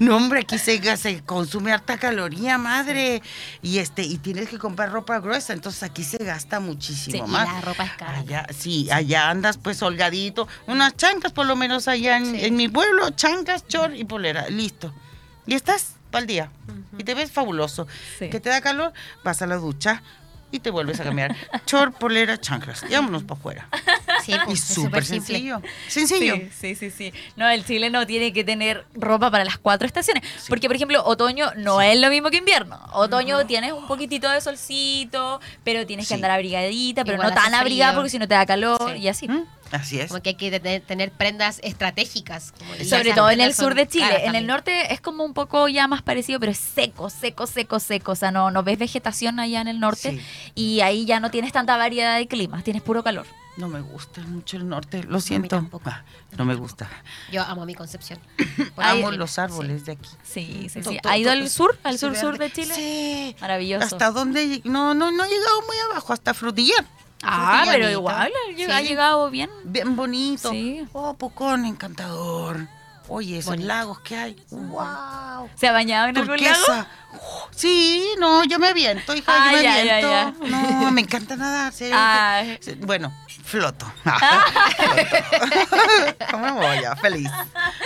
No, 0.00 0.16
hombre, 0.16 0.40
aquí 0.40 0.58
se, 0.58 0.96
se 0.96 1.22
consume 1.22 1.72
harta 1.72 1.96
caloría, 1.96 2.58
madre. 2.58 3.22
Y 3.62 3.78
este, 3.78 4.02
y 4.02 4.18
tienes 4.18 4.48
que 4.48 4.58
comprar 4.58 4.90
ropa 4.90 5.20
gruesa, 5.20 5.52
entonces 5.52 5.84
aquí 5.84 6.02
se 6.02 6.16
gasta 6.16 6.58
muchísimo 6.58 7.24
Sí, 7.26 7.30
y 7.30 7.32
más. 7.32 7.46
la 7.46 7.60
ropa 7.60 7.84
es 7.84 7.92
cara. 7.92 8.18
Allá, 8.18 8.46
sí, 8.58 8.88
allá 8.90 9.30
andas 9.30 9.56
pues 9.56 9.80
holgadito. 9.82 10.48
Unas 10.66 10.96
chanclas 10.96 11.32
por 11.32 11.46
lo 11.46 11.54
menos 11.54 11.86
allá 11.86 12.16
en, 12.16 12.34
en 12.34 12.56
mi 12.56 12.66
pueblo, 12.68 13.10
chanclas, 13.10 13.68
chor 13.68 13.94
y 13.94 14.04
polera, 14.04 14.48
listo. 14.48 14.92
Y 15.46 15.54
estás 15.54 15.95
para 16.16 16.22
el 16.22 16.26
día. 16.26 16.50
Y 16.98 17.04
te 17.04 17.14
ves 17.14 17.30
fabuloso. 17.30 17.86
Sí. 18.18 18.30
Que 18.30 18.40
te 18.40 18.48
da 18.48 18.62
calor, 18.62 18.94
vas 19.22 19.42
a 19.42 19.46
la 19.46 19.56
ducha 19.56 20.02
y 20.50 20.60
te 20.60 20.70
vuelves 20.70 20.98
a 21.00 21.04
cambiar. 21.04 21.36
Chor, 21.66 21.92
polera, 21.92 22.40
chanclas. 22.40 22.86
Y 22.88 22.94
vámonos 22.94 23.24
para 23.24 23.38
afuera. 23.38 23.68
Sí, 24.24 24.32
Y 24.32 24.38
pues, 24.46 24.62
es 24.62 24.74
súper 24.74 25.04
sencillo. 25.04 25.60
Sencillo. 25.88 26.36
Sí, 26.36 26.74
sí, 26.74 26.74
sí, 26.74 26.90
sí. 26.90 27.12
No, 27.36 27.46
el 27.48 27.66
chileno 27.66 28.06
tiene 28.06 28.32
que 28.32 28.44
tener 28.44 28.86
ropa 28.94 29.30
para 29.30 29.44
las 29.44 29.58
cuatro 29.58 29.86
estaciones. 29.86 30.22
Porque, 30.48 30.68
por 30.68 30.76
ejemplo, 30.76 31.04
otoño 31.04 31.52
no 31.56 31.82
es 31.82 32.00
lo 32.00 32.08
mismo 32.08 32.30
que 32.30 32.38
invierno. 32.38 32.80
Otoño 32.92 33.44
tienes 33.46 33.72
un 33.72 33.86
poquitito 33.86 34.30
de 34.30 34.40
solcito, 34.40 35.40
pero 35.64 35.84
tienes 35.84 36.08
que 36.08 36.14
andar 36.14 36.30
abrigadita, 36.30 37.04
pero 37.04 37.16
Igual 37.18 37.34
no 37.34 37.34
tan 37.34 37.54
abrigada 37.54 37.94
porque 37.94 38.08
si 38.08 38.18
no 38.18 38.26
te 38.26 38.34
da 38.34 38.46
calor 38.46 38.96
y 38.96 39.08
así. 39.08 39.28
¿Mm? 39.28 39.44
Así 39.72 39.98
es. 40.00 40.08
Como 40.08 40.22
que 40.22 40.30
hay 40.30 40.34
que 40.36 40.60
tener, 40.80 41.10
prendas 41.12 41.60
estratégicas. 41.62 42.52
Sobre 42.88 43.12
todo 43.14 43.30
en 43.30 43.40
el 43.40 43.54
sur 43.54 43.74
de 43.74 43.86
Chile. 43.88 44.24
En 44.26 44.34
el 44.34 44.46
norte 44.46 44.92
es 44.92 45.00
como 45.00 45.24
un 45.24 45.34
poco 45.34 45.68
ya 45.68 45.88
más 45.88 46.02
parecido, 46.02 46.38
pero 46.40 46.52
es 46.52 46.58
seco, 46.58 47.10
seco, 47.10 47.46
seco, 47.46 47.80
seco. 47.80 48.12
O 48.12 48.16
sea, 48.16 48.30
no, 48.30 48.50
no 48.50 48.62
ves 48.62 48.78
vegetación 48.78 49.40
allá 49.40 49.60
en 49.60 49.68
el 49.68 49.80
norte 49.80 49.96
Sí. 50.12 50.20
y 50.54 50.80
ahí 50.80 51.04
ya 51.06 51.20
no 51.20 51.30
tienes 51.30 51.52
tanta 51.52 51.76
variedad 51.76 52.16
de 52.16 52.26
climas, 52.28 52.62
tienes 52.64 52.82
puro 52.82 53.02
calor. 53.02 53.26
No 53.56 53.68
me 53.68 53.80
gusta 53.80 54.20
mucho 54.20 54.58
el 54.58 54.68
norte, 54.68 55.02
lo 55.04 55.18
siento. 55.18 55.56
tampoco. 55.56 55.88
Ah, 55.88 56.04
no 56.36 56.44
me 56.44 56.54
gusta. 56.54 56.90
Yo 57.32 57.42
amo 57.42 57.64
mi 57.64 57.74
Concepción. 57.74 58.18
Amo 58.76 59.08
el 59.10 59.16
los 59.16 59.38
árboles 59.38 59.86
de 59.86 59.92
aquí. 59.92 60.10
Sí, 60.22 60.68
sí, 60.70 60.82
sí. 60.82 60.98
todo, 61.00 61.10
¿Ha 61.10 61.16
ido 61.16 61.30
todo 61.32 61.40
al 61.42 61.48
sur, 61.48 61.78
al 61.82 61.94
se 61.94 61.98
sur 62.00 62.12
ve 62.12 62.20
sur 62.20 62.32
verde. 62.38 62.44
de 62.48 62.52
Chile? 62.52 62.74
Sí. 62.74 63.36
Maravilloso. 63.40 63.84
¿Hasta 63.86 64.10
dónde? 64.10 64.60
No, 64.64 64.92
no, 64.94 65.10
no 65.10 65.24
he 65.24 65.28
llegado 65.28 65.62
muy 65.66 65.76
abajo, 65.90 66.12
hasta 66.12 66.34
Frutillar. 66.34 66.84
Ah, 67.22 67.64
pero 67.66 67.90
igual 67.90 68.30
ha 68.70 68.78
Sí. 68.80 68.86
llegado 68.88 69.30
bien. 69.30 69.50
Bien 69.64 69.96
bonito. 69.96 70.50
Sí. 70.50 70.86
Oh, 70.92 71.14
Pucón, 71.14 71.64
encantador. 71.64 72.66
Oye, 73.08 73.38
esos 73.38 73.50
Bonito. 73.52 73.68
lagos 73.68 74.00
que 74.00 74.16
hay. 74.16 74.36
¡Wow! 74.50 75.48
¿Se 75.54 75.68
ha 75.68 75.72
bañado 75.72 76.08
en 76.08 76.18
algún 76.18 76.36
lago? 76.38 76.56
Turquesa. 76.56 76.88
Sí, 77.52 78.04
no, 78.18 78.44
yo 78.44 78.58
me 78.58 78.66
aviento, 78.68 79.14
hija, 79.14 79.32
Ah, 79.32 79.50
yo 79.52 79.56
me 79.58 79.62
ya, 79.62 79.74
aviento. 79.76 80.10
ya. 80.10 80.34
No, 80.80 80.90
me 80.90 81.00
encanta 81.02 81.36
nadar. 81.36 81.72
Ah. 81.92 82.42
Sí, 82.60 82.74
Bueno, 82.80 83.12
floto. 83.46 83.86
Floto. 84.76 86.36
Una 86.36 86.52
boya, 86.52 86.96
feliz. 86.96 87.30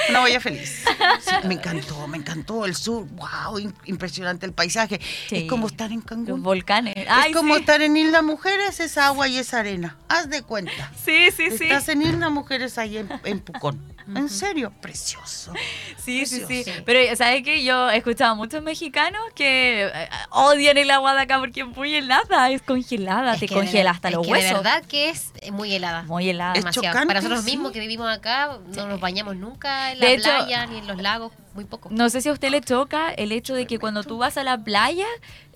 Una 0.09 0.21
boya 0.21 0.41
feliz. 0.41 0.85
Sí, 1.21 1.35
me 1.47 1.55
encantó, 1.55 2.07
me 2.09 2.17
encantó 2.19 2.65
el 2.65 2.75
sur. 2.75 3.07
¡Wow! 3.11 3.59
im- 3.59 3.75
Impresionante 3.85 4.47
el 4.47 4.53
paisaje. 4.53 5.01
Sí. 5.29 5.37
Es 5.37 5.45
como 5.49 5.67
estar 5.67 5.91
en 5.91 5.97
Los 5.99 6.05
Cancún. 6.07 6.43
volcanes. 6.43 6.95
Ay, 7.09 7.31
es 7.31 7.37
como 7.37 7.55
sí. 7.55 7.61
estar 7.61 7.83
en 7.83 7.97
Isla 7.97 8.23
Mujeres, 8.23 8.81
es 8.81 8.97
agua 8.99 9.29
y 9.29 9.39
es 9.39 9.53
arena. 9.55 9.97
Haz 10.09 10.29
de 10.31 10.43
cuenta. 10.43 10.91
Sí, 11.05 11.29
sí, 11.37 11.51
sí. 11.57 11.65
Estás 11.65 11.89
en 11.89 12.03
Isla 12.03 12.31
Mujeres 12.31 12.79
ahí 12.79 12.99
en, 12.99 13.09
en 13.25 13.41
Pucón. 13.41 13.81
En 14.17 14.29
serio, 14.29 14.73
precioso. 14.81 15.53
Sí, 16.05 16.25
sí, 16.27 16.43
sí. 16.49 16.65
Pero, 16.87 17.15
¿sabes 17.15 17.43
qué? 17.45 17.63
Yo 17.63 17.89
he 17.91 17.99
escuchado 17.99 18.33
a 18.33 18.35
muchos 18.35 18.63
mexicanos 18.63 19.21
que 19.35 19.85
eh, 19.87 20.09
odian 20.31 20.77
el 20.79 20.91
agua 20.91 21.15
de 21.15 21.21
acá 21.21 21.39
porque 21.39 21.61
es 21.61 21.67
muy 21.67 21.95
helada, 21.95 22.51
es 22.51 22.63
congelada, 22.63 23.35
Es 23.35 23.41
te 23.41 23.47
que 23.49 23.55
congela 23.55 23.91
hasta 23.91 24.09
es 24.09 24.15
los 24.15 24.27
que 24.27 24.33
huesos. 24.33 24.49
De 24.51 24.55
verdad 24.57 24.85
que 24.87 25.11
es 25.11 25.31
eh, 25.43 25.51
muy 25.53 25.73
helada. 25.75 26.03
Muy 26.05 26.29
helada. 26.29 26.55
Es 26.55 26.61
Demasiado. 26.61 26.87
chocante, 26.89 27.07
Para 27.07 27.21
nosotros 27.21 27.45
sí. 27.45 27.51
mismos 27.53 27.73
que 27.73 27.81
vivimos 27.81 28.09
acá, 28.09 28.59
no 28.75 28.87
nos 28.87 28.99
bañamos 29.01 29.37
nunca 29.37 29.93
en 29.93 30.01
la 30.01 30.07
De 30.07 30.15
hecho- 30.15 30.23
playa 30.25 30.67
ni 30.67 30.79
en 30.79 30.87
los 30.87 31.01
lagos, 31.01 31.33
muy 31.55 31.65
poco. 31.67 31.91
No 31.93 32.09
sé 32.09 32.23
si 32.23 32.29
a 32.29 32.33
usted 32.33 32.49
le 32.51 32.61
choca 32.63 33.11
el 33.11 33.31
hecho 33.33 33.55
de 33.55 33.67
que 33.67 33.79
cuando 33.79 34.03
tú 34.03 34.19
vas 34.19 34.37
a 34.39 34.43
la 34.43 34.57
playa 34.59 35.07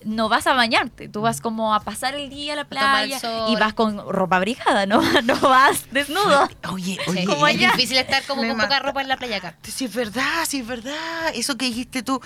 no 0.05 0.28
vas 0.28 0.46
a 0.46 0.52
bañarte, 0.55 1.09
tú 1.09 1.20
vas 1.22 1.40
como 1.40 1.74
a 1.74 1.80
pasar 1.80 2.14
el 2.14 2.30
día 2.30 2.52
a 2.52 2.57
la 2.57 2.64
playa 2.64 3.18
y 3.48 3.57
vas 3.57 3.74
con 3.74 3.96
ropa 4.09 4.36
abrigada, 4.36 4.86
¿no? 4.86 5.00
No 5.24 5.38
vas 5.40 5.86
desnudo. 5.90 6.48
Oye, 6.70 6.98
Sí, 7.05 7.11
oye. 7.11 7.24
como 7.24 7.46
es 7.46 7.57
allá. 7.57 7.72
difícil 7.72 7.96
estar 7.98 8.22
como 8.24 8.42
Me 8.42 8.48
con 8.48 8.59
poca 8.61 8.78
ropa 8.80 9.00
en 9.02 9.09
la 9.09 9.16
playa 9.16 9.36
acá. 9.38 9.57
Sí, 9.62 9.86
es 9.86 9.94
verdad, 9.94 10.44
sí, 10.46 10.61
es 10.61 10.66
verdad. 10.66 11.30
Eso 11.34 11.57
que 11.57 11.66
dijiste 11.66 12.02
tú, 12.02 12.20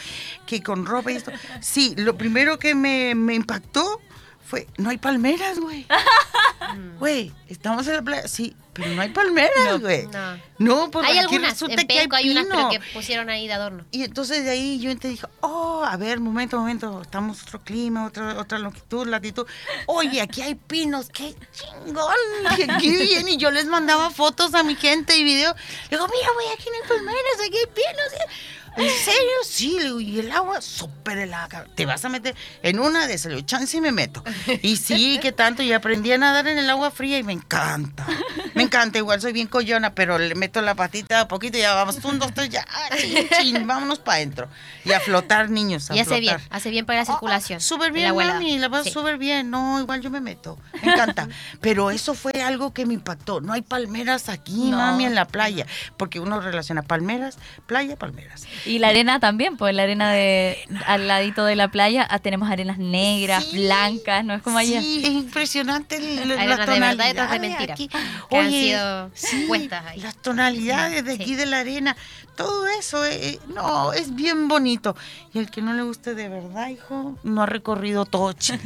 que 0.47 0.63
con 0.63 0.85
ropa 0.87 1.13
y 1.13 1.17
esto. 1.17 1.31
Sí, 1.61 1.95
lo 1.97 2.17
primero 2.17 2.59
que 2.59 2.75
me, 2.75 3.15
me 3.15 3.35
impactó 3.35 4.01
fue, 4.49 4.67
no 4.79 4.89
hay 4.89 4.97
palmeras, 4.97 5.61
güey. 5.61 5.87
Güey, 6.99 7.33
estamos 7.47 7.87
en 7.87 7.95
la 7.95 8.03
playa, 8.03 8.29
sí, 8.29 8.55
pero 8.73 8.91
no 8.91 9.01
hay 9.01 9.09
palmeras, 9.11 9.81
güey. 9.81 10.07
No. 10.07 10.39
No, 10.59 10.91
porque 10.91 11.09
Hay 11.09 11.19
algunas, 11.19 11.61
en 11.63 11.87
que 11.87 11.99
hay 11.99 12.09
hay 12.11 12.31
unas, 12.31 12.47
pero 12.47 12.69
que 12.69 12.81
pusieron 12.93 13.31
ahí 13.31 13.47
de 13.47 13.55
adorno. 13.55 13.85
Y 13.91 14.03
entonces 14.03 14.45
de 14.45 14.51
ahí 14.51 14.79
yo 14.81 14.97
te 14.99 15.09
dije, 15.09 15.27
oh, 15.41 15.85
a 15.85 15.97
ver, 15.97 16.21
momento, 16.21 16.59
momento, 16.59 17.01
estamos 17.01 17.43
otro 17.43 17.63
clima, 17.63 18.07
otra, 18.07 18.39
otra 18.39 18.59
longitud, 18.59 19.07
latitud. 19.07 19.47
Oye, 19.87 20.21
aquí 20.21 20.43
hay 20.43 20.57
pinos, 20.57 21.09
qué 21.11 21.35
chingón, 21.53 22.15
qué, 22.81 22.91
bien. 22.91 23.29
Y 23.29 23.37
yo 23.37 23.51
les 23.51 23.67
mandaba 23.67 24.11
fotos 24.11 24.55
a 24.55 24.63
mi 24.63 24.75
gente 24.75 25.17
y 25.17 25.25
videos. 25.25 25.55
Le 25.91 25.97
digo, 25.97 26.09
mira, 26.09 26.29
güey, 26.35 26.49
aquí 26.49 26.69
no 26.71 26.83
hay 26.83 26.89
palmeras, 26.89 27.35
aquí 27.47 27.57
hay 27.57 27.67
pinos. 27.67 28.13
¿En 28.79 28.91
serio? 28.91 29.31
Sí, 29.45 29.77
le 29.79 29.85
digo, 29.85 30.01
y 30.01 30.21
el 30.21 30.31
agua 30.33 30.61
súper 30.61 31.19
helada. 31.19 31.67
Te 31.75 31.87
vas 31.87 32.05
a 32.05 32.09
meter 32.09 32.35
en 32.63 32.79
una 32.79 33.07
de 33.07 33.15
esas, 33.15 33.31
le 33.31 33.37
digo, 33.37 33.47
chance 33.47 33.77
y 33.77 33.81
me 33.81 33.93
meto. 33.93 34.23
Y 34.63 34.77
sí, 34.77 35.19
que 35.21 35.33
tanto, 35.33 35.63
y 35.63 35.73
aprendí 35.73 36.13
a 36.13 36.19
nadar 36.19 36.47
en 36.49 36.59
el 36.59 36.69
agua 36.71 36.91
fría 36.91 37.19
y 37.19 37.23
me 37.23 37.33
encanta. 37.33 38.07
Me 38.55 38.63
encanta, 38.63 38.99
igual 38.99 39.21
soy 39.21 39.33
bien 39.33 39.47
collona, 39.49 39.95
pero 39.95 40.19
le 40.19 40.35
meto 40.35 40.61
la 40.63 40.75
patita 40.75 41.21
a 41.21 41.29
poquito 41.29 41.59
y 41.59 41.61
ya 41.61 41.75
vamos, 41.75 41.97
un, 42.05 42.19
dos, 42.19 42.33
tres, 42.35 42.49
ya, 42.51 42.65
ah, 42.69 42.97
chin, 42.97 43.29
chin, 43.41 43.67
vámonos 43.67 43.99
para 43.99 44.17
adentro. 44.17 44.49
Y 44.85 44.93
a 44.93 45.01
flotar, 45.01 45.51
niños, 45.51 45.91
a 45.91 45.97
Y 45.97 46.01
hace 46.01 46.21
bien, 46.21 46.39
hace 46.51 46.71
bien 46.71 46.87
para 46.87 47.01
la 47.01 47.05
circulación. 47.05 47.59
Ah, 47.59 47.61
Súper 47.61 47.89
el 47.89 47.93
bien, 47.93 48.07
agua 48.09 48.23
helada. 48.25 48.39
mami, 48.41 48.59
la 48.59 48.69
vas 48.69 48.85
Sí. 48.85 48.91
súper 48.91 49.19
bien. 49.19 49.51
No, 49.51 49.81
igual 49.81 50.01
yo 50.01 50.11
me 50.11 50.21
meto. 50.21 50.59
Me 50.83 50.93
encanta. 50.93 51.29
Pero 51.61 51.91
eso 51.91 52.15
fue 52.15 52.33
algo 52.43 52.73
que 52.73 52.87
me 52.87 52.95
impactó. 52.95 53.41
No 53.41 53.53
hay 53.53 53.63
palmeras 53.63 54.29
aquí, 54.29 54.71
No. 54.71 54.77
mami, 54.79 55.05
en 55.05 55.15
la 55.15 55.27
playa. 55.27 55.67
Porque 55.97 56.21
uno 56.21 56.41
relaciona 56.41 56.83
palmeras, 56.83 57.37
playa, 57.67 57.97
palmeras. 57.97 58.47
Y 58.69 58.79
la 58.79 58.89
arena 58.89 59.19
también, 59.21 59.57
pues 59.57 59.75
la 59.75 59.83
arena 59.85 60.13
de 60.13 60.59
al 60.87 61.09
ladito 61.09 61.45
de 61.45 61.57
la 61.57 61.69
playa 61.69 62.07
ah, 62.11 62.19
tenemos 62.19 62.51
arenas 62.51 62.79
negras, 62.79 63.45
Sí. 63.45 63.57
blancas, 63.65 64.25
no 64.25 64.35
es 64.35 64.43
como 64.43 64.59
allá. 64.59 64.81
Sí, 64.81 65.03
es 65.05 65.11
impresionante 65.11 65.97
el- 65.97 66.17
las 66.17 66.27
de 66.29 66.37
verdad 66.37 66.47
y 66.47 66.53
otras 66.53 66.59
de 66.59 66.75
tonalidades 66.75 67.41
mentira, 67.41 67.73
aquí. 67.75 67.89
que 68.31 68.37
han 68.39 68.51
sido 68.51 69.11
puestas 69.49 69.85
ahí. 69.87 70.01
Las 70.01 70.17
tonalidades 70.17 71.05
de 71.05 71.17
Sí. 71.17 71.23
aquí 71.23 71.35
de 71.35 71.47
la 71.47 71.61
arena, 71.61 71.97
todo 72.37 72.67
eso, 72.69 73.05
eh, 73.05 73.31
eh, 73.31 73.39
no, 73.49 73.93
es 73.93 74.15
bien 74.15 74.49
bonito. 74.49 74.95
Y 75.35 75.39
el 75.39 75.51
que 75.51 75.61
no 75.63 75.73
le 75.73 75.83
guste 75.83 76.15
de 76.15 76.29
verdad, 76.29 76.69
hijo, 76.69 77.17
no 77.25 77.43
ha 77.43 77.47
recorrido 77.47 78.05
todo 78.07 78.33
Chile. 78.33 78.61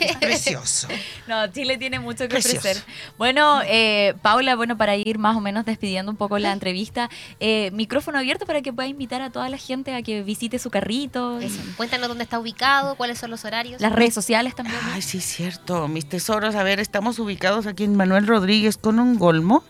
Es 0.00 0.16
precioso. 0.20 0.88
No, 1.26 1.46
Chile 1.48 1.78
tiene 1.78 2.00
mucho 2.00 2.24
que 2.24 2.28
Precioso. 2.28 2.58
ofrecer. 2.58 2.82
Bueno, 3.16 3.60
eh, 3.66 4.14
Paula, 4.22 4.56
bueno, 4.56 4.76
para 4.76 4.96
ir 4.96 5.18
más 5.18 5.36
o 5.36 5.40
menos 5.40 5.64
despidiendo 5.64 6.10
un 6.10 6.16
poco 6.16 6.38
la 6.38 6.52
entrevista, 6.52 7.08
eh, 7.40 7.70
micrófono 7.72 8.18
abierto 8.18 8.46
para 8.46 8.60
que 8.62 8.72
pueda 8.72 8.88
invitar 8.88 9.22
a 9.22 9.30
toda 9.34 9.48
la 9.48 9.58
gente 9.58 9.92
a 9.96 10.02
que 10.02 10.22
visite 10.22 10.60
su 10.60 10.70
carrito, 10.70 11.40
Eso. 11.40 11.60
Cuéntanos 11.76 12.06
dónde 12.06 12.22
está 12.22 12.38
ubicado, 12.38 12.94
cuáles 12.94 13.18
son 13.18 13.32
los 13.32 13.44
horarios. 13.44 13.80
las 13.80 13.92
redes 13.92 14.14
sociales 14.14 14.54
también. 14.54 14.78
Ay, 14.92 15.02
sí, 15.02 15.18
es 15.18 15.24
cierto. 15.24 15.88
Mis 15.88 16.08
tesoros, 16.08 16.54
a 16.54 16.62
ver, 16.62 16.78
estamos 16.78 17.18
ubicados 17.18 17.66
aquí 17.66 17.82
en 17.82 17.96
Manuel 17.96 18.28
Rodríguez 18.28 18.76
con 18.76 19.00
un 19.00 19.18
golmo, 19.18 19.64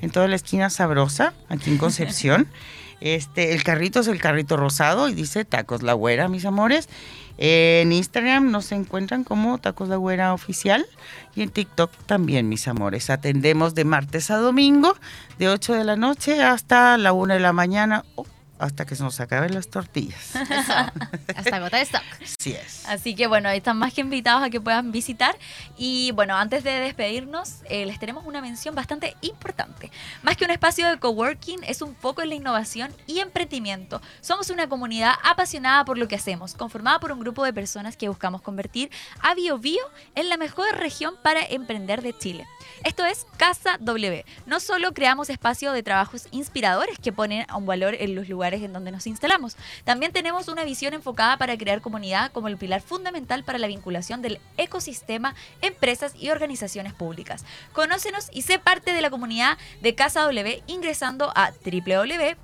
en 0.00 0.10
toda 0.10 0.26
la 0.26 0.36
esquina 0.36 0.70
sabrosa, 0.70 1.34
aquí 1.50 1.70
en 1.70 1.76
Concepción. 1.76 2.48
Este, 3.00 3.54
el 3.54 3.62
carrito 3.62 4.00
es 4.00 4.08
el 4.08 4.20
carrito 4.20 4.56
rosado 4.56 5.08
y 5.08 5.14
dice 5.14 5.44
Tacos 5.44 5.84
La 5.84 5.92
Güera, 5.92 6.26
mis 6.26 6.44
amores. 6.44 6.88
En 7.36 7.92
Instagram 7.92 8.50
nos 8.50 8.72
encuentran 8.72 9.22
como 9.22 9.58
Tacos 9.58 9.88
La 9.88 9.94
Güera 9.94 10.34
Oficial 10.34 10.84
y 11.36 11.42
en 11.42 11.50
TikTok 11.50 11.92
también, 12.06 12.48
mis 12.48 12.66
amores. 12.66 13.08
Atendemos 13.08 13.76
de 13.76 13.84
martes 13.84 14.32
a 14.32 14.38
domingo, 14.38 14.96
de 15.38 15.48
8 15.48 15.74
de 15.74 15.84
la 15.84 15.94
noche 15.94 16.42
hasta 16.42 16.98
la 16.98 17.12
1 17.12 17.34
de 17.34 17.38
la 17.38 17.52
mañana, 17.52 18.04
o 18.16 18.26
hasta 18.58 18.86
que 18.86 18.96
se 18.96 19.02
nos 19.02 19.20
acaben 19.20 19.54
las 19.54 19.68
tortillas. 19.68 20.34
Hasta 21.36 21.56
agotar 21.56 21.80
stock. 21.82 22.02
Así 22.22 22.52
es. 22.52 22.86
Así 22.88 23.14
que 23.14 23.26
bueno, 23.26 23.48
están 23.50 23.78
más 23.78 23.92
que 23.92 24.00
invitados 24.00 24.42
a 24.42 24.50
que 24.50 24.60
puedan 24.60 24.92
visitar. 24.92 25.36
Y 25.76 26.12
bueno, 26.12 26.36
antes 26.36 26.64
de 26.64 26.72
despedirnos, 26.72 27.56
eh, 27.68 27.86
les 27.86 27.98
tenemos 27.98 28.26
una 28.26 28.40
mención 28.40 28.74
bastante 28.74 29.16
importante. 29.20 29.90
Más 30.22 30.36
que 30.36 30.44
un 30.44 30.50
espacio 30.50 30.88
de 30.88 30.98
coworking, 30.98 31.60
es 31.64 31.82
un 31.82 31.94
foco 31.94 32.22
en 32.22 32.30
la 32.30 32.34
innovación 32.34 32.92
y 33.06 33.20
emprendimiento. 33.20 34.00
Somos 34.20 34.50
una 34.50 34.68
comunidad 34.68 35.14
apasionada 35.22 35.84
por 35.84 35.98
lo 35.98 36.08
que 36.08 36.16
hacemos, 36.16 36.54
conformada 36.54 37.00
por 37.00 37.12
un 37.12 37.20
grupo 37.20 37.44
de 37.44 37.52
personas 37.52 37.96
que 37.96 38.08
buscamos 38.08 38.42
convertir 38.42 38.90
a 39.20 39.34
Bio 39.34 39.58
Bio 39.58 39.82
en 40.14 40.28
la 40.28 40.36
mejor 40.36 40.76
región 40.76 41.14
para 41.22 41.42
emprender 41.42 42.02
de 42.02 42.16
Chile. 42.16 42.46
Esto 42.84 43.04
es 43.04 43.26
Casa 43.36 43.76
W. 43.80 44.24
No 44.46 44.60
solo 44.60 44.92
creamos 44.92 45.30
espacios 45.30 45.74
de 45.74 45.82
trabajos 45.82 46.28
inspiradores 46.30 46.98
que 46.98 47.12
ponen 47.12 47.44
a 47.48 47.56
un 47.56 47.66
valor 47.66 47.94
en 47.98 48.14
los 48.14 48.28
lugares 48.28 48.62
en 48.62 48.72
donde 48.72 48.90
nos 48.90 49.06
instalamos, 49.06 49.56
también 49.84 50.12
tenemos 50.12 50.48
una 50.48 50.64
visión 50.64 50.94
enfocada 50.94 51.36
para 51.38 51.56
crear 51.56 51.80
comunidad 51.80 52.30
como 52.32 52.48
el 52.48 52.56
pilar 52.56 52.80
fundamental 52.80 53.44
para 53.44 53.58
la 53.58 53.66
vinculación 53.66 54.22
del 54.22 54.40
ecosistema, 54.56 55.34
empresas 55.60 56.14
y 56.16 56.30
organizaciones 56.30 56.92
públicas. 56.94 57.44
Conócenos 57.72 58.28
y 58.32 58.42
sé 58.42 58.58
parte 58.58 58.92
de 58.92 59.02
la 59.02 59.10
comunidad 59.10 59.58
de 59.80 59.94
Casa 59.94 60.22
W 60.22 60.62
ingresando 60.66 61.32
a 61.34 61.52
www.casaw.org. 61.64 62.38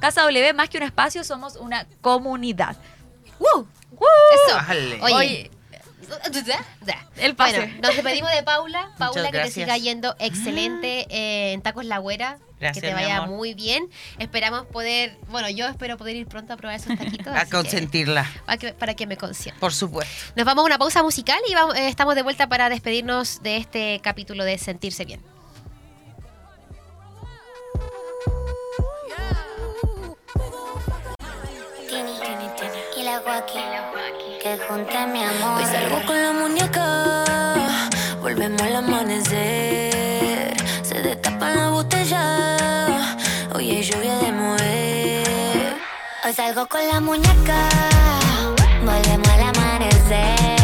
Casa 0.00 0.22
W, 0.22 0.52
más 0.54 0.68
que 0.68 0.78
un 0.78 0.84
espacio, 0.84 1.24
somos 1.24 1.56
una 1.56 1.86
comunidad. 2.00 2.76
¡Woo! 3.38 3.66
¡Woo! 3.90 4.08
Eso. 4.46 4.58
Oye, 5.02 5.50
el 7.16 7.34
pase. 7.36 7.58
Bueno, 7.58 7.74
nos 7.82 7.94
despedimos 7.94 8.30
de 8.32 8.42
Paula. 8.42 8.90
Paula, 8.98 9.30
que 9.30 9.38
te 9.38 9.50
siga 9.50 9.76
yendo 9.78 10.14
excelente 10.18 11.06
eh, 11.10 11.52
en 11.52 11.62
Tacos 11.62 11.84
La 11.84 11.98
Güera. 11.98 12.38
Gracias, 12.60 12.80
que 12.82 12.88
te 12.88 12.94
vaya 12.94 13.22
muy 13.22 13.54
bien. 13.54 13.88
Esperamos 14.20 14.66
poder, 14.66 15.16
bueno, 15.28 15.48
yo 15.50 15.66
espero 15.66 15.96
poder 15.98 16.14
ir 16.14 16.28
pronto 16.28 16.52
a 16.52 16.56
probar 16.56 16.76
esos 16.76 16.96
taquitos. 16.96 17.26
A 17.36 17.44
que- 17.44 17.50
consentirla, 17.50 18.30
para, 18.46 18.56
que, 18.56 18.72
para 18.72 18.94
que 18.94 19.06
me 19.06 19.16
consientan. 19.16 19.58
por 19.58 19.72
supuesto. 19.72 20.32
Nos 20.36 20.46
vamos 20.46 20.62
a 20.62 20.66
una 20.66 20.78
pausa 20.78 21.02
musical 21.02 21.40
y 21.48 21.54
vamos- 21.54 21.74
eh, 21.76 21.88
estamos 21.88 22.14
de 22.14 22.22
vuelta 22.22 22.48
para 22.48 22.68
despedirnos 22.68 23.42
de 23.42 23.56
este 23.56 24.00
capítulo 24.02 24.44
de 24.44 24.58
Sentirse 24.58 25.04
Bien. 25.04 25.20
Tini, 31.88 32.18
y 32.96 33.02
la 33.04 33.20
que 34.42 34.58
junte 34.58 35.06
mi 35.06 35.22
amor. 35.22 35.60
Hoy 35.60 35.64
salgo 35.66 36.04
con 36.04 36.20
la 36.20 36.32
muñeca, 36.32 37.24
volvemos 38.20 38.60
al 38.60 38.76
amanecer. 38.76 40.56
Se 40.82 41.00
destapa 41.00 41.50
la 41.50 41.68
botella, 41.68 43.16
hoy 43.54 43.70
hay 43.70 43.82
lluvia 43.84 44.16
de 44.18 44.32
mover. 44.32 45.76
Hoy 46.24 46.32
salgo 46.32 46.66
con 46.66 46.84
la 46.88 46.98
muñeca, 46.98 47.68
volvemos 48.84 49.28
al 49.28 49.42
amanecer. 49.42 50.61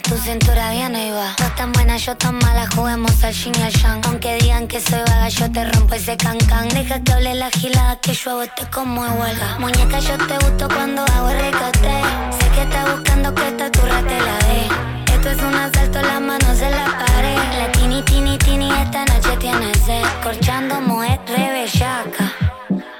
Tu 0.00 0.16
cintura 0.16 0.70
viene 0.70 1.08
y 1.08 1.10
va. 1.10 1.34
Tú 1.36 1.44
tan 1.56 1.72
buena, 1.72 1.96
yo 1.96 2.16
tan 2.16 2.36
mala, 2.36 2.66
juguemos 2.74 3.22
al 3.24 3.34
yin 3.34 3.52
y 3.58 3.62
al 3.62 3.72
yang. 3.72 4.00
Aunque 4.06 4.36
digan 4.36 4.66
que 4.66 4.80
soy 4.80 5.00
vaga, 5.00 5.28
yo 5.28 5.50
te 5.50 5.64
rompo 5.70 5.94
ese 5.94 6.16
cancan. 6.16 6.68
Deja 6.68 7.00
que 7.00 7.12
hable 7.12 7.34
la 7.34 7.50
gilada, 7.50 7.96
que 7.96 8.14
yo 8.14 8.30
hago 8.30 8.42
este 8.42 8.64
como 8.70 9.04
de 9.04 9.10
huelga. 9.10 9.58
Muñeca, 9.58 9.98
yo 9.98 10.16
te 10.18 10.34
gusto 10.38 10.68
cuando 10.68 11.02
hago 11.02 11.30
el 11.30 11.38
recate. 11.38 12.02
Sé 12.38 12.48
que 12.54 12.62
estás 12.62 12.90
buscando 12.92 13.34
que 13.34 13.48
esta 13.48 13.70
turra 13.70 14.00
te 14.02 14.18
la 14.20 14.38
dé. 14.48 15.14
Esto 15.14 15.30
es 15.30 15.42
un 15.42 15.54
asalto, 15.54 16.00
las 16.00 16.20
manos 16.20 16.60
en 16.60 16.70
la 16.70 16.86
pared. 16.86 17.36
La 17.58 17.72
tini, 17.72 18.02
tini, 18.02 18.38
tini, 18.38 18.70
esta 18.70 19.04
noche 19.04 19.36
tiene 19.38 19.74
sed. 19.74 20.02
Corchando, 20.22 20.80
mujer, 20.80 21.20
rebellaca. 21.26 22.32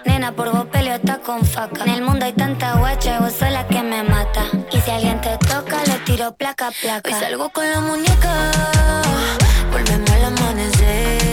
Nena, 0.04 0.32
por 0.32 0.50
vos 0.52 0.66
peleo 0.66 0.94
está 0.94 1.18
con 1.18 1.44
faca. 1.44 1.84
En 1.84 1.90
el 1.90 2.02
mundo 2.02 2.24
hay 2.24 2.32
tanta 2.32 2.74
guacha 2.74 3.16
y 3.16 3.22
vos 3.22 3.32
sos 3.32 3.50
la 3.50 3.66
que 3.66 3.82
me 3.82 4.02
mata. 4.02 4.44
Y 4.70 4.80
si 4.80 4.90
alguien 4.90 5.20
te 5.20 5.36
toca, 5.38 5.82
le 5.86 5.98
tiro 6.04 6.32
placa, 6.32 6.70
placa. 6.80 7.08
Hoy 7.08 7.14
salgo 7.20 7.50
con 7.50 7.70
la 7.70 7.80
muñeca, 7.80 8.50
volvemos 9.70 10.10
al 10.10 10.24
amanecer. 10.24 11.31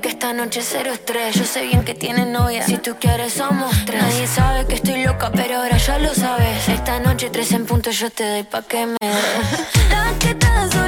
Que 0.00 0.08
esta 0.08 0.32
noche 0.32 0.60
cero 0.62 0.92
estrés. 0.92 1.34
Yo 1.34 1.44
sé 1.44 1.62
bien 1.62 1.84
que 1.84 1.94
tienes 1.94 2.26
novia, 2.26 2.64
si 2.64 2.78
tú 2.78 2.96
quieres 3.00 3.32
somos 3.32 3.72
tres. 3.84 4.02
Nadie 4.02 4.26
sabe 4.26 4.66
que 4.66 4.74
estoy 4.74 5.02
loca, 5.04 5.30
pero 5.32 5.56
ahora 5.56 5.76
ya 5.76 5.98
lo 5.98 6.14
sabes. 6.14 6.68
Esta 6.68 7.00
noche 7.00 7.30
tres 7.30 7.52
en 7.52 7.66
punto 7.66 7.90
yo 7.90 8.10
te 8.10 8.28
doy 8.28 8.42
pa' 8.42 8.62
que 8.62 8.86
me 8.86 8.96
des. 9.00 10.87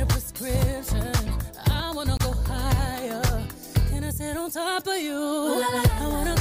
need 0.00 0.08
a 0.08 0.12
prescription. 0.12 1.12
I 1.70 1.92
wanna 1.94 2.16
go 2.20 2.32
higher. 2.46 3.22
Can 3.90 4.04
I 4.04 4.10
sit 4.10 4.36
on 4.36 4.50
top 4.50 4.86
of 4.86 4.96
you? 4.96 5.14
I 5.14 6.06
wanna 6.08 6.39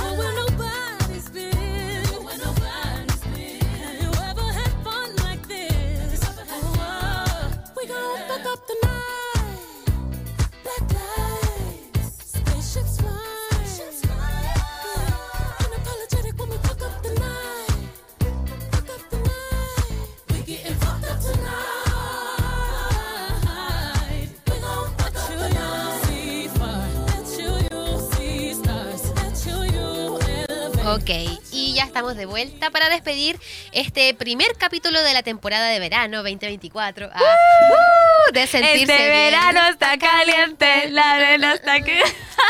Ok, 31.09 31.41
y 31.51 31.73
ya 31.73 31.85
estamos 31.85 32.15
de 32.15 32.27
vuelta 32.27 32.69
para 32.69 32.87
despedir 32.87 33.39
este 33.71 34.13
primer 34.13 34.45
capítulo 34.59 35.01
de 35.01 35.11
la 35.13 35.23
temporada 35.23 35.67
de 35.69 35.79
verano 35.79 36.17
2024. 36.17 37.09
Ah, 37.11 37.19
uh, 37.19 38.31
de 38.31 38.45
sentirse 38.45 38.81
Este 38.81 38.95
bien. 38.95 39.09
verano 39.09 39.59
está 39.71 39.97
caliente, 39.97 40.91
la 40.91 41.13
arena 41.13 41.53
está 41.55 41.79
que... 41.79 41.99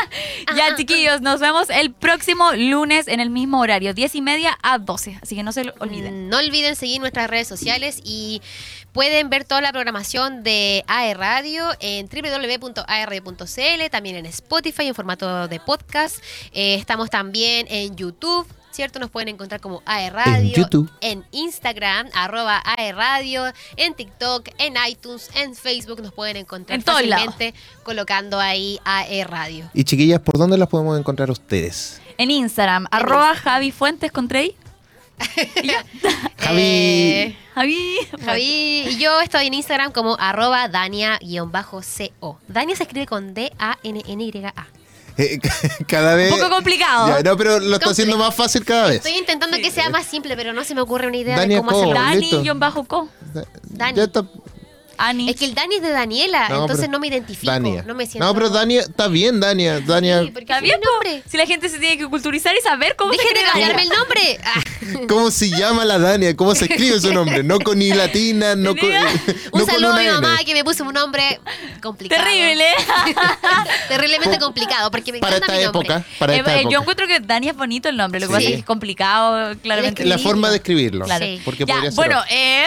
ya, 0.56 0.76
chiquillos, 0.76 1.22
nos 1.22 1.40
vemos 1.40 1.70
el 1.70 1.94
próximo 1.94 2.52
lunes 2.52 3.08
en 3.08 3.20
el 3.20 3.30
mismo 3.30 3.60
horario, 3.60 3.94
10 3.94 4.16
y 4.16 4.20
media 4.20 4.58
a 4.62 4.76
12. 4.76 5.20
Así 5.22 5.36
que 5.36 5.42
no 5.42 5.52
se 5.52 5.64
lo 5.64 5.72
olviden. 5.78 6.28
No 6.28 6.36
olviden 6.36 6.76
seguir 6.76 7.00
nuestras 7.00 7.30
redes 7.30 7.48
sociales 7.48 7.98
y 8.04 8.42
pueden 8.92 9.30
ver 9.30 9.44
toda 9.44 9.60
la 9.60 9.72
programación 9.72 10.42
de 10.42 10.84
AE 10.86 11.14
Radio 11.14 11.68
en 11.80 12.08
www.aerradio.cl, 12.08 13.90
también 13.90 14.16
en 14.16 14.26
Spotify 14.26 14.86
en 14.86 14.94
formato 14.94 15.48
de 15.48 15.60
podcast. 15.60 16.18
Eh, 16.52 16.74
estamos 16.74 17.10
también 17.10 17.66
en 17.68 17.96
YouTube. 17.96 18.46
¿Cierto? 18.72 19.00
Nos 19.00 19.10
pueden 19.10 19.30
encontrar 19.30 19.60
como 19.60 19.82
AE 19.84 20.10
Radio. 20.10 20.54
YouTube. 20.54 20.88
En 21.00 21.24
Instagram, 21.32 22.06
arroba 22.14 22.62
AE 22.64 22.92
Radio. 22.92 23.42
En 23.76 23.94
TikTok, 23.94 24.48
en 24.58 24.74
iTunes, 24.88 25.28
en 25.34 25.56
Facebook. 25.56 26.00
Nos 26.00 26.12
pueden 26.12 26.36
encontrar 26.36 26.78
En 26.78 26.84
fácilmente 26.84 27.52
colocando 27.82 28.38
ahí 28.38 28.78
AE 28.84 29.24
Radio. 29.24 29.68
Y 29.74 29.82
chiquillas, 29.82 30.20
¿por 30.20 30.38
dónde 30.38 30.56
las 30.56 30.68
podemos 30.68 30.96
encontrar 30.96 31.32
ustedes? 31.32 32.00
En 32.16 32.30
Instagram, 32.30 32.86
arroba 32.92 33.34
Javi 33.34 33.72
Fuentes 33.72 34.12
con 34.12 34.28
Trey. 34.28 34.56
Javi. 36.38 36.62
Eh, 36.62 37.36
Javi. 37.54 37.96
Javi, 38.24 38.84
y 38.88 38.98
yo 38.98 39.20
estoy 39.20 39.46
en 39.46 39.54
Instagram 39.54 39.92
como 39.92 40.16
arroba 40.18 40.68
Dania-co. 40.68 42.38
Dania 42.48 42.76
se 42.76 42.82
escribe 42.84 43.06
con 43.06 43.34
D-A-N-N-Y-A. 43.34 44.66
Eh, 45.16 45.38
cada 45.86 46.14
vez. 46.14 46.32
Un 46.32 46.38
poco 46.38 46.50
complicado. 46.50 47.08
Ya, 47.08 47.22
no, 47.22 47.36
pero 47.36 47.60
lo 47.60 47.76
está 47.76 47.90
haciendo 47.90 48.16
más 48.16 48.34
fácil 48.34 48.64
cada 48.64 48.88
vez. 48.88 48.96
Estoy 48.96 49.12
intentando 49.12 49.56
que 49.58 49.70
sea 49.70 49.90
más 49.90 50.06
simple, 50.06 50.36
pero 50.36 50.52
no 50.52 50.64
se 50.64 50.74
me 50.74 50.80
ocurre 50.80 51.08
una 51.08 51.16
idea 51.16 51.36
Dania 51.36 51.56
de 51.56 51.62
cómo 51.62 51.72
Co. 51.72 51.76
hacerlo. 51.78 52.00
Dani-co. 52.54 53.08
Dani. 53.64 53.96
Ya 53.96 54.04
está. 54.04 54.24
Ani. 55.08 55.30
Es 55.30 55.36
que 55.36 55.44
el 55.46 55.54
Dani 55.54 55.76
es 55.76 55.82
de 55.82 55.90
Daniela, 55.90 56.48
No, 56.48 56.62
entonces 56.62 56.80
pero- 56.86 56.92
no 56.92 56.98
me 57.00 57.08
identifico. 57.08 57.50
Dania. 57.50 57.82
No 57.86 57.94
me 57.94 58.06
siento. 58.06 58.26
No, 58.26 58.34
pero 58.34 58.50
Dania, 58.50 58.80
está 58.82 59.08
bien, 59.08 59.40
Dania. 59.40 59.80
Dania, 59.80 60.20
Sí, 60.22 60.26
porque 60.26 60.40
¿Está 60.44 60.56
es 60.56 60.62
bien, 60.62 60.80
nombre. 60.80 61.22
Si 61.28 61.36
la 61.36 61.46
gente 61.46 61.68
se 61.68 61.78
tiene 61.78 61.96
que 61.98 62.06
culturizar 62.06 62.54
y 62.56 62.60
saber 62.62 62.96
cómo 62.96 63.12
Dejen 63.12 63.28
se 63.28 63.34
de 63.34 63.44
cambiarme 63.44 63.82
el 63.82 63.88
nombre. 63.88 64.38
Ah. 64.44 64.60
¿Cómo 65.08 65.30
se 65.30 65.48
llama 65.50 65.84
la 65.84 65.98
Dania? 65.98 66.36
¿Cómo 66.36 66.54
se 66.54 66.66
escribe 66.66 67.00
su 67.00 67.12
nombre? 67.12 67.42
No 67.42 67.58
con 67.60 67.78
ni 67.78 67.90
latina, 67.92 68.54
no 68.56 68.76
con. 68.76 68.88
Un 68.90 68.94
no 68.94 69.50
con 69.50 69.66
saludo 69.66 69.92
a 69.92 69.96
mi 69.96 70.04
N. 70.04 70.12
mamá 70.12 70.38
que 70.44 70.54
me 70.54 70.64
puso 70.64 70.84
un 70.84 70.92
nombre 70.94 71.40
complicado. 71.82 72.22
Terrible. 72.24 72.64
Terriblemente 73.88 74.38
complicado 74.38 74.90
porque 74.90 75.12
me 75.12 75.18
Para 75.20 75.36
encanta 75.36 75.54
esta 75.54 75.58
mi 75.58 75.72
nombre. 75.72 75.94
época. 75.94 76.06
Para 76.18 76.34
Eh, 76.34 76.38
esta 76.38 76.56
eh, 76.56 76.60
época. 76.60 76.72
yo 76.72 76.80
encuentro 76.80 77.06
que 77.06 77.20
Dani 77.20 77.48
es 77.48 77.56
bonito 77.56 77.88
el 77.88 77.96
nombre, 77.96 78.20
lo 78.20 78.26
que 78.26 78.32
Sí. 78.32 78.36
pasa 78.36 78.46
es 78.48 78.52
que 78.54 78.58
es 78.60 78.64
complicado, 78.64 79.56
claramente. 79.62 80.04
La 80.04 80.18
forma 80.18 80.50
de 80.50 80.56
escribirlo. 80.56 81.04
Claro. 81.04 81.24
Sí. 81.24 81.40
Porque 81.44 81.64
Ya, 81.66 81.74
podría 81.74 81.90
ser 81.90 81.96
bueno, 81.96 82.18
otro. 82.20 82.30
eh, 82.34 82.64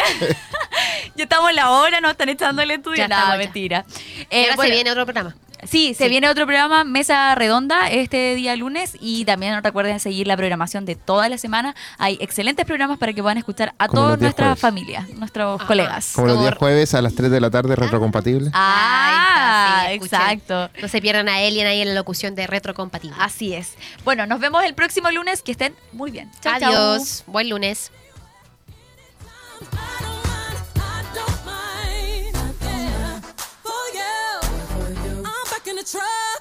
ya 1.16 1.24
estamos 1.24 1.50
en 1.50 1.56
la 1.58 1.72
hora, 1.72 2.02
nos 2.02 2.12
están 2.12 2.30
echando 2.30 2.62
el 2.62 2.72
estudio. 2.72 2.98
Ya 2.98 3.08
Nada, 3.08 3.22
estamos 3.24 3.40
ya. 3.40 3.46
mentira. 3.46 3.86
Eh, 4.30 4.44
ahora 4.44 4.56
bueno, 4.56 4.70
se 4.70 4.76
viene 4.76 4.92
otro 4.92 5.06
programa. 5.06 5.36
Sí, 5.66 5.94
se 5.94 6.04
Sí. 6.04 6.10
viene 6.10 6.28
otro 6.28 6.46
programa, 6.46 6.84
Mesa 6.84 7.34
Redonda, 7.36 7.90
este 7.90 8.36
día 8.36 8.54
lunes. 8.58 8.98
Y 9.00 9.24
también 9.24 9.54
no 9.54 9.62
recuerden 9.62 9.98
seguir 10.02 10.28
la 10.28 10.36
programación 10.36 10.84
de 10.84 10.96
toda 10.98 11.30
la 11.30 11.38
semana. 11.38 11.74
Hay 11.98 12.18
excelentes 12.20 12.66
programas 12.66 12.98
para 12.98 13.14
que 13.14 13.22
puedan 13.22 13.38
escuchar 13.38 13.74
a 13.78 13.88
toda 13.88 14.18
nuestra 14.18 14.48
jueves. 14.48 14.60
familia, 14.60 15.08
nuestros 15.16 15.62
Ajá. 15.62 15.68
colegas. 15.68 16.12
Como 16.16 16.28
los 16.28 16.42
días 16.42 16.56
jueves 16.58 16.94
a 16.96 17.02
las 17.02 17.16
3 17.16 17.32
de 17.32 17.40
la 17.40 17.50
tarde, 17.50 17.78
retrocompatible. 17.78 18.52
Ah, 18.54 19.86
está, 19.90 19.90
sí, 19.90 19.96
exacto. 20.36 20.70
No 20.82 20.90
se 20.90 21.02
pierdan 21.02 21.30
a 21.30 21.40
Elian 21.42 21.68
ahí 21.68 21.82
en 21.82 21.88
la 21.88 21.94
locución 21.94 22.36
de 22.36 22.46
Retrocompatible. 22.46 23.16
Así 23.18 23.54
es. 23.54 23.76
Bueno, 24.04 24.26
nos 24.28 24.42
vemos 24.42 24.66
el 24.66 24.74
próximo 24.74 25.12
lunes. 25.12 25.42
Que 25.44 25.54
estén 25.54 25.74
muy 25.94 26.12
bien. 26.12 26.30
Chao, 26.42 26.60
chao. 26.60 26.74
Adiós. 26.74 27.24
Buen 27.26 27.48
lunes. 27.48 27.90
I 35.84 36.33